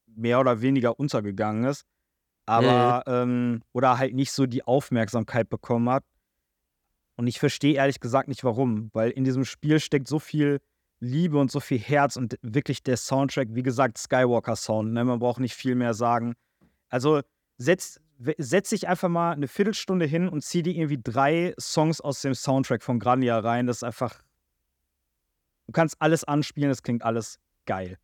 [0.07, 1.83] mehr oder weniger untergegangen ist.
[2.45, 3.13] Aber, mhm.
[3.13, 6.03] ähm, oder halt nicht so die Aufmerksamkeit bekommen hat.
[7.15, 10.59] Und ich verstehe ehrlich gesagt nicht warum, weil in diesem Spiel steckt so viel
[10.99, 15.03] Liebe und so viel Herz und wirklich der Soundtrack, wie gesagt, Skywalker Sound, ne?
[15.03, 16.33] man braucht nicht viel mehr sagen.
[16.89, 17.21] Also
[17.57, 17.99] setzt,
[18.37, 22.33] setz dich einfach mal eine Viertelstunde hin und zieh dir irgendwie drei Songs aus dem
[22.33, 23.67] Soundtrack von Grania rein.
[23.67, 24.21] Das ist einfach.
[25.67, 27.97] Du kannst alles anspielen, das klingt alles geil.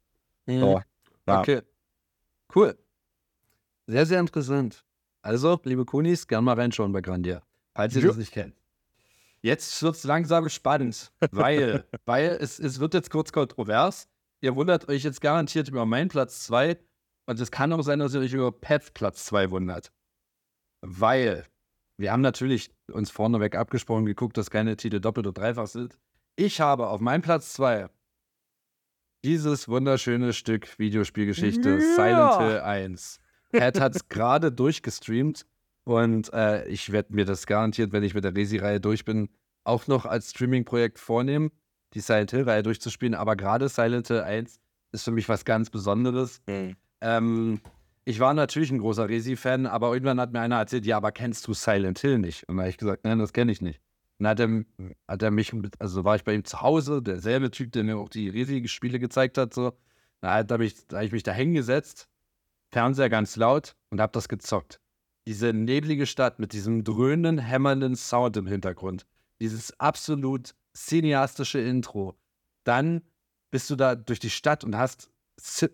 [0.46, 0.60] Mhm.
[0.60, 0.82] So,
[1.28, 1.40] ja.
[1.40, 1.62] Okay.
[2.56, 2.78] Cool.
[3.88, 4.84] Sehr, sehr interessant.
[5.22, 7.42] Also, liebe Kunis, gern mal reinschauen bei Grandia,
[7.76, 8.08] falls ihr jo.
[8.10, 8.59] das nicht kennt.
[9.42, 14.10] Jetzt wird es langsam spannend, weil, weil es, es wird jetzt kurz kontrovers.
[14.42, 16.78] Ihr wundert euch jetzt garantiert über meinen Platz 2
[17.26, 19.92] und es kann auch sein, dass ihr euch über Pets Platz 2 wundert.
[20.82, 21.46] Weil
[21.98, 25.98] wir haben natürlich uns vorneweg abgesprochen, geguckt, dass keine Titel doppelt oder dreifach sind.
[26.38, 27.90] Ich habe auf meinem Platz 2
[29.26, 31.80] dieses wunderschöne Stück Videospielgeschichte ja.
[31.80, 33.20] Silent Hill 1.
[33.52, 35.46] Pat hat es gerade durchgestreamt
[35.90, 39.28] und äh, ich werde mir das garantiert, wenn ich mit der Resi-Reihe durch bin,
[39.64, 41.50] auch noch als Streaming-Projekt vornehmen,
[41.96, 43.16] die Silent Hill-Reihe durchzuspielen.
[43.16, 44.60] Aber gerade Silent Hill 1
[44.92, 46.44] ist für mich was ganz Besonderes.
[46.48, 46.76] Mhm.
[47.02, 47.62] Ähm,
[48.06, 51.48] ich war natürlich ein großer Resi-Fan, aber irgendwann hat mir einer erzählt, ja, aber kennst
[51.48, 52.48] du Silent Hill nicht?
[52.48, 53.82] Und da habe ich gesagt, nein, das kenne ich nicht.
[54.20, 57.50] Und dann hat er, hat er mich, also war ich bei ihm zu Hause, derselbe
[57.50, 59.74] Typ, der mir auch die Resi-Spiele gezeigt hat, so.
[60.22, 62.08] Da habe ich, hab ich mich da hingesetzt,
[62.72, 64.80] Fernseher ganz laut und habe das gezockt.
[65.30, 69.06] Diese neblige Stadt mit diesem dröhnenden, hämmernden Sound im Hintergrund.
[69.40, 72.18] Dieses absolut cineastische Intro.
[72.64, 73.04] Dann
[73.52, 75.12] bist du da durch die Stadt und hast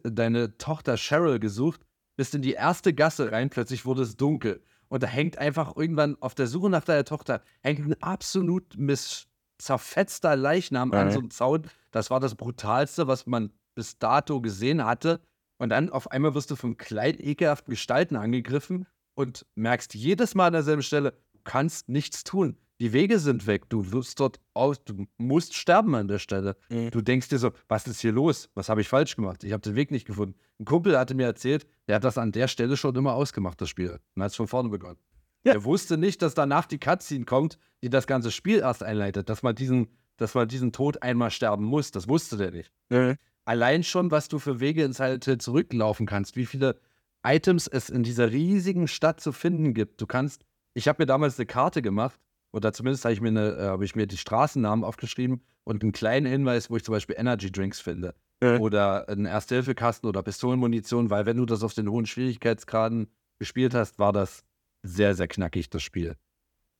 [0.04, 1.86] deine Tochter Cheryl gesucht,
[2.18, 4.62] bist in die erste Gasse rein, plötzlich wurde es dunkel.
[4.90, 9.28] Und da hängt einfach irgendwann auf der Suche nach deiner Tochter, hängt ein absolut miss
[9.58, 11.12] zerfetzter Leichnam an Mhm.
[11.12, 11.62] so einem Zaun.
[11.92, 15.22] Das war das Brutalste, was man bis dato gesehen hatte.
[15.60, 18.86] Und dann auf einmal wirst du von kleinen, ekelhaften Gestalten angegriffen
[19.16, 22.58] und merkst jedes Mal an derselben Stelle, du kannst nichts tun.
[22.80, 23.70] Die Wege sind weg.
[23.70, 26.58] Du wirst dort aus, du musst sterben an der Stelle.
[26.70, 26.92] Mhm.
[26.92, 28.50] Du denkst dir so, was ist hier los?
[28.54, 29.46] Was habe ich falsch gemacht?
[29.46, 30.36] Ich habe den Weg nicht gefunden.
[30.60, 33.70] Ein Kumpel hatte mir erzählt, der hat das an der Stelle schon immer ausgemacht, das
[33.70, 34.00] Spiel.
[34.16, 34.98] Und hat es von vorne begonnen.
[35.46, 35.54] Ja.
[35.54, 39.42] Er wusste nicht, dass danach die Cutscene kommt, die das ganze Spiel erst einleitet, dass
[39.42, 39.88] man diesen,
[40.18, 41.92] dass man diesen Tod einmal sterben muss.
[41.92, 42.72] Das wusste der nicht
[43.46, 46.80] allein schon, was du für Wege ins Hill zurücklaufen kannst, wie viele
[47.26, 50.00] Items es in dieser riesigen Stadt zu finden gibt.
[50.00, 52.20] Du kannst, ich habe mir damals eine Karte gemacht,
[52.52, 55.92] oder zumindest habe ich, mir eine, äh, habe ich mir die Straßennamen aufgeschrieben und einen
[55.92, 58.16] kleinen Hinweis, wo ich zum Beispiel Energy Drinks finde.
[58.42, 58.60] Ja.
[58.60, 63.08] Oder einen Erste-Hilfe-Kasten oder Pistolenmunition, weil wenn du das auf den hohen Schwierigkeitsgraden
[63.40, 64.44] gespielt hast, war das
[64.84, 66.16] sehr, sehr knackig, das Spiel.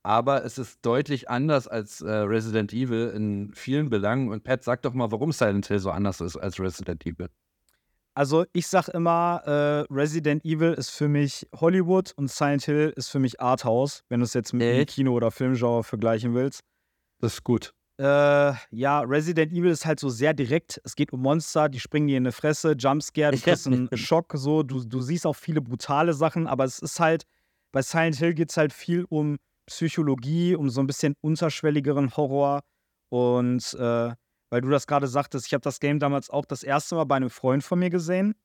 [0.04, 4.30] Aber es ist deutlich anders als äh, Resident Evil in vielen Belangen.
[4.30, 7.30] Und Pat, sag doch mal, warum Silent Hill so anders ist als Resident Evil.
[8.18, 13.10] Also ich sag immer, äh, Resident Evil ist für mich Hollywood und Silent Hill ist
[13.10, 14.92] für mich Arthouse, wenn du es jetzt mit dem Echt?
[14.92, 16.62] Kino- oder Filmgenre vergleichen willst.
[17.20, 17.74] Das ist gut.
[17.98, 20.80] Äh, ja, Resident Evil ist halt so sehr direkt.
[20.86, 24.34] Es geht um Monster, die springen dir in die Fresse, Jumpscare, du kriegst einen Schock,
[24.36, 24.64] so.
[24.64, 27.24] Du, du siehst auch viele brutale Sachen, aber es ist halt,
[27.74, 32.62] bei Silent Hill geht es halt viel um Psychologie, um so ein bisschen unterschwelligeren Horror.
[33.10, 34.14] Und äh,
[34.50, 37.16] weil du das gerade sagtest, ich habe das Game damals auch das erste Mal bei
[37.16, 38.36] einem Freund von mir gesehen.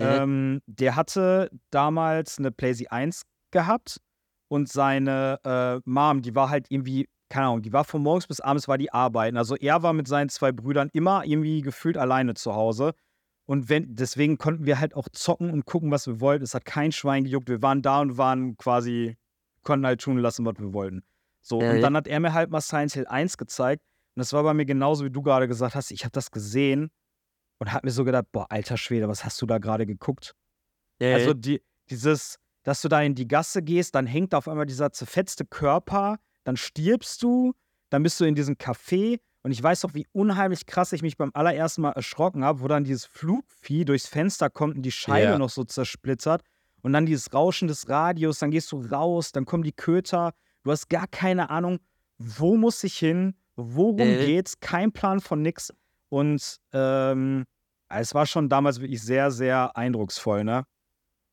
[0.00, 4.00] Ähm, der hatte damals eine PlayStation 1 gehabt
[4.48, 8.40] und seine äh, Mom, die war halt irgendwie, keine Ahnung, die war von morgens bis
[8.40, 9.36] abends war die arbeiten.
[9.36, 12.94] Also er war mit seinen zwei Brüdern immer irgendwie gefühlt alleine zu Hause.
[13.46, 16.44] Und wenn, deswegen konnten wir halt auch zocken und gucken, was wir wollten.
[16.44, 17.48] Es hat kein Schwein gejuckt.
[17.48, 19.16] Wir waren da und waren quasi,
[19.62, 21.02] konnten halt tun lassen, was wir wollten.
[21.42, 21.82] So, Ja, und ja.
[21.82, 23.82] dann hat er mir halt mal Science Hill 1 gezeigt.
[24.14, 25.90] Und das war bei mir genauso, wie du gerade gesagt hast.
[25.90, 26.90] Ich habe das gesehen
[27.58, 30.34] und habe mir so gedacht, boah, alter Schwede, was hast du da gerade geguckt?
[31.14, 34.66] Also die, dieses, dass du da in die Gasse gehst, dann hängt da auf einmal
[34.66, 37.54] dieser zerfetzte Körper, dann stirbst du,
[37.90, 41.16] dann bist du in diesem Café und ich weiß auch, wie unheimlich krass ich mich
[41.16, 45.32] beim allerersten Mal erschrocken habe, wo dann dieses Flugvieh durchs Fenster kommt und die Scheibe
[45.32, 45.38] Ja.
[45.38, 46.42] noch so zersplittert
[46.82, 50.32] und dann dieses Rauschen des Radios, dann gehst du raus, dann kommen die Köter,
[50.62, 51.78] du hast gar keine Ahnung,
[52.18, 53.34] wo muss ich hin,
[53.66, 54.26] worum Äh.
[54.26, 55.72] geht's, kein Plan von nix
[56.08, 57.44] und ähm,
[57.88, 60.64] es war schon damals wirklich sehr, sehr eindrucksvoll, ne?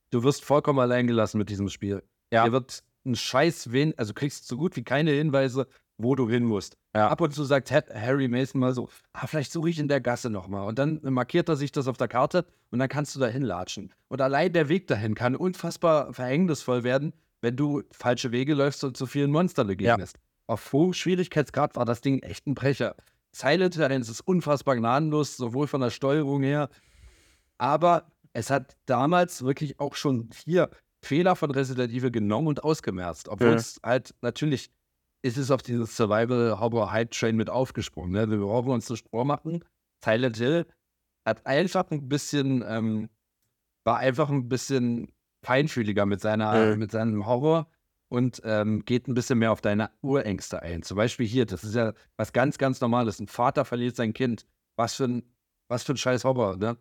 [0.10, 2.02] Du wirst vollkommen allein gelassen mit diesem Spiel.
[2.32, 2.46] Ja.
[2.46, 5.68] Dir wird ein Scheiß wen, also kriegst so gut wie keine Hinweise,
[5.98, 6.78] wo du hin musst.
[6.96, 7.10] Ja.
[7.10, 10.00] Ab und zu sagt Ha- Harry Mason mal so, ah, vielleicht suche ich in der
[10.02, 10.68] Gasse nochmal.
[10.68, 13.94] Und dann markiert er sich das auf der Karte und dann kannst du da hinlatschen.
[14.08, 18.96] Und allein der Weg dahin kann unfassbar verhängnisvoll werden, wenn du falsche Wege läufst und
[18.98, 20.18] zu vielen Monstern begegnest.
[20.48, 22.96] Auf hohem Schwierigkeitsgrad war das Ding echt ein Brecher.
[23.34, 26.70] Silent Hill 1 ist unfassbar gnadenlos, sowohl von der Steuerung her,
[27.58, 30.70] aber es hat damals wirklich auch schon hier
[31.04, 33.28] Fehler von Resident Evil genommen und ausgemerzt.
[33.30, 33.56] Obwohl Ja.
[33.56, 34.70] es halt natürlich
[35.24, 38.12] ist es auf dieses Survival Horror Hype Train mit aufgesprungen.
[38.12, 38.30] Ne?
[38.30, 39.64] Wir brauchen uns nicht vormachen.
[40.04, 40.66] Silent Hill
[41.26, 43.10] hat einfach ein bisschen, ähm,
[43.84, 45.12] war einfach ein bisschen
[45.44, 46.76] feinfühliger mit, seiner, Ja.
[46.76, 47.68] mit seinem Horror
[48.10, 50.84] und ähm, geht ein bisschen mehr auf deine Urängste ein.
[50.84, 53.20] Zum Beispiel hier, das ist ja was ganz, ganz Normales.
[53.20, 54.46] Ein Vater verliert sein Kind.
[54.76, 55.24] Was für ein,
[55.68, 56.78] was für ein scheiß Horror, ne?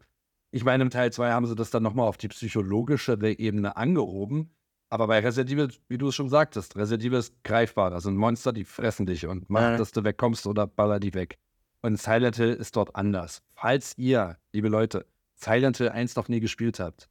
[0.52, 4.54] Ich meine, im Teil 2 haben sie das dann nochmal auf die psychologische Ebene angehoben.
[4.88, 7.90] Aber bei Resident Evil, wie du es schon sagtest, Resident Evil ist greifbar.
[7.90, 9.76] Das sind Monster, die fressen dich und machen, Ja.
[9.76, 11.38] dass du wegkommst oder baller die weg.
[11.82, 13.42] Und Silent Hill ist dort anders.
[13.54, 17.08] Falls ihr, liebe Leute, Silent Hill 1 noch nie gespielt habt,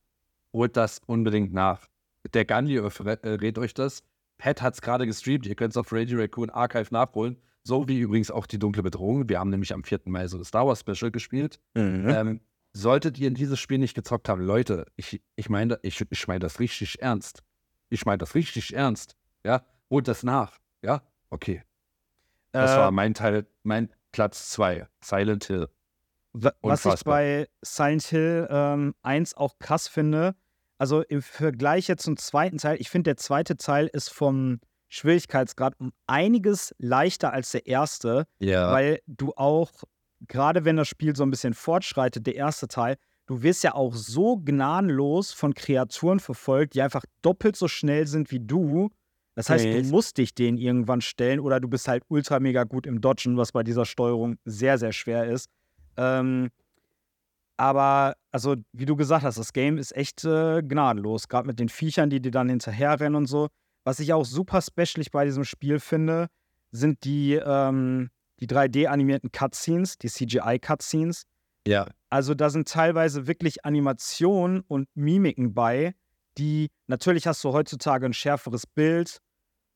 [0.54, 1.86] holt das unbedingt nach.
[2.34, 4.04] Der Gandhi äh, rät euch das.
[4.38, 5.46] Pat hat es gerade gestreamt.
[5.46, 7.38] Ihr könnt es auf Radio Raccoon Archive nachholen.
[7.64, 9.28] So wie übrigens auch die dunkle Bedrohung.
[9.30, 10.02] Wir haben nämlich am 4.
[10.06, 11.60] Mai so ein Star Wars Special gespielt.
[12.10, 12.42] Ähm,
[12.74, 16.40] solltet ihr in dieses Spiel nicht gezockt haben, Leute, ich, ich meine ich, ich mein
[16.42, 17.42] das richtig ernst.
[17.90, 19.16] Ich meine das richtig ernst.
[19.46, 20.58] Ja, holt das nach.
[20.84, 21.64] Ja, okay.
[22.52, 25.70] Das Äh, war mein Teil, mein Platz 2, Silent Hill.
[26.34, 30.36] Wa- Was ich bei Silent Hill ähm, 1 auch krass finde,
[30.78, 35.74] also im Vergleich jetzt zum zweiten Teil, ich finde, der zweite Teil ist vom Schwierigkeitsgrad
[35.80, 38.72] um einiges leichter als der erste, Ja.
[38.72, 39.72] weil du auch,
[40.28, 42.98] gerade wenn das Spiel so ein bisschen fortschreitet, der erste Teil,
[43.28, 48.32] du wirst ja auch so gnadenlos von Kreaturen verfolgt, die einfach doppelt so schnell sind
[48.32, 48.90] wie du.
[49.34, 49.88] Das heißt, du Yes.
[49.90, 53.52] musst dich denen irgendwann stellen oder du bist halt ultra mega gut im Dodgen, was
[53.52, 55.50] bei dieser Steuerung sehr, sehr schwer ist.
[55.98, 56.52] Ähm,
[57.58, 61.28] Aber, also, wie du gesagt hast, das Game ist echt äh, gnadenlos.
[61.28, 63.48] Gerade mit den Viechern, die dir dann hinterherrennen und so.
[63.86, 66.28] Was ich auch super specialig bei diesem Spiel finde,
[66.72, 68.10] sind die, ähm,
[68.42, 71.24] die 3D-animierten Cutscenes, die CGI-Cutscenes.
[71.68, 71.88] Ja.
[72.10, 75.96] Also da sind teilweise wirklich Animationen und Mimiken bei,
[76.38, 79.20] die natürlich hast du heutzutage ein schärferes Bild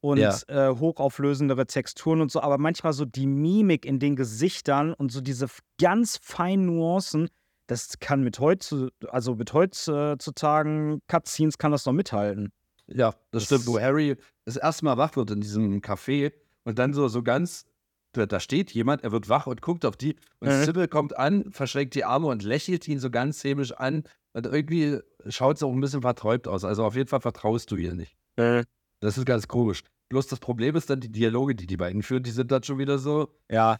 [0.01, 0.37] und Ja.
[0.47, 5.21] äh, hochauflösendere Texturen und so, aber manchmal so die Mimik in den Gesichtern und so
[5.21, 5.47] diese
[5.79, 7.29] ganz feinen Nuancen,
[7.69, 12.51] das kann mit heute, also mit heutzutage Cutscenes kann das noch mithalten.
[12.87, 13.67] Ja, das, Das- stimmt.
[13.67, 16.33] Wo Harry das erste Mal wach wird in diesem Café
[16.63, 17.65] und dann so, so ganz,
[18.13, 20.63] da, steht jemand, er wird wach und guckt auf die und Mhm.
[20.65, 24.99] Sybil kommt an, verschränkt die Arme und lächelt ihn so ganz hämisch an und irgendwie
[25.27, 26.63] schaut es auch ein bisschen verträumt aus.
[26.65, 28.15] Also auf jeden Fall vertraust du ihr nicht.
[28.35, 29.83] Das ist ganz komisch.
[30.09, 32.79] Bloß das Problem ist dann die Dialoge, die die beiden führen, die sind dann schon
[32.79, 33.77] wieder so, Ja,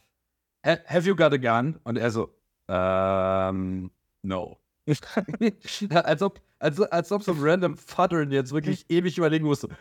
[0.65, 1.79] "Ha- have you got a gun?
[1.83, 2.35] Und er so,
[2.69, 3.91] ähm,
[4.21, 4.57] no.
[5.89, 9.69] als, ob, als, als ob so ein random Vater jetzt wirklich ewig überlegen musste.
[9.69, 9.77] Hab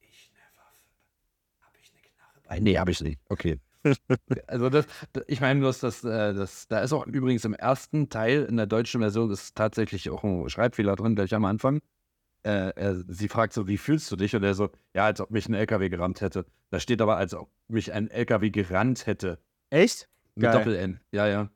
[0.00, 0.80] ich eine Waffe?
[1.62, 2.60] Hab ich eine Knarre bei?
[2.60, 3.20] Nee, hab ich nicht.
[3.28, 3.58] Okay.
[4.48, 4.86] also das,
[5.28, 8.66] ich meine bloß, dass äh, das, da ist auch übrigens im ersten Teil in der
[8.66, 11.80] deutschen Version ist tatsächlich auch ein Schreibfehler drin, gleich am Anfang.
[12.42, 14.34] Äh, er, sie fragt so, wie fühlst du dich?
[14.34, 16.46] Und er so, ja, als ob mich ein LKW gerammt hätte.
[16.70, 19.38] Da steht aber, als ob mich ein LKW gerannt hätte.
[19.70, 20.08] echt?
[20.34, 20.52] Mit.
[20.52, 21.00] Doppel-N.
[21.12, 21.48] Ja, ja.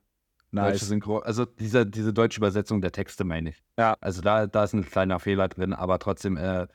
[0.53, 0.89] Deutsche Nice.
[0.89, 1.19] Synchro.
[1.19, 3.63] Also diese, diese deutsche Übersetzung der Texte meine ich.
[3.79, 3.97] Ja.
[4.01, 6.67] Also da, da ist ein kleiner Fehler drin, aber trotzdem, äh,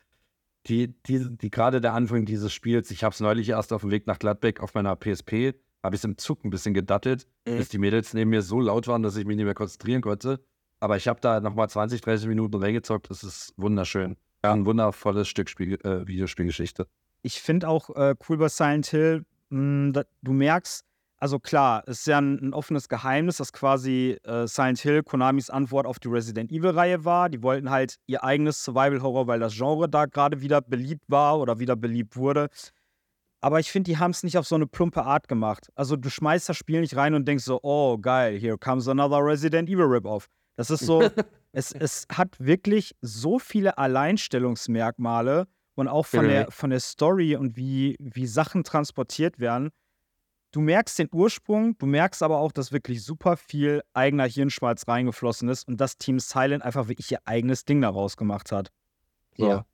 [0.66, 3.90] die, die, die gerade der Anfang dieses Spiels, ich habe es neulich erst auf dem
[3.90, 7.58] Weg nach Gladbeck auf meiner PSP, habe ich es im Zug ein bisschen gedattelt, Mhm.
[7.58, 10.40] bis die Mädels neben mir so laut waren, dass ich mich nicht mehr konzentrieren konnte.
[10.80, 13.08] Aber ich habe da nochmal 20, 30 Minuten reingezockt.
[13.10, 14.16] Das ist wunderschön.
[14.44, 14.52] Ja.
[14.52, 16.86] Ein wundervolles Stück Spiel, äh, Videospielgeschichte.
[17.22, 20.84] ich finde auch äh, cool bei Silent Hill, mh, da, du merkst,
[21.18, 25.48] also klar, es ist ja ein, ein offenes Geheimnis, dass quasi äh, Silent Hill Konamis
[25.50, 27.28] Antwort auf die Resident Evil-Reihe war.
[27.28, 31.58] Die wollten halt ihr eigenes Survival-Horror, weil das Genre da gerade wieder beliebt war oder
[31.58, 32.48] wieder beliebt wurde.
[33.40, 35.68] Aber ich finde, die haben es nicht auf so eine plumpe Art gemacht.
[35.74, 39.24] Also du schmeißt das Spiel nicht rein und denkst so, oh geil, here comes another
[39.24, 40.26] Resident Evil Rip-Off.
[40.56, 41.02] Das ist so,
[41.52, 46.28] es, es hat wirklich so viele Alleinstellungsmerkmale und auch von, Mhm.
[46.30, 49.70] der, von der Story und wie, wie Sachen transportiert werden.
[50.56, 55.50] Du merkst den Ursprung, du merkst aber auch, dass wirklich super viel eigener Hirnschmalz reingeflossen
[55.50, 58.72] ist und dass Team Silent einfach wirklich ihr eigenes Ding daraus gemacht hat.
[59.36, 59.50] So.
[59.50, 59.66] Ja.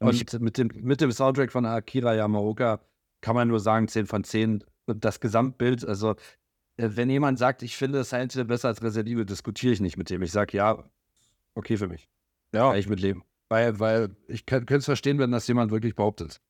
[0.00, 2.80] Und mit dem, mit dem Soundtrack von Akira Yamaoka
[3.20, 4.64] kann man nur sagen, 10 von 10.
[4.86, 6.16] Und das Gesamtbild, also
[6.78, 9.98] äh, wenn jemand sagt, ich finde Silent Hill besser als Resident Evil, diskutiere ich nicht
[9.98, 10.20] mit dem.
[10.22, 10.82] Ich sage, ja,
[11.54, 12.08] okay für mich.
[12.52, 12.70] Ja.
[12.70, 13.22] Kann ich mitleben.
[13.50, 16.40] Weil, weil ich könnte es verstehen, wenn das jemand wirklich behauptet.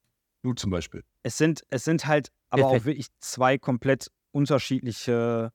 [0.48, 1.04] Du zum Beispiel.
[1.22, 5.52] Es sind, es sind halt aber auch wirklich zwei komplett unterschiedliche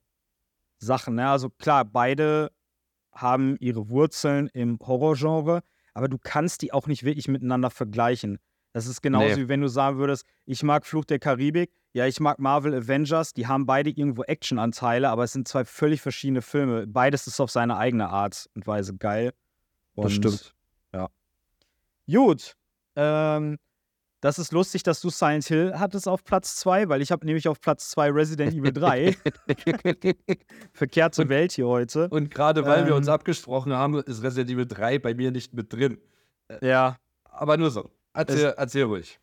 [0.78, 1.15] Sachen.
[1.15, 1.28] Ne?
[1.28, 2.52] Also klar, beide
[3.11, 5.64] haben ihre Wurzeln im Horrorgenre,
[5.95, 8.38] aber du kannst die auch nicht wirklich miteinander vergleichen.
[8.72, 9.38] Das ist genauso Nee.
[9.38, 13.34] wie wenn du sagen würdest, ich mag Fluch der Karibik, ja, ich mag Marvel Avengers,
[13.34, 16.86] die haben beide irgendwo Actionanteile, aber es sind zwei völlig verschiedene Filme.
[16.88, 19.32] Beides ist auf seine eigene Art und Weise geil.
[19.95, 20.56] Und Das stimmt.
[22.11, 22.56] Gut.
[22.95, 23.57] Ähm,
[24.24, 27.50] das ist lustig, dass du Silent Hill hattest auf Platz 2, weil ich habe nämlich
[27.50, 29.18] auf Platz 2 Resident Evil 3.
[30.74, 32.08] Verkehrte Welt hier heute.
[32.08, 33.14] Und gerade weil wir uns Ähm.
[33.16, 35.98] abgesprochen haben, ist Resident Evil 3 bei mir nicht mit drin.
[36.62, 36.95] Ja.
[37.26, 37.91] Aber nur so.
[38.14, 39.20] Erzähl, erzähl ruhig.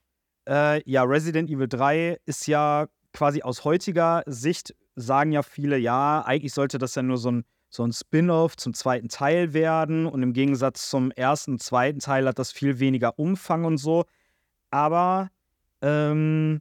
[0.47, 6.22] Äh, ja, Resident Evil 3 ist ja quasi aus heutiger Sicht, sagen ja viele, ja,
[6.27, 10.05] eigentlich sollte das ja nur so ein, so ein Spin-off zum zweiten Teil werden.
[10.05, 14.05] Und im Gegensatz zum ersten, zweiten Teil hat das viel weniger Umfang und so.
[14.70, 15.30] Aber,
[15.82, 16.60] ähm,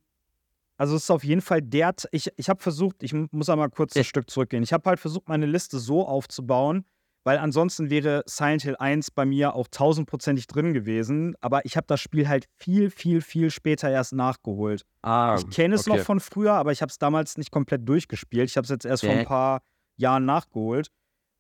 [0.78, 3.96] also es ist auf jeden Fall der, ich, ich habe versucht, ich muss einmal kurz
[3.96, 4.64] ein Stück zurückgehen.
[4.64, 6.86] Ich habe halt versucht, meine Liste so aufzubauen,
[7.26, 11.36] weil ansonsten wäre Silent Hill 1 bei mir auch tausendprozentig drin gewesen.
[11.42, 14.84] Aber ich habe das Spiel halt viel, viel, viel später erst nachgeholt.
[15.02, 18.50] Ah, Ich kenne es noch von früher, aber ich habe es damals nicht komplett durchgespielt.
[18.50, 19.20] Ich habe es jetzt erst vor Okay.
[19.20, 19.62] ein paar
[19.98, 20.88] Jahren nachgeholt.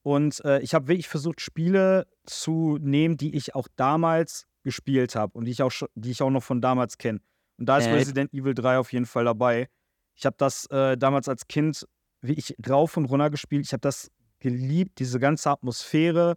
[0.03, 5.37] Und äh, ich habe wirklich versucht, Spiele zu nehmen, die ich auch damals gespielt habe
[5.37, 7.19] und die ich auch, die ich auch noch von damals kenne.
[7.57, 7.93] Und da ist Äh.
[7.93, 9.67] Resident Evil 3 auf jeden Fall dabei.
[10.15, 11.85] Ich habe das äh, damals als Kind
[12.21, 13.65] wie ich rauf und runter gespielt.
[13.65, 16.35] Ich habe das geliebt, diese ganze Atmosphäre.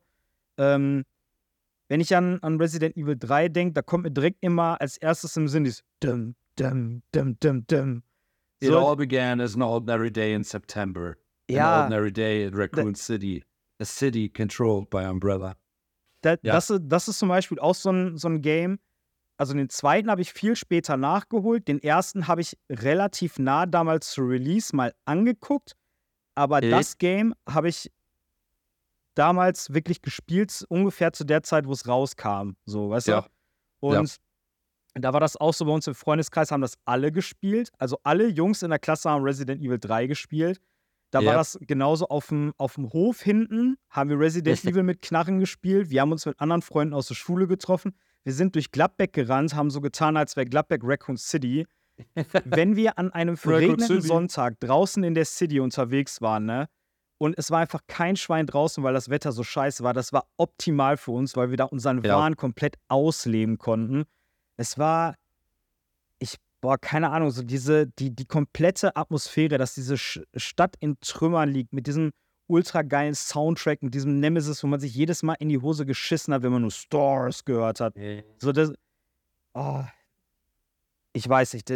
[0.57, 1.05] Ähm,
[1.89, 5.37] wenn ich an, an Resident Evil 3 denke, da kommt mir direkt immer als erstes
[5.37, 8.03] im Sinn dieses Dum, Dum, Dum, Dum, Dum.
[8.61, 11.17] It So- all began as an ordinary day in September.
[11.51, 11.81] An Ja.
[11.83, 13.43] ordinary day in Raccoon City.
[13.81, 15.57] A city controlled by Umbrella.
[16.23, 16.55] Da, Ja.
[16.55, 18.79] das, ist- das ist zum Beispiel auch so ein, so ein Game.
[19.37, 21.67] Also den zweiten habe ich viel später nachgeholt.
[21.69, 25.73] Den ersten habe ich relativ nah damals zu Release mal angeguckt.
[26.35, 26.71] Aber Äh?
[26.71, 27.91] das Game habe ich
[29.15, 32.53] damals wirklich gespielt, ungefähr zu der Zeit, wo es rauskam.
[32.65, 33.27] So, weißt Ja.
[33.81, 33.99] du?
[33.99, 34.19] Und
[34.95, 37.71] da war das auch so bei uns im Freundeskreis, haben das alle gespielt.
[37.79, 40.61] Also alle Jungs in der Klasse haben Resident Evil 3 gespielt.
[41.13, 41.35] Da war Ja.
[41.35, 45.91] das genauso auf dem, auf dem Hof hinten, haben wir Resident Evil mit Knarren gespielt.
[45.91, 47.95] Wir haben uns mit anderen Freunden aus der Schule getroffen.
[48.25, 51.67] Wir sind durch Gladbeck gerannt, haben so getan, als wäre Gladbeck Raccoon City.
[52.45, 54.01] Wenn wir an einem verregneten.
[54.01, 56.69] Sonntag draußen in der City unterwegs waren, ne?
[57.19, 59.93] Und es war einfach kein Schwein draußen, weil das Wetter so scheiße war.
[59.93, 62.17] Das war optimal für uns, weil wir da unseren Ja.
[62.17, 64.05] Wahn komplett ausleben konnten.
[64.57, 65.15] Es war,
[66.63, 71.73] boah, keine Ahnung, so diese, die, die komplette Atmosphäre, dass diese Stadt in Trümmern liegt,
[71.73, 72.13] mit diesem
[72.47, 76.33] ultra geilen Soundtrack, mit diesem Nemesis, wo man sich jedes Mal in die Hose geschissen
[76.33, 77.97] hat, wenn man nur Stars gehört hat.
[78.39, 78.73] So das,
[79.55, 79.83] oh,
[81.13, 81.71] ich weiß nicht,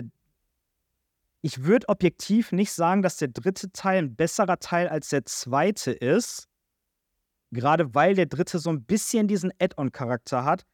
[1.43, 5.93] ich würde objektiv nicht sagen, dass der dritte Teil ein besserer Teil als der zweite
[5.93, 6.49] ist.
[7.53, 10.65] Gerade weil der dritte so ein bisschen diesen Add-on-Charakter hat.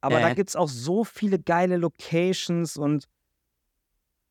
[0.00, 0.34] Aber da Äh.
[0.34, 3.06] gibt es auch so viele geile Locations und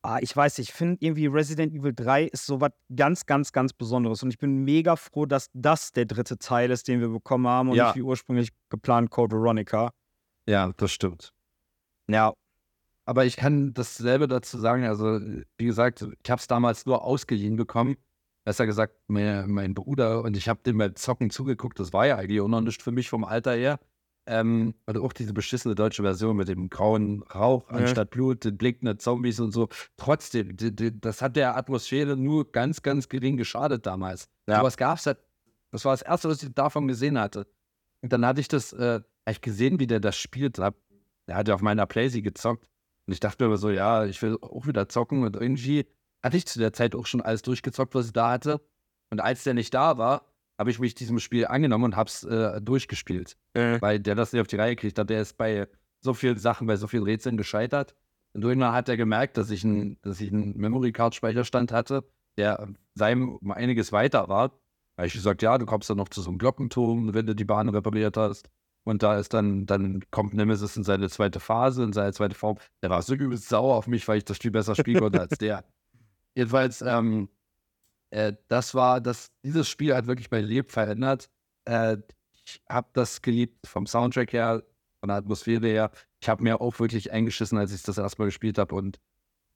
[0.08, 3.74] ah, ich weiß ich finde irgendwie Resident Evil 3 ist so was ganz, ganz, ganz
[3.74, 4.24] Besonderes.
[4.24, 7.70] Und ich bin mega froh, dass das der dritte Teil ist, den wir bekommen haben
[7.70, 7.88] und Ja.
[7.88, 9.92] nicht wie ursprünglich geplant Code Veronica.
[10.48, 11.34] Ja, das stimmt.
[12.10, 12.34] Ja,
[13.06, 14.86] Aber ich kann dasselbe dazu sagen.
[14.86, 15.20] Also,
[15.58, 17.98] wie gesagt, ich habe es damals nur ausgeliehen bekommen.
[18.46, 21.80] Besser gesagt, mein, mein Bruder und ich habe dem beim Zocken zugeguckt.
[21.80, 23.80] Das war ja eigentlich auch noch nicht für mich vom Alter her.
[24.30, 27.78] Ähm, oder auch diese beschissene deutsche Version mit dem grauen Rauch Ja.
[27.78, 29.70] anstatt Blut, den blinkenden Zombies und so.
[29.96, 34.28] Trotzdem, die, die, das hat der Atmosphäre nur ganz, ganz gering geschadet damals.
[34.48, 34.60] Ja.
[34.60, 35.18] Sowas gab es halt.
[35.72, 37.48] Das war das Erste, was ich davon gesehen hatte.
[38.02, 40.60] Und dann hatte ich das, äh, ich gesehen, wie der das spielt.
[40.60, 40.76] Hab,
[41.28, 42.68] der hat ja auf meiner Playsee gezockt.
[43.06, 45.24] Und ich dachte mir aber so, ja, ich will auch wieder zocken.
[45.24, 45.88] Und irgendwie
[46.22, 48.62] hatte ich zu der Zeit auch schon alles durchgezockt, was ich da hatte.
[49.10, 50.26] Und als der nicht da war,
[50.58, 53.38] habe ich mich diesem Spiel angenommen und habe es äh, durchgespielt.
[53.82, 55.10] Weil der das nicht auf die Reihe kriegt hat.
[55.10, 55.68] Der ist bei
[56.02, 57.96] so vielen Sachen, bei so vielen Rätseln gescheitert.
[58.34, 62.04] Und irgendwann hat er gemerkt, dass ich einen, dass ich einen Memory-Card-Speicherstand hatte,
[62.38, 64.50] der seinem um einiges weiter war.
[64.50, 67.36] Da habe ich gesagt, ja, du kommst dann noch zu so einem Glockenturm, wenn du
[67.36, 68.50] die Bahn repariert hast.
[68.84, 72.58] Und da ist dann, dann kommt Nemesis in seine zweite Phase, in seine zweite Form.
[72.82, 75.38] Der war so übelst sauer auf mich, weil ich das Spiel besser spielen konnte als
[75.38, 75.66] der.
[76.36, 77.30] Jedenfalls, ähm,
[78.10, 81.30] äh, das war, das, dieses Spiel hat wirklich mein Leben verändert.
[81.66, 81.98] Äh,
[82.46, 84.64] ich habe das geliebt vom Soundtrack her,
[85.00, 85.92] von der Atmosphäre her.
[86.22, 88.76] Ich habe mir auch wirklich eingeschissen, als ich das erstmal gespielt habe.
[88.76, 89.00] Und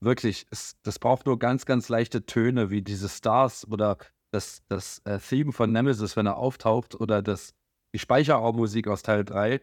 [0.01, 3.97] wirklich, es, das braucht nur ganz, ganz leichte Töne, wie diese Stars oder
[4.31, 7.53] das, das äh, Theme von Nemesis, wenn er auftaucht, oder das,
[7.93, 9.61] die Speicherraummusik aus Teil 3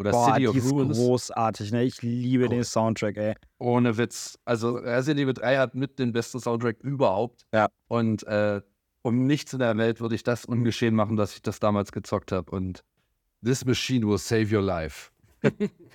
[0.00, 0.98] oder Boah, City die of ist Ruins.
[0.98, 1.84] großartig, ne?
[1.84, 2.72] Ich liebe den Groß.
[2.72, 3.34] Soundtrack, ey.
[3.58, 4.38] Ohne Witz.
[4.44, 7.46] Also Resident Evil 3 hat mit den besten Soundtrack überhaupt.
[7.52, 7.68] Ja.
[7.88, 8.60] Und äh,
[9.02, 12.32] um nichts in der Welt würde ich das ungeschehen machen, dass ich das damals gezockt
[12.32, 12.50] habe.
[12.50, 12.82] Und
[13.44, 15.10] this machine will save your life.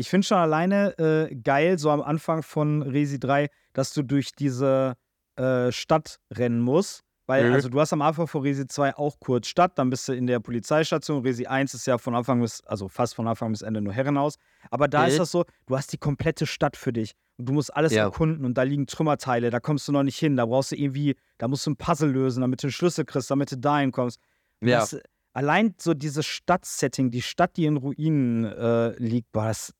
[0.00, 4.30] Ich finde schon alleine äh, geil, so am Anfang von Resi 3, dass du durch
[4.30, 4.94] diese
[5.34, 7.02] äh, Stadt rennen musst.
[7.28, 7.52] Weil, Mhm.
[7.52, 10.26] also du hast am Anfang von Resi 2 auch kurz Stadt, dann bist du in
[10.26, 11.22] der Polizeistation.
[11.22, 14.36] Resi 1 ist ja von Anfang bis, also fast von Anfang bis Ende nur Herrenhaus.
[14.70, 15.08] Aber da Mhm.
[15.08, 17.12] ist das so, du hast die komplette Stadt für dich.
[17.36, 18.04] Und du musst alles Ja.
[18.04, 20.36] erkunden und da liegen Trümmerteile, da kommst du noch nicht hin.
[20.36, 23.30] Da brauchst du irgendwie, da musst du ein Puzzle lösen, damit du einen Schlüssel kriegst,
[23.30, 24.18] damit du dahin kommst.
[24.62, 24.78] Ja.
[24.80, 24.96] Das,
[25.34, 29.74] allein so dieses Stadtsetting, die Stadt, die in Ruinen äh, liegt, boah, das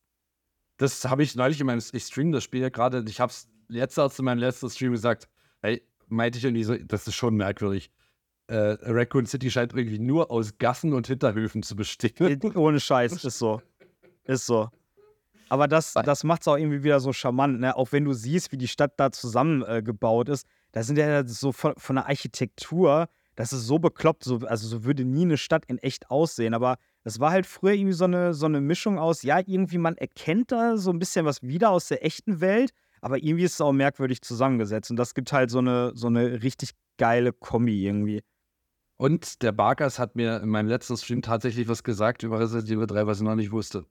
[0.77, 3.47] Das habe ich neulich in meinem, ich stream das Spiel ja gerade, ich habe es
[3.69, 5.27] jetzt erst in meinem letzten Stream gesagt,
[5.61, 7.91] hey, meinte ich irgendwie so, das ist schon merkwürdig.
[8.47, 12.41] Äh, Raccoon City scheint irgendwie nur aus Gassen und Hinterhöfen zu bestehen.
[12.55, 13.61] Ohne Scheiß, ist so.
[14.25, 14.69] Ist so.
[15.49, 17.75] Aber das, das macht es auch irgendwie wieder so charmant, ne?
[17.75, 20.47] Auch wenn du siehst, wie die Stadt da zusammengebaut äh, ist.
[20.71, 24.83] Da sind ja so von, von der Architektur, das ist so bekloppt, so, also so
[24.83, 26.53] würde nie eine Stadt in echt aussehen.
[26.53, 29.97] Aber das war halt früher irgendwie so eine, so eine Mischung aus, ja, irgendwie man
[29.97, 33.61] erkennt da so ein bisschen was wieder aus der echten Welt, aber irgendwie ist es
[33.61, 34.91] auch merkwürdig zusammengesetzt.
[34.91, 38.21] Und das gibt halt so eine, so eine richtig geile Kombi irgendwie.
[38.97, 42.87] Und der Barkas hat mir in meinem letzten Stream tatsächlich was gesagt über Resident Evil
[42.87, 43.85] 3, was ich noch nicht wusste.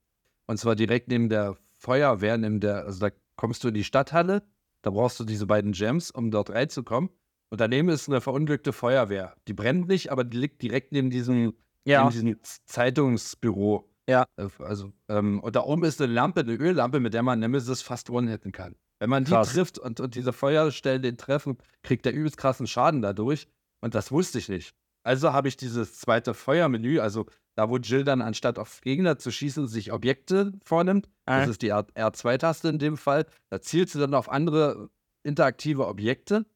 [0.46, 4.42] Und zwar direkt neben der Feuerwehr, neben der, also da kommst du in die Stadthalle,
[4.82, 7.10] da brauchst du diese beiden Gems, um dort reinzukommen.
[7.50, 9.34] Und daneben ist eine verunglückte Feuerwehr.
[9.46, 11.54] Die brennt nicht, aber die liegt direkt neben diesem,
[11.84, 12.36] neben diesem
[12.66, 13.88] Zeitungsbüro.
[14.08, 14.26] Ja.
[14.36, 17.82] Äh, Also, ähm, und da oben ist eine Lampe, eine Öllampe, mit der man Nemesis
[17.82, 18.74] fast one-hitten kann.
[19.00, 19.52] Wenn man die Krass.
[19.52, 23.46] trifft und, und diese Feuerstellen den treffen, kriegt der übelst krassen Schaden dadurch.
[23.80, 24.74] Und das wusste ich nicht.
[25.04, 29.30] Also habe ich dieses zweite Feuermenü, also da, wo Jill dann anstatt auf Gegner zu
[29.30, 31.08] schießen, sich Objekte vornimmt.
[31.26, 31.50] Das Äh.
[31.50, 33.26] ist die R- R2-Taste in dem Fall.
[33.50, 34.90] Da zielt sie dann auf andere
[35.22, 36.46] interaktive Objekte.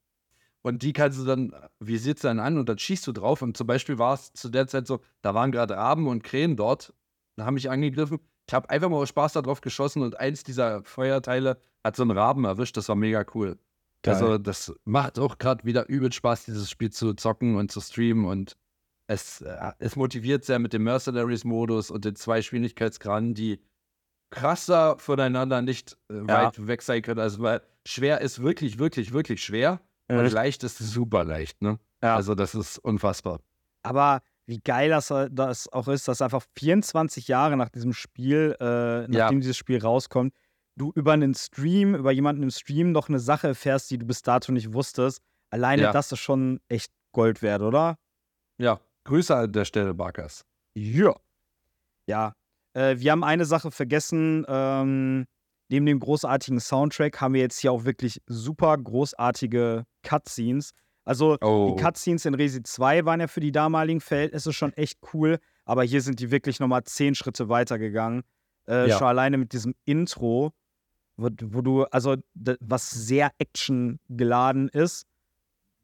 [0.63, 3.43] Und die kannst du dann, visierst dann an und dann schießt du drauf.
[3.43, 6.57] Und zum Beispiel war es zu der Zeit so, da waren gerade Raben und Krähen
[6.57, 6.93] dort.
[7.37, 8.21] Da haben mich angegriffen.
[8.49, 12.11] Ich habe einfach mal aus Spaß darauf geschossen und eins dieser Feuerteile hat so einen
[12.11, 12.77] Raben erwischt.
[12.77, 13.59] Das war mega cool.
[14.03, 14.15] Geil.
[14.15, 18.25] Also, das macht auch gerade wieder übel Spaß, dieses Spiel zu zocken und zu streamen.
[18.25, 18.57] Und
[19.07, 23.61] es, äh, es motiviert sehr mit dem Mercenaries-Modus und den zwei Schwierigkeitsgraden, die
[24.31, 26.27] krasser voneinander nicht äh, Ja.
[26.47, 27.21] weit weg sein können.
[27.21, 29.81] Also, weil schwer ist wirklich, wirklich, wirklich schwer.
[30.09, 31.79] Und leicht ist super leicht, ne?
[32.03, 32.17] Ja.
[32.17, 33.41] Also, das ist unfassbar.
[33.83, 39.07] Aber wie geil das, das auch ist, dass einfach 24 Jahre nach diesem Spiel, äh,
[39.09, 40.35] nachdem dieses Spiel rauskommt,
[40.77, 44.23] du über einen Stream, über jemanden im Stream noch eine Sache erfährst, die du bis
[44.23, 45.21] dato nicht wusstest.
[45.51, 45.93] Alleine Ja.
[45.93, 47.99] das ist schon echt Gold wert, oder?
[48.59, 50.45] Ja, Grüße an der Stelle, Barkas.
[50.75, 51.15] Ja.
[52.07, 52.35] Ja.
[52.75, 54.45] Äh, wir haben eine Sache vergessen.
[54.49, 55.27] Ähm,
[55.69, 60.73] neben dem großartigen Soundtrack haben wir jetzt hier auch wirklich super großartige Cutscenes.
[61.05, 61.75] Also Oh.
[61.77, 65.83] die Cutscenes in Resi 2 waren ja für die damaligen Verhältnisse schon echt cool, aber
[65.83, 68.23] hier sind die wirklich nochmal zehn Schritte weiter gegangen.
[68.69, 68.99] Äh, Ja.
[68.99, 70.53] Schon alleine mit diesem Intro,
[71.17, 72.17] wo, wo du, also
[72.61, 75.07] was sehr actiongeladen ist,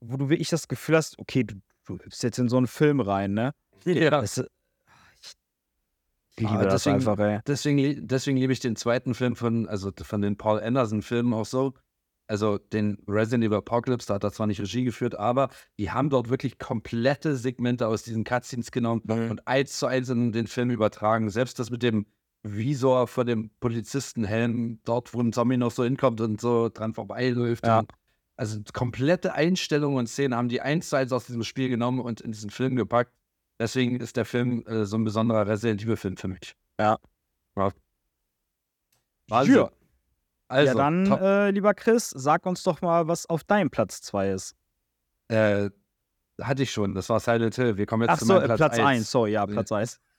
[0.00, 3.00] wo du wirklich das Gefühl hast, okay, du, du hüpfst jetzt in so einen Film
[3.00, 3.52] rein, ne?
[3.84, 4.10] Ja.
[4.20, 4.44] Das, ich,
[5.22, 5.34] ich
[6.42, 7.40] liebe Ah, das deswegen- einfach, ey.
[7.46, 11.74] Deswegen, deswegen liebe ich den zweiten Film von, also von den Paul Anderson-Filmen auch so.
[12.28, 15.48] Also den Resident Evil Apocalypse, da hat er zwar nicht Regie geführt, aber
[15.78, 19.30] die haben dort wirklich komplette Segmente aus diesen Cutscenes genommen Mhm.
[19.30, 21.30] und eins zu eins in den Film übertragen.
[21.30, 22.06] Selbst das mit dem
[22.42, 27.66] Visor von dem Polizistenhelm, dort, wo ein Zombie noch so hinkommt und so dran vorbeiläuft.
[27.66, 27.84] Ja.
[28.36, 32.20] Also komplette Einstellungen und Szenen haben die eins zu eins aus diesem Spiel genommen und
[32.20, 33.12] in diesen Film gepackt.
[33.58, 36.54] Deswegen ist der Film äh, so ein besonderer Resident Evil-Film für mich.
[36.78, 36.98] Ja.
[37.56, 37.72] ja.
[39.56, 39.70] Ja.
[40.48, 44.30] Also, ja, dann, äh, lieber Chris, sag uns doch mal, was auf deinem Platz 2
[44.30, 44.54] ist.
[45.28, 45.70] äh,
[46.40, 46.94] hatte ich schon.
[46.94, 47.76] Das war Silent Hill.
[47.76, 48.86] Wir kommen jetzt Ach zu so, meinem äh, Platz, Platz 1.
[48.86, 49.10] 1.
[49.10, 49.46] Sorry, ja.
[49.46, 50.00] Platz 1.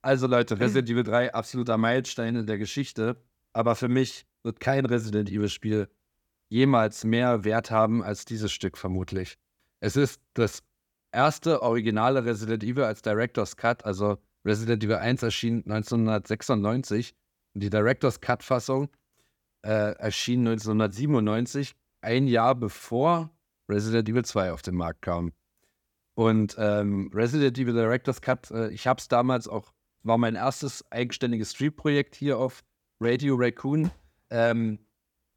[0.00, 3.16] Also Leute, Resident Evil 3, absoluter Meilenstein in der Geschichte.
[3.52, 5.88] Aber für mich wird kein Resident Evil-Spiel
[6.48, 9.36] jemals mehr Wert haben als dieses Stück vermutlich.
[9.80, 10.62] Es ist das
[11.10, 13.84] erste originale Resident Evil als Director's Cut.
[13.84, 17.14] Also Resident Evil 1 erschien 1996.
[17.54, 18.88] Und die Director's Cut-Fassung
[19.62, 23.30] äh, erschien 1997, ein Jahr bevor
[23.68, 25.32] Resident Evil 2 auf den Markt kam.
[26.14, 29.72] Und ähm, Resident Evil Director's Cut, äh, ich habe es damals auch,
[30.02, 32.64] war mein erstes eigenständiges Stream-Projekt hier auf
[33.00, 33.90] Radio Raccoon.
[34.30, 34.78] Ähm,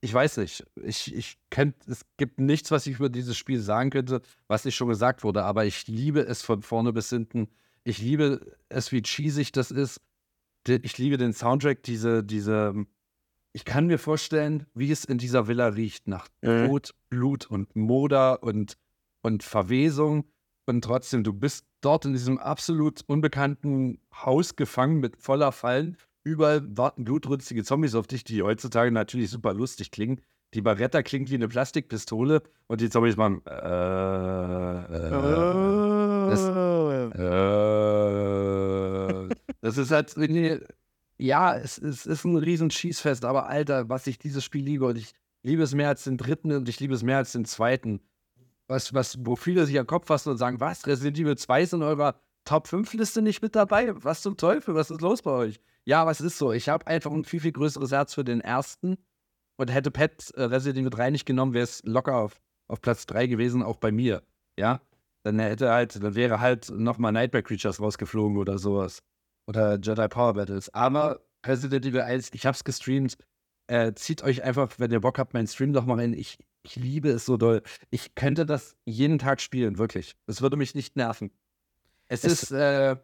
[0.02, 3.92] ich weiß nicht, ich, ich kennt, es gibt nichts, was ich über dieses Spiel sagen
[3.92, 7.50] könnte, was nicht schon gesagt wurde, aber ich liebe es von vorne bis hinten.
[7.84, 10.02] Ich liebe es, wie cheesig das ist.
[10.68, 12.86] Ich liebe den Soundtrack, diese, diese,
[13.54, 16.68] ich kann mir vorstellen, wie es in dieser Villa riecht, nach Mhm.
[16.68, 18.78] Tod, Blut und Moder und,
[19.22, 20.26] und Verwesung.
[20.66, 25.98] Und trotzdem, du bist dort in diesem absolut unbekannten Haus gefangen mit voller Fallen.
[26.24, 30.22] Überall warten blutrünstige Zombies auf dich, die heutzutage natürlich super lustig klingen.
[30.54, 33.42] Die Barretta klingt wie eine Plastikpistole und die Zombies machen.
[33.46, 35.12] Äh, äh,
[39.26, 39.30] äh,
[39.62, 40.16] das ist halt
[41.22, 44.98] ja, es, es ist ein riesen Schießfest, aber Alter, was ich dieses Spiel liebe und
[44.98, 48.02] ich liebe es mehr als den dritten und ich liebe es mehr als den zweiten.
[48.68, 51.74] Was, was, wo viele sich am Kopf fassen und sagen, was, Resident Evil 2 ist
[51.74, 53.94] in eurer Top 5 Liste nicht mit dabei?
[54.04, 55.60] Was zum Teufel, was ist los bei euch?
[55.86, 58.98] Ja, es ist so, ich habe einfach ein viel, viel größeres Herz für den ersten
[59.58, 63.06] und hätte Pat äh, Resident Evil 3 nicht genommen, wäre es locker auf, auf Platz
[63.06, 64.24] 3 gewesen, auch bei mir.
[64.58, 64.82] Ja,
[65.24, 69.04] dann hätte halt, dann wäre halt nochmal Nightmare Creatures rausgeflogen oder sowas.
[69.52, 70.74] Oder Jedi Power Battles.
[70.74, 73.18] Aber Resident Evil 1, ich hab's gestreamt.
[73.68, 76.14] Äh, zieht euch einfach, wenn ihr Bock habt, meinen Stream noch mal rein.
[76.14, 77.62] Ich, ich liebe es so doll.
[77.90, 80.16] Ich könnte das jeden Tag spielen, wirklich.
[80.26, 81.32] Es würde mich nicht nerven.
[82.08, 82.96] Es, Es- ist, äh,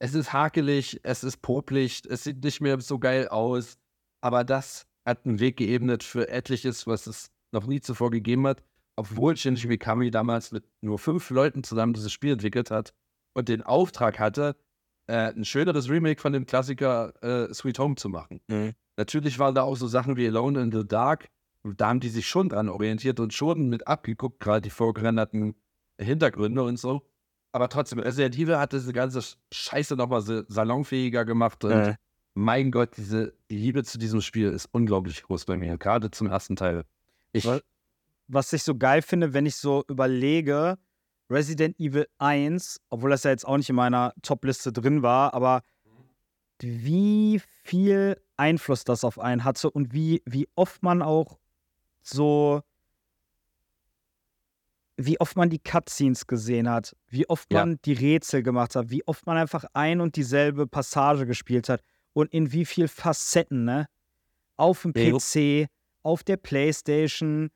[0.00, 3.78] es ist hakelig, es ist popelig, es sieht nicht mehr so geil aus.
[4.20, 8.64] Aber das hat einen Weg geebnet für etliches, was es noch nie zuvor gegeben hat.
[8.96, 12.92] Obwohl Shinji Mikami damals mit nur fünf Leuten zusammen dieses Spiel entwickelt hat
[13.34, 14.56] und den Auftrag hatte,
[15.06, 18.40] äh, ein schöneres Remake von dem Klassiker äh, Sweet Home zu machen.
[18.48, 18.72] Mhm.
[18.96, 21.28] Natürlich waren da auch so Sachen wie Alone in the Dark.
[21.64, 25.54] Da haben die sich schon dran orientiert und schon mit abgeguckt, gerade die vorgerenderten
[25.98, 27.02] Hintergründe und so.
[27.52, 29.22] Aber trotzdem, Resident Evil hat diese ganze
[29.52, 31.64] Scheiße nochmal salonfähiger gemacht.
[31.64, 31.94] Und Äh.
[32.34, 36.56] mein Gott, diese Liebe zu diesem Spiel ist unglaublich groß bei mir, gerade zum ersten
[36.56, 36.84] Teil.
[37.32, 37.62] Ich, Was-
[38.26, 40.78] Was ich so geil finde, wenn ich so überlege,
[41.30, 45.62] Resident Evil 1, obwohl das ja jetzt auch nicht in meiner Top-Liste drin war, aber
[46.60, 51.38] wie viel Einfluss das auf einen hatte und wie, wie oft man auch
[52.02, 52.62] so
[54.96, 57.60] wie oft man die Cutscenes gesehen hat, wie oft Ja.
[57.60, 61.82] man die Rätsel gemacht hat, wie oft man einfach ein und dieselbe Passage gespielt hat
[62.12, 63.88] und in wie viel Facetten, ne?
[64.56, 64.92] Auf dem.
[64.92, 65.68] PC,
[66.04, 67.50] auf der Playstation,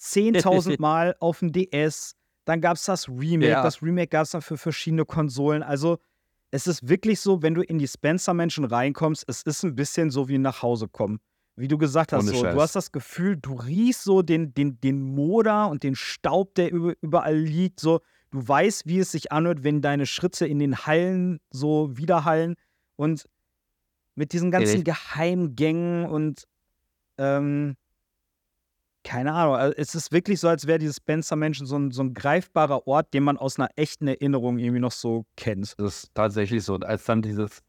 [0.00, 2.14] 10.000 Mal auf dem DS,
[2.48, 3.62] dann gab es das Remake, Ja.
[3.62, 5.98] das Remake gab es dann für verschiedene Konsolen, also
[6.50, 10.28] es ist wirklich so, wenn du in die Spencer-Menschen reinkommst, es ist ein bisschen so
[10.30, 11.20] wie nach Hause kommen.
[11.56, 15.02] Wie du gesagt hast, so, du hast das Gefühl, du riechst so den, den, den
[15.02, 17.80] Moder und den Staub, der über, überall liegt.
[17.80, 18.00] So,
[18.30, 22.54] du weißt, wie es sich anhört, wenn deine Schritte in den Hallen so widerhallen.
[22.96, 23.26] Und
[24.14, 24.94] mit diesen ganzen Richtig.
[24.94, 26.44] Geheimgängen und
[27.18, 27.76] ähm,
[29.04, 32.14] keine Ahnung, also es ist wirklich so, als wäre dieses Spencer-Menschen so ein, so ein
[32.14, 35.74] greifbarer Ort, den man aus einer echten Erinnerung irgendwie noch so kennt.
[35.78, 36.74] Das ist tatsächlich so.
[36.74, 37.62] Und als dann dieses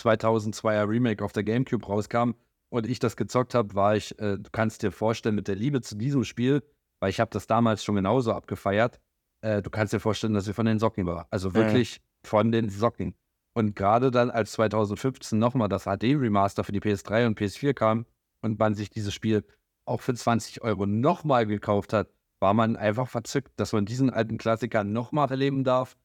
[0.00, 2.32] 2002er Remake auf der Gamecube rauskam
[2.70, 5.80] und ich das gezockt habe, war ich, äh, du kannst dir vorstellen, mit der Liebe
[5.80, 6.62] zu diesem Spiel,
[7.00, 9.00] weil ich habe das damals schon genauso abgefeiert,
[9.42, 11.26] äh, du kannst dir vorstellen, dass ich von den Socken war.
[11.30, 13.14] Also wirklich von den Socken.
[13.54, 18.06] Und gerade dann, als 2015 nochmal das HD-Remaster für die PS3 und PS4 kam
[18.42, 19.44] und man sich dieses Spiel
[19.86, 22.08] auch für 20 Euro nochmal gekauft hat,
[22.40, 25.96] war man einfach verzückt, dass man diesen alten Klassiker nochmal erleben darf.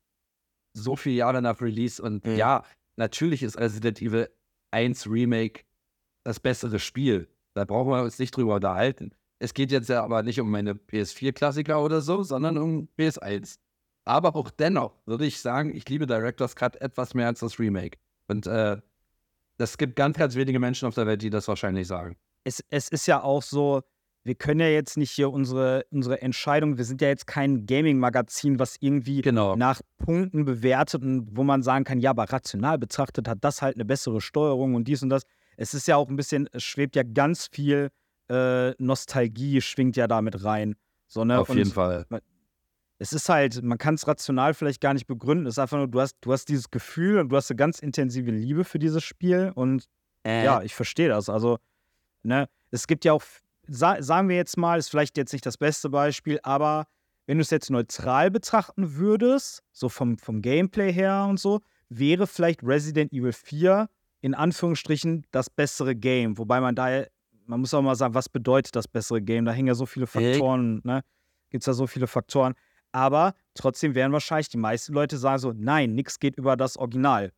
[0.73, 2.01] So viele Jahre nach Release.
[2.01, 2.35] Und Mhm.
[2.35, 2.63] ja,
[2.95, 4.29] natürlich ist Resident Evil
[4.71, 5.63] 1 Remake
[6.23, 7.27] das bessere Spiel.
[7.53, 9.11] Da brauchen wir uns nicht drüber unterhalten.
[9.39, 13.57] Es geht jetzt ja aber nicht um meine PS4-Klassiker oder so, sondern um PS1.
[14.05, 17.97] Aber auch dennoch würde ich sagen, ich liebe Director's Cut etwas mehr als das Remake.
[18.27, 18.77] Und äh,
[19.57, 22.15] es gibt ganz, ganz wenige Menschen auf der Welt, die das wahrscheinlich sagen.
[22.43, 23.81] Es, es ist ja auch so,
[24.23, 28.59] wir können ja jetzt nicht hier unsere, unsere Entscheidung, wir sind ja jetzt kein Gaming-Magazin,
[28.59, 29.55] was irgendwie Genau.
[29.55, 33.75] nach Punkten bewertet und wo man sagen kann, ja, aber rational betrachtet hat das halt
[33.75, 35.23] eine bessere Steuerung und dies und das.
[35.57, 37.89] Es ist ja auch ein bisschen, es schwebt ja ganz viel
[38.29, 40.75] äh, Nostalgie, schwingt ja damit rein.
[41.07, 41.39] So, ne?
[41.39, 42.05] auf Und jeden Fall.
[42.99, 45.45] es ist halt, man kann es rational vielleicht gar nicht begründen.
[45.47, 47.79] Es ist einfach nur, du hast, du hast dieses Gefühl und du hast eine ganz
[47.79, 49.85] intensive Liebe für dieses Spiel und
[50.23, 50.45] Äh.
[50.45, 51.27] ja, ich verstehe das.
[51.27, 51.57] Also,
[52.23, 53.23] ne, es gibt ja auch,
[53.67, 56.87] sa sagen wir jetzt mal, ist vielleicht jetzt nicht das beste Beispiel, aber
[57.25, 62.27] wenn du es jetzt neutral betrachten würdest, so vom, vom Gameplay her und so, wäre
[62.27, 63.89] vielleicht Resident Evil 4
[64.21, 66.37] in Anführungsstrichen das bessere Game.
[66.37, 67.05] Wobei man da,
[67.45, 69.45] man muss auch mal sagen, was bedeutet das bessere Game?
[69.45, 71.01] Da hängen ja so viele Faktoren, ne?
[71.49, 72.53] Gibt es da so viele Faktoren.
[72.91, 77.31] Aber trotzdem werden wahrscheinlich die meisten Leute sagen so, nein, nichts geht über das Original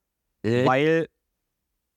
[0.43, 1.07] Äh, weil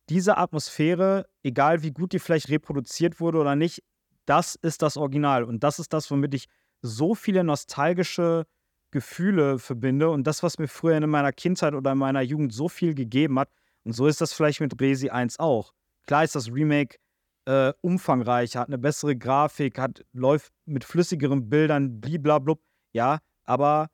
[0.09, 3.83] diese Atmosphäre, egal wie gut die vielleicht reproduziert wurde oder nicht,
[4.27, 5.45] das ist das Original.
[5.45, 6.49] Und das ist das, womit ich
[6.83, 8.47] so viele nostalgische
[8.91, 12.69] Gefühle verbinde und das, was mir früher in meiner Kindheit oder in meiner Jugend so
[12.69, 13.51] viel gegeben hat.
[13.85, 15.73] Und so ist das vielleicht mit Resi 1 auch.
[16.07, 16.99] Klar ist das Remake
[17.47, 22.61] äh, umfangreicher, hat eine bessere Grafik, hat, läuft mit flüssigeren Bildern, bliblablub.
[22.93, 23.89] Ja, aber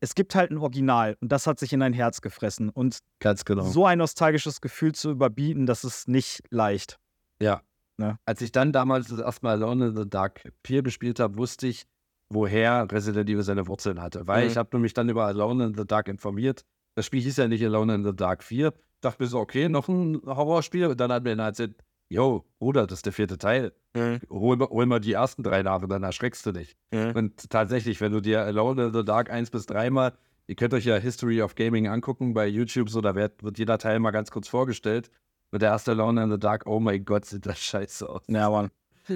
[0.00, 2.68] es gibt halt ein Original und das hat sich in dein Herz gefressen.
[2.68, 2.98] Und
[3.44, 3.64] genau.
[3.64, 6.98] so ein nostalgisches Gefühl zu überbieten, das ist nicht leicht.
[7.40, 7.62] Ja.
[7.96, 8.18] Ne?
[8.24, 11.66] Als ich dann damals das erste Mal Alone in the Dark 4 gespielt habe, wusste
[11.66, 11.86] ich,
[12.30, 14.26] woher Resident Evil seine Wurzeln hatte.
[14.26, 14.50] Weil Mhm.
[14.50, 16.64] ich habe mich dann über Alone in the Dark informiert.
[16.94, 18.72] Das Spiel hieß ja nicht Alone in the Dark 4.
[19.00, 20.86] Dachte mir so, okay, noch ein Horrorspiel.
[20.86, 21.74] Und dann hat mir erzählt,
[22.08, 23.72] yo, Bruder, das ist der vierte Teil.
[23.94, 24.20] Mhm.
[24.30, 26.76] Hol, mal- hol mal die ersten drei nach und dann erschreckst du dich.
[26.90, 27.12] Mhm.
[27.14, 30.12] Und tatsächlich, wenn du dir Alone in the Dark 1 bis 3 mal,
[30.46, 33.78] ihr könnt euch ja History of Gaming angucken bei YouTube, so da wird, wird jeder
[33.78, 35.10] Teil mal ganz kurz vorgestellt.
[35.50, 38.22] Und der erste Alone in the Dark, oh mein Gott, sieht das scheiße aus.
[38.28, 38.70] Ja, Mann.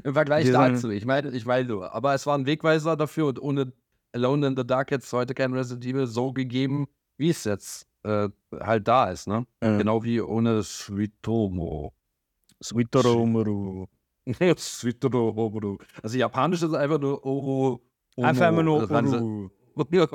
[0.04, 3.26] Im Vergleich sind- dazu, ich meine, ich meine nur, aber es war ein Wegweiser dafür
[3.26, 3.72] und ohne
[4.12, 6.86] Alone in the Dark hätte es heute kein Resident Evil so gegeben,
[7.18, 8.28] wie es jetzt äh,
[8.58, 9.46] halt da ist, ne?
[9.62, 9.78] Mhm.
[9.78, 11.92] Genau wie ohne Suitomo.
[12.62, 13.88] Sweet Romero.
[14.56, 15.78] Suitomo.
[16.02, 17.80] Also japanisch ist einfach nur Oro.
[18.16, 19.50] Ono, Einfach immer nur Ranse- Uru.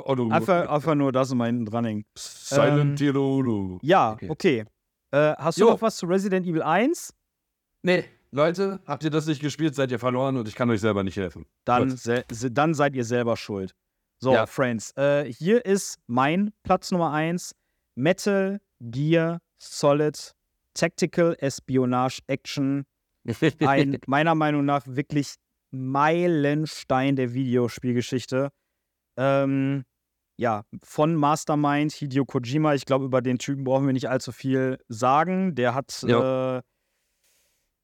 [0.04, 0.30] Ono.
[0.30, 2.04] Einfach, einfach nur das immer hinten dran hängen.
[2.16, 3.78] Silent Hill Ono.
[3.82, 4.30] Ja, Okay.
[4.30, 4.64] okay.
[5.10, 7.12] Äh, hast du noch was zu Resident Evil 1?
[7.82, 11.02] Nee, Leute, habt ihr das nicht gespielt, seid ihr verloren und ich kann euch selber
[11.02, 11.46] nicht helfen.
[11.64, 13.74] Dann, se dann seid ihr selber schuld.
[14.20, 14.46] So, Ja.
[14.46, 17.54] Friends, äh, hier ist mein Platz Nummer 1.
[17.94, 20.34] Metal Gear Solid
[20.78, 22.86] Tactical Espionage Action.
[23.60, 25.34] Ein meiner Meinung nach wirklich
[25.70, 28.50] Meilenstein der Videospielgeschichte.
[29.16, 29.84] Ähm,
[30.36, 32.74] ja, von Mastermind Hideo Kojima.
[32.74, 35.56] Ich glaube, über den Typen brauchen wir nicht allzu viel sagen.
[35.56, 36.62] Der hat äh,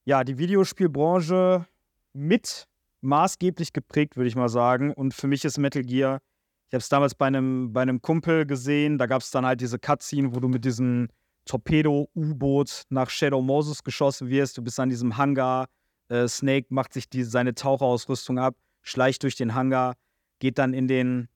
[0.05, 1.67] ja die Videospielbranche
[2.13, 2.65] mit
[3.01, 4.93] maßgeblich geprägt, würde ich mal sagen.
[4.93, 6.21] Und für mich ist Metal Gear,
[6.69, 9.59] ich habe es damals bei einem, bei einem Kumpel gesehen, da gab es dann halt
[9.59, 11.09] diese Cutscene, wo du mit diesem
[11.45, 14.57] Torpedo-U-Boot nach Shadow Moses geschossen wirst.
[14.57, 15.67] Du bist an diesem Hangar.
[16.09, 19.95] Äh, Snake macht sich die, seine Taucherausrüstung ab, schleicht durch den Hangar.
[20.39, 21.29] geht dann in den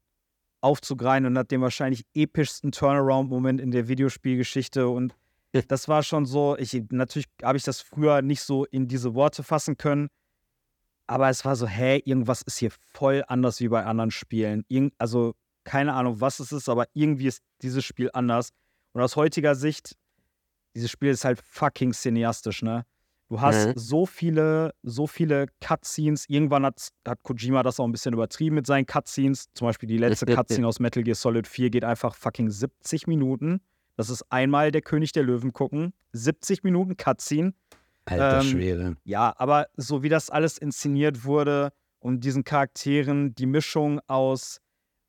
[0.61, 4.89] Aufzug rein und hat den wahrscheinlich epischsten Turnaround-Moment in der Videospielgeschichte.
[4.89, 5.15] Und
[5.67, 9.43] das war schon so, ich, natürlich habe ich das früher nicht so in diese Worte
[9.43, 10.09] fassen können,
[11.07, 14.63] aber es war so, hä, irgendwas ist hier voll anders wie bei anderen Spielen.
[14.67, 15.33] Irgend, also
[15.63, 18.49] keine Ahnung, was es ist, aber irgendwie ist dieses Spiel anders.
[18.93, 19.95] Und aus heutiger Sicht,
[20.75, 22.85] dieses Spiel ist halt fucking cineastisch, ne?
[23.29, 23.73] Du hast Mhm.
[23.75, 26.25] so viele, so viele Cutscenes.
[26.29, 29.49] Irgendwann hat, hat Kojima das auch ein bisschen übertrieben mit seinen Cutscenes.
[29.53, 30.25] Zum Beispiel die letzte
[30.65, 33.61] Cutscene aus Metal Gear Solid 4 geht einfach fucking 70 Minuten.
[33.97, 35.93] Das ist einmal der König der Löwen gucken.
[36.13, 37.53] 70 Minuten Cutscene.
[38.05, 38.97] Alter Ähm, Schwede.
[39.03, 44.59] Ja, aber so wie das alles inszeniert wurde und diesen Charakteren, die Mischung aus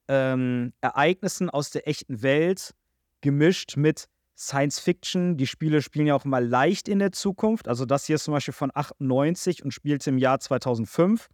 [0.08, 2.74] ähm, Ereignissen aus der echten Welt
[3.20, 5.36] gemischt mit Science Fiction.
[5.36, 7.68] Die Spiele spielen ja auch immer leicht in der Zukunft.
[7.68, 11.28] Also das hier ist zum Beispiel von 98 und spielt im Jahr 2005.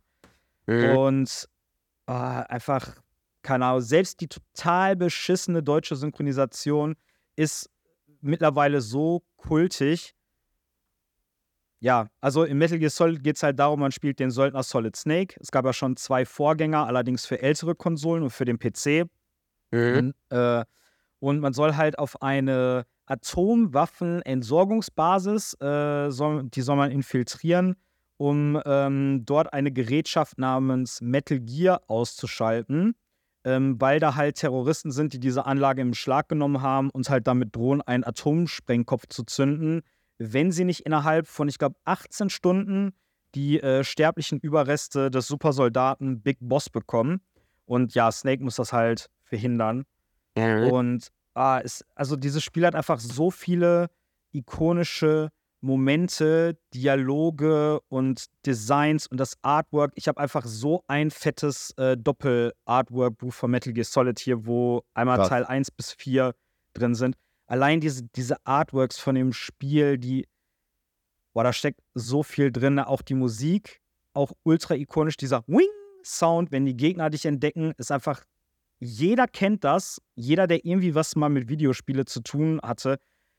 [0.66, 0.96] Mhm.
[0.96, 1.48] Und
[2.06, 2.96] ah, einfach,
[3.42, 6.96] keine Ahnung, selbst die total beschissene deutsche Synchronisation
[7.36, 7.70] ist
[8.20, 10.14] mittlerweile so kultig.
[11.78, 14.96] Ja, also im Metal Gear Solid geht es halt darum, man spielt den Söldner Solid
[14.96, 15.36] Snake.
[15.40, 19.06] Es gab ja schon zwei Vorgänger, allerdings für ältere Konsolen und für den PC.
[19.70, 19.96] Mhm.
[19.96, 20.64] Und, äh,
[21.26, 27.74] und man soll halt auf eine Atomwaffenentsorgungsbasis, äh, soll, die soll man infiltrieren,
[28.16, 32.94] um ähm, dort eine Gerätschaft namens Metal Gear auszuschalten,
[33.42, 37.26] ähm, weil da halt Terroristen sind, die diese Anlage im Schlag genommen haben und halt
[37.26, 39.82] damit drohen, einen Atomsprengkopf zu zünden,
[40.18, 42.92] wenn sie nicht innerhalb von, ich glaube, 18 Stunden
[43.34, 47.20] die äh, sterblichen Überreste des Supersoldaten Big Boss bekommen.
[47.64, 49.86] Und ja, Snake muss das halt verhindern.
[50.36, 50.70] Mhm.
[50.70, 53.88] Und ah, es, also dieses Spiel hat einfach so viele
[54.32, 55.30] ikonische
[55.60, 59.92] Momente, Dialoge und Designs und das Artwork.
[59.96, 65.16] Ich habe einfach so ein fettes äh, Doppel-Artwork-Buch von Metal Gear Solid hier, wo einmal
[65.18, 65.28] Krass.
[65.28, 66.34] Teil 1 bis 4
[66.74, 67.16] drin sind.
[67.46, 70.28] Allein diese, diese Artworks von dem Spiel, die,
[71.32, 72.78] boah, da steckt so viel drin.
[72.78, 73.80] Auch die Musik,
[74.12, 78.24] auch ultra ikonisch, dieser Wing-Sound, wenn die Gegner dich entdecken, ist einfach
[78.78, 80.00] jeder kennt das.
[80.14, 82.98] Jeder, der irgendwie was mal mit Videospiele zu tun hatte.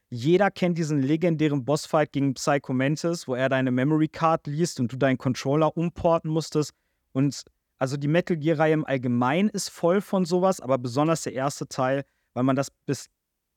[0.10, 4.92] Jeder kennt diesen legendären Bossfight gegen Psycho Mantis, wo er deine Memory Card liest und
[4.92, 6.72] du deinen Controller umporten musstest.
[7.12, 7.44] Und
[7.78, 12.04] also die Metal Gear-Reihe im Allgemeinen ist voll von sowas, aber besonders der erste Teil,
[12.34, 13.08] weil man das bis,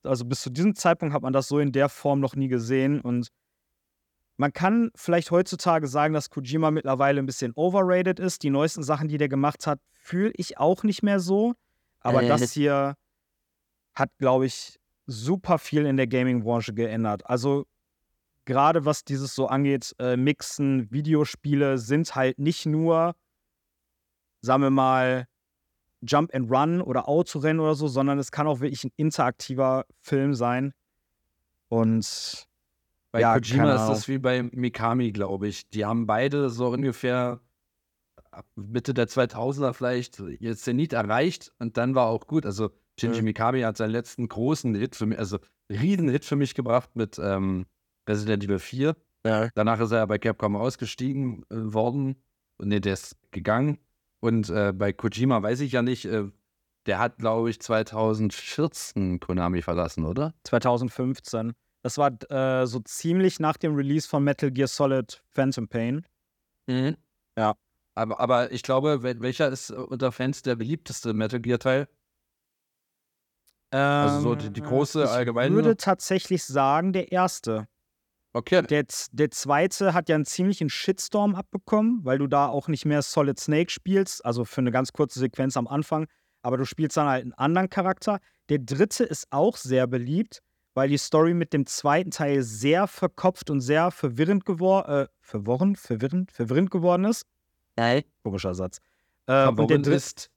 [0.03, 3.01] also bis zu diesem Zeitpunkt hat man das so in der Form noch nie gesehen.
[3.01, 3.29] Und
[4.37, 8.43] man kann vielleicht heutzutage sagen, dass Kojima mittlerweile ein bisschen overrated ist.
[8.43, 11.55] Die neuesten Sachen, die der gemacht hat, fühle ich auch nicht mehr so.
[12.01, 12.29] Aber Äh.
[12.29, 12.95] das hier
[13.95, 17.27] hat, glaube ich, super viel in der Gaming-Branche geändert.
[17.27, 17.67] Also
[18.45, 23.15] gerade was dieses so angeht, äh, Mixen, Videospiele sind halt nicht nur,
[24.41, 25.27] sagen wir mal,
[26.03, 30.35] Jump and Run oder Autorennen oder so, sondern es kann auch wirklich ein interaktiver Film
[30.35, 30.73] sein.
[31.69, 32.47] Und
[33.13, 35.69] Bei Ja, Kojima ist das wie bei Mikami, glaube ich.
[35.71, 37.41] Die haben beide so ungefähr
[38.55, 42.47] Mitte der 2000er vielleicht ihr Zenit erreicht und dann war auch gut.
[42.47, 43.23] Also Shinji.
[43.23, 45.39] Mikami hat seinen letzten großen Hit für mich, also
[45.71, 47.67] riesen Hit für mich gebracht mit ähm,
[48.09, 48.97] Resident Evil 4.
[49.25, 49.49] Ja.
[49.55, 52.23] Danach ist er bei Capcom ausgestiegen äh, worden.
[52.59, 53.79] Und nee, der ist gegangen.
[54.21, 56.25] Und äh, bei Kojima weiß ich ja nicht, äh,
[56.87, 60.35] der hat, glaube ich, 2014 Konami verlassen, oder?
[60.45, 61.53] 2015.
[61.83, 66.07] Das war äh, so ziemlich nach dem Release von Metal Gear Solid Phantom Pain.
[66.67, 66.97] Mhm.
[67.95, 71.89] Aber, aber ich glaube, wel- welcher ist äh, unter Fans der beliebteste Metal Gear-Teil?
[73.73, 77.69] Also so die- die große ich allgemeine- würde tatsächlich sagen, der erste.
[78.33, 78.63] Okay.
[78.63, 83.03] Der, der zweite hat ja einen ziemlichen Shitstorm abbekommen, weil du da auch nicht mehr
[83.03, 86.07] Solid Snake spielst, also für eine ganz kurze Sequenz am Anfang,
[86.43, 88.21] aber du spielst dann halt einen anderen Charakter.
[88.49, 90.41] Der dritte ist auch sehr beliebt,
[90.75, 95.75] weil die Story mit dem zweiten Teil sehr verkopft und sehr verwirrend geworden, äh, verworren,
[95.75, 97.25] verwirrend, verwirrend geworden ist.
[97.81, 98.03] Nein.
[98.23, 98.79] Komischer Satz.
[99.27, 100.31] Äh, und der dritte, ist.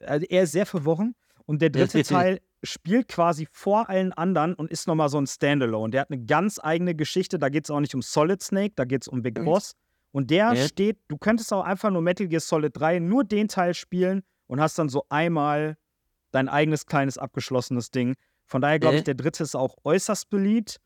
[0.00, 1.14] also er ist sehr verworren.
[1.46, 5.90] Und der dritte Teil spielt quasi vor allen anderen und ist nochmal so ein Standalone.
[5.92, 7.38] Der hat eine ganz eigene Geschichte.
[7.38, 9.42] Da geht es auch nicht um Solid Snake, da geht es um Big.
[9.44, 9.72] Boss.
[10.10, 10.66] Und der Ja.
[10.66, 14.60] steht, du könntest auch einfach nur Metal Gear Solid 3, nur den Teil spielen und
[14.60, 15.76] hast dann so einmal
[16.32, 18.14] dein eigenes kleines abgeschlossenes Ding.
[18.44, 20.78] Von daher glaube ich, der dritte ist auch äußerst beliebt.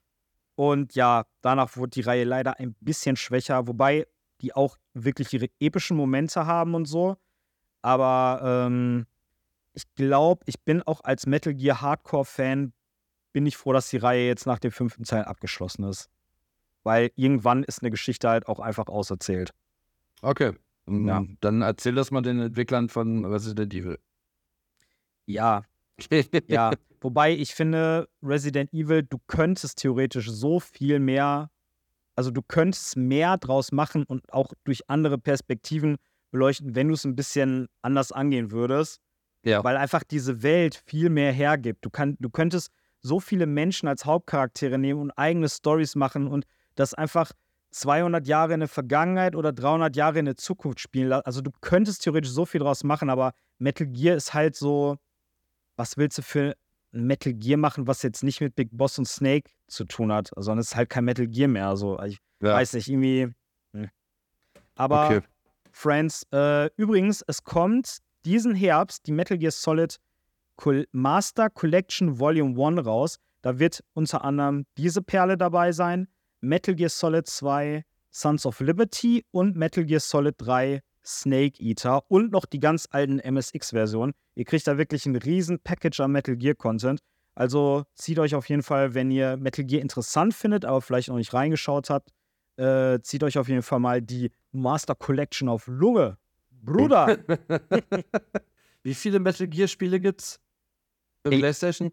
[0.54, 4.06] Und ja, danach wurde die Reihe leider ein bisschen schwächer, wobei
[4.42, 7.16] die auch wirklich ihre epischen Momente haben und so.
[7.80, 9.06] Aber ähm,
[9.74, 12.72] ich glaube, ich bin auch als Metal Gear Hardcore-Fan,
[13.32, 16.10] bin ich froh, dass die Reihe jetzt nach dem fünften Teil abgeschlossen ist.
[16.82, 19.52] Weil irgendwann ist eine Geschichte halt auch einfach auserzählt.
[20.20, 20.52] Okay.
[20.86, 21.24] Ähm, Ja.
[21.40, 23.98] Dann erzähl das mal den Entwicklern von Resident Evil.
[25.26, 25.62] Ja,
[26.48, 26.72] ja.
[27.00, 31.50] Wobei ich finde, Resident Evil, du könntest theoretisch so viel mehr,
[32.16, 35.96] also du könntest mehr draus machen und auch durch andere Perspektiven
[36.30, 39.00] beleuchten, wenn du es ein bisschen anders angehen würdest.
[39.44, 39.62] Ja.
[39.64, 41.84] Weil einfach diese Welt viel mehr hergibt.
[41.84, 42.70] Du, kann, du könntest
[43.00, 47.32] so viele Menschen als Hauptcharaktere nehmen und eigene Stories machen und das einfach
[47.72, 51.26] 200 Jahre in der Vergangenheit oder 300 Jahre in der Zukunft spielen lassen.
[51.26, 54.96] Also du könntest theoretisch so viel draus machen, aber Metal Gear ist halt so,
[55.76, 56.54] was willst du für
[56.92, 60.60] Metal Gear machen, was jetzt nicht mit Big Boss und Snake zu tun hat, sondern
[60.60, 61.68] es ist halt kein Metal Gear mehr.
[61.68, 62.54] Also ich Ja.
[62.54, 63.28] weiß nicht, irgendwie.
[63.74, 63.88] hm.
[64.74, 65.20] Aber Okay.
[65.72, 69.96] Friends, äh, übrigens, es kommt diesen Herbst die Metal Gear Solid
[70.56, 73.16] Col Master Collection Volume 1 raus.
[73.40, 76.08] Da wird unter anderem diese Perle dabei sein:
[76.42, 82.32] Metal Gear Solid 2 Sons of Liberty und Metal Gear Solid 3 Snake Eater und
[82.32, 84.12] noch die ganz alten MSX-Versionen.
[84.34, 87.00] Ihr kriegt da wirklich ein riesen Package an Metal Gear Content.
[87.34, 91.16] Also zieht euch auf jeden Fall, wenn ihr Metal Gear interessant findet, aber vielleicht noch
[91.16, 92.10] nicht reingeschaut habt,
[92.56, 96.18] äh, zieht euch auf jeden Fall mal die Master Collection auf Lunge.
[96.50, 97.18] Bruder!
[98.82, 100.40] Wie viele Metal Gear Spiele gibt's?
[101.24, 101.38] Für Ey.
[101.38, 101.92] PlayStation?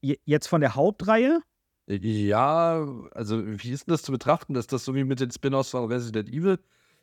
[0.00, 1.40] Je- Jetzt von der Hauptreihe?
[1.86, 4.54] Ja, also wie ist denn das zu betrachten?
[4.56, 6.58] Ist das so wie mit den Spin-offs von Resident Evil,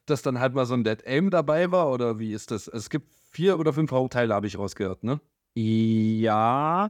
[0.06, 1.91] dass dann halt mal so ein Dead Aim dabei war?
[1.91, 2.68] Oder wie ist das?
[2.68, 5.19] Es gibt vier oder fünf Hauptteile, habe ich rausgehört, ne?
[5.56, 6.90] Ja.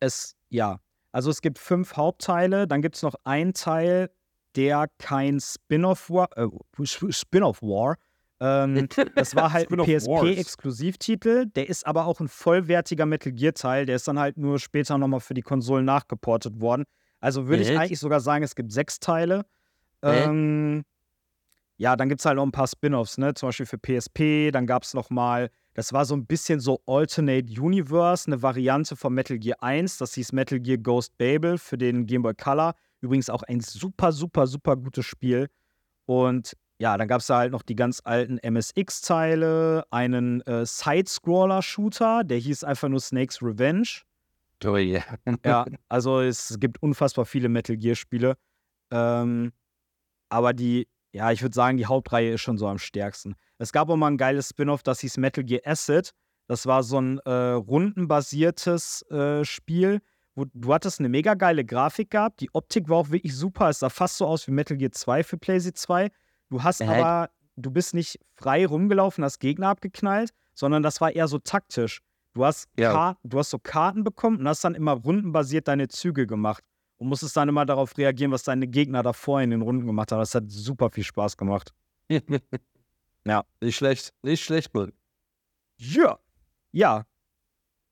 [0.00, 0.80] Es, ja.
[1.12, 4.10] Also es gibt fünf Hauptteile, dann gibt es noch einen Teil,
[4.56, 6.28] der kein Spin-off war.
[6.36, 6.48] Äh,
[6.84, 7.96] Spin-off war.
[8.40, 9.78] Ähm, das war halt ein.
[9.78, 11.46] PSP-Exklusivtitel.
[11.46, 13.86] Der ist aber auch ein vollwertiger Metal Gear-Teil.
[13.86, 16.84] Der ist dann halt nur später nochmal für die Konsolen nachgeportet worden.
[17.20, 19.44] Also würde ich eigentlich sogar sagen, es gibt sechs Teile.
[20.02, 20.84] Ähm,
[21.78, 23.34] ja, dann gibt es halt noch ein paar Spin-offs, ne?
[23.34, 24.50] Zum Beispiel für PSP.
[24.50, 28.96] Dann gab es noch mal, das war so ein bisschen so Alternate Universe, eine Variante
[28.96, 29.98] von Metal Gear 1.
[29.98, 32.74] Das hieß Metal Gear Ghost Babel für den Game Boy Color.
[33.00, 35.48] Übrigens auch ein super, super, super gutes Spiel.
[36.06, 42.24] Und ja, dann gab es da halt noch die ganz alten MSX-Teile, einen äh, Side-Scroller-Shooter,
[42.24, 44.02] der hieß einfach nur Snake's Revenge.
[44.64, 45.04] Oh yeah.
[45.44, 48.36] Ja, also es gibt unfassbar viele Metal Gear-Spiele.
[48.90, 49.52] Ähm,
[50.28, 53.34] aber die, ja, ich würde sagen, die Hauptreihe ist schon so am stärksten.
[53.58, 56.12] Es gab auch mal ein geiles Spin-off, das hieß Metal Gear Acid.
[56.46, 60.00] Das war so ein äh, rundenbasiertes äh, Spiel,
[60.34, 62.40] wo du hattest eine mega geile Grafik gehabt.
[62.40, 63.68] Die Optik war auch wirklich super.
[63.68, 66.10] Es sah fast so aus wie Metal Gear 2 für PlayStation 2.
[66.50, 66.86] Du hast Äh.
[66.86, 72.00] aber, du bist nicht frei rumgelaufen, hast Gegner abgeknallt, sondern das war eher so taktisch.
[72.34, 73.16] Du hast, Ja.
[73.24, 76.62] Du hast so Karten bekommen und hast dann immer rundenbasiert deine Züge gemacht.
[76.98, 80.18] Und musstest dann immer darauf reagieren, was deine Gegner davor in den Runden gemacht haben.
[80.20, 81.72] Das hat super viel Spaß gemacht.
[83.26, 83.44] Ja.
[83.60, 84.14] Nicht schlecht.
[84.22, 84.92] Nicht schlecht, Mann.
[85.76, 86.18] Ja.
[86.72, 87.04] Ja,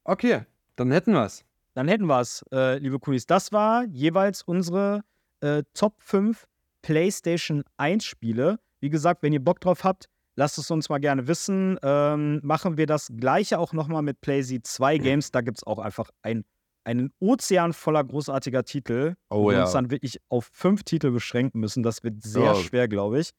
[0.04, 0.42] Okay,
[0.76, 1.44] dann hätten wir's.
[1.74, 3.26] dann hätten wir es, äh, liebe Kunis.
[3.26, 5.02] Das war jeweils unsere
[5.40, 6.46] äh, Top 5
[6.82, 8.58] PlayStation 1 Spiele.
[8.80, 10.06] Wie gesagt, wenn ihr Bock drauf habt,
[10.36, 11.76] lasst es uns mal gerne wissen.
[11.82, 15.32] Ähm, machen wir das gleiche auch nochmal mit PlayStation 2 Games.
[15.32, 16.44] Da gibt es auch einfach ein,
[16.86, 19.14] einen Ozean voller großartiger Titel.
[19.28, 19.62] Oh wo wir ja.
[19.64, 21.82] uns dann wirklich auf fünf Titel beschränken müssen.
[21.82, 22.54] Das wird sehr Ja.
[22.54, 23.30] schwer, glaube ich.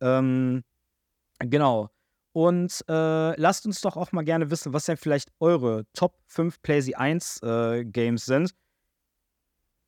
[0.00, 0.64] Ähm,
[1.38, 1.90] genau.
[2.32, 6.62] Und äh, lasst uns doch auch mal gerne wissen, was denn vielleicht eure Top 5
[6.62, 8.54] PlayStation 1 äh, Games sind.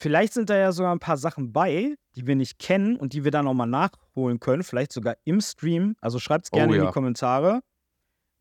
[0.03, 3.23] Vielleicht sind da ja sogar ein paar Sachen bei, die wir nicht kennen und die
[3.25, 4.63] wir dann nochmal nachholen können.
[4.63, 5.95] Vielleicht sogar im Stream.
[6.01, 6.87] Also schreibt es gerne Oh in ja.
[6.87, 7.61] die Kommentare.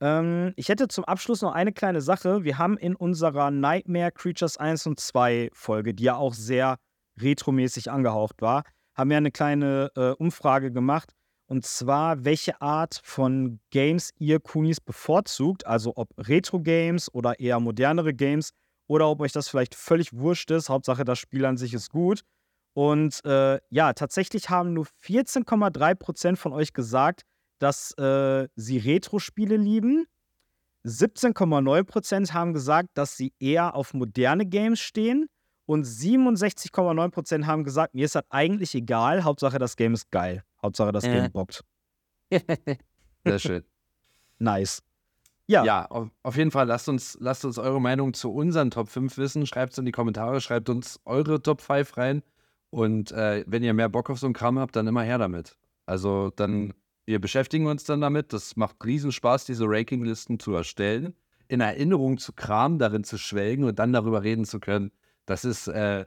[0.01, 2.43] Ähm, ich hätte zum Abschluss noch eine kleine Sache.
[2.43, 6.77] Wir haben in unserer Nightmare Creatures 1 und 2 Folge, die ja auch sehr
[7.21, 8.63] retromäßig angehaucht war,
[8.95, 11.13] haben wir eine kleine äh, Umfrage gemacht.
[11.47, 15.65] Und zwar, welche Art von Games ihr Kunis bevorzugt.
[15.65, 18.51] Also ob Retro-Games oder eher modernere Games.
[18.88, 20.69] Oder ob euch das vielleicht völlig wurscht ist.
[20.69, 22.21] Hauptsache, das Spiel an sich ist gut.
[22.73, 27.23] Und äh, ja, tatsächlich haben nur 14,3% von euch gesagt,
[27.60, 30.06] dass äh, sie Retro-Spiele lieben.
[30.86, 35.30] 17,9% haben gesagt, dass sie eher auf moderne Games stehen.
[35.65, 39.23] Und 67,9% haben gesagt, mir ist das eigentlich egal.
[39.23, 40.44] Hauptsache, das Game ist geil.
[40.64, 41.14] Hauptsache, das Äh.
[41.14, 41.64] Game bockt.
[43.26, 43.64] Sehr schön.
[44.40, 44.81] Nice.
[45.45, 49.18] Ja, Ja, auf, jeden Fall lasst uns, lasst uns eure Meinung zu unseren Top 5
[49.18, 49.45] wissen.
[49.45, 52.23] Schreibt es in die Kommentare, schreibt uns eure Top 5 rein.
[52.69, 55.57] Und äh, wenn ihr mehr Bock auf so einen Kram habt, dann immer her damit.
[55.86, 56.73] Also dann,
[57.10, 58.34] wir beschäftigen uns dann damit.
[58.34, 61.15] Das macht riesen Spaß, diese Rankinglisten zu erstellen.
[61.48, 64.91] In Erinnerung zu Kram, darin zu schwelgen und dann darüber reden zu können.
[65.26, 66.06] Das ist, äh,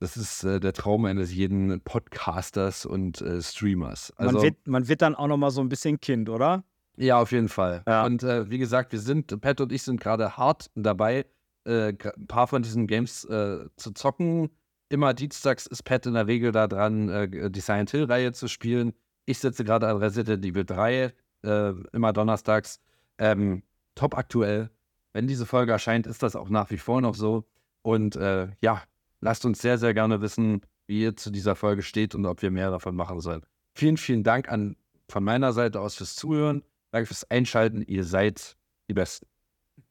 [0.00, 4.12] das ist äh, der Traum eines jeden Podcasters und äh, Streamers.
[4.16, 6.64] Also, man, wird, man wird dann auch noch mal so ein bisschen Kind, oder?
[6.96, 7.84] ja, auf jeden Fall.
[7.86, 8.04] Ja.
[8.04, 11.26] Und äh, wie gesagt, wir sind, Pat und ich sind gerade hart dabei,
[11.64, 14.50] äh, ein paar von diesen Games äh, zu zocken.
[14.88, 18.94] Immer dienstags ist Pat in der Regel da dran, äh, die Silent Hill-Reihe zu spielen.
[19.26, 22.80] Ich sitze gerade an Resident Evil 3, äh, immer donnerstags.
[23.18, 23.62] Ähm,
[23.94, 24.70] top aktuell.
[25.12, 27.44] Wenn diese Folge erscheint, ist das auch nach wie vor noch so.
[27.82, 28.82] Und äh, ja,
[29.20, 32.50] lasst uns sehr, sehr gerne wissen, wie ihr zu dieser Folge steht und ob wir
[32.50, 33.42] mehr davon machen sollen.
[33.74, 34.76] Vielen, vielen Dank an,
[35.08, 36.62] von meiner Seite aus fürs Zuhören.
[36.90, 37.82] Danke fürs Einschalten.
[37.82, 38.56] Ihr seid
[38.88, 39.26] die Besten.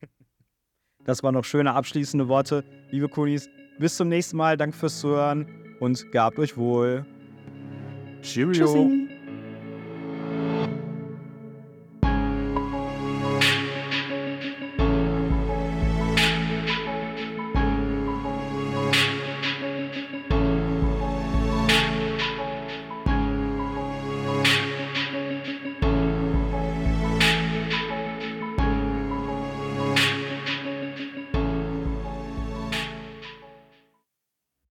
[1.06, 2.64] Das waren noch schöne abschließende Worte.
[2.90, 4.56] Liebe Kunis, bis zum nächsten Mal.
[4.56, 7.06] Danke fürs Zuhören und gehabt euch wohl.
[8.22, 8.54] Cheerio.
[8.54, 9.13] Tschüssi.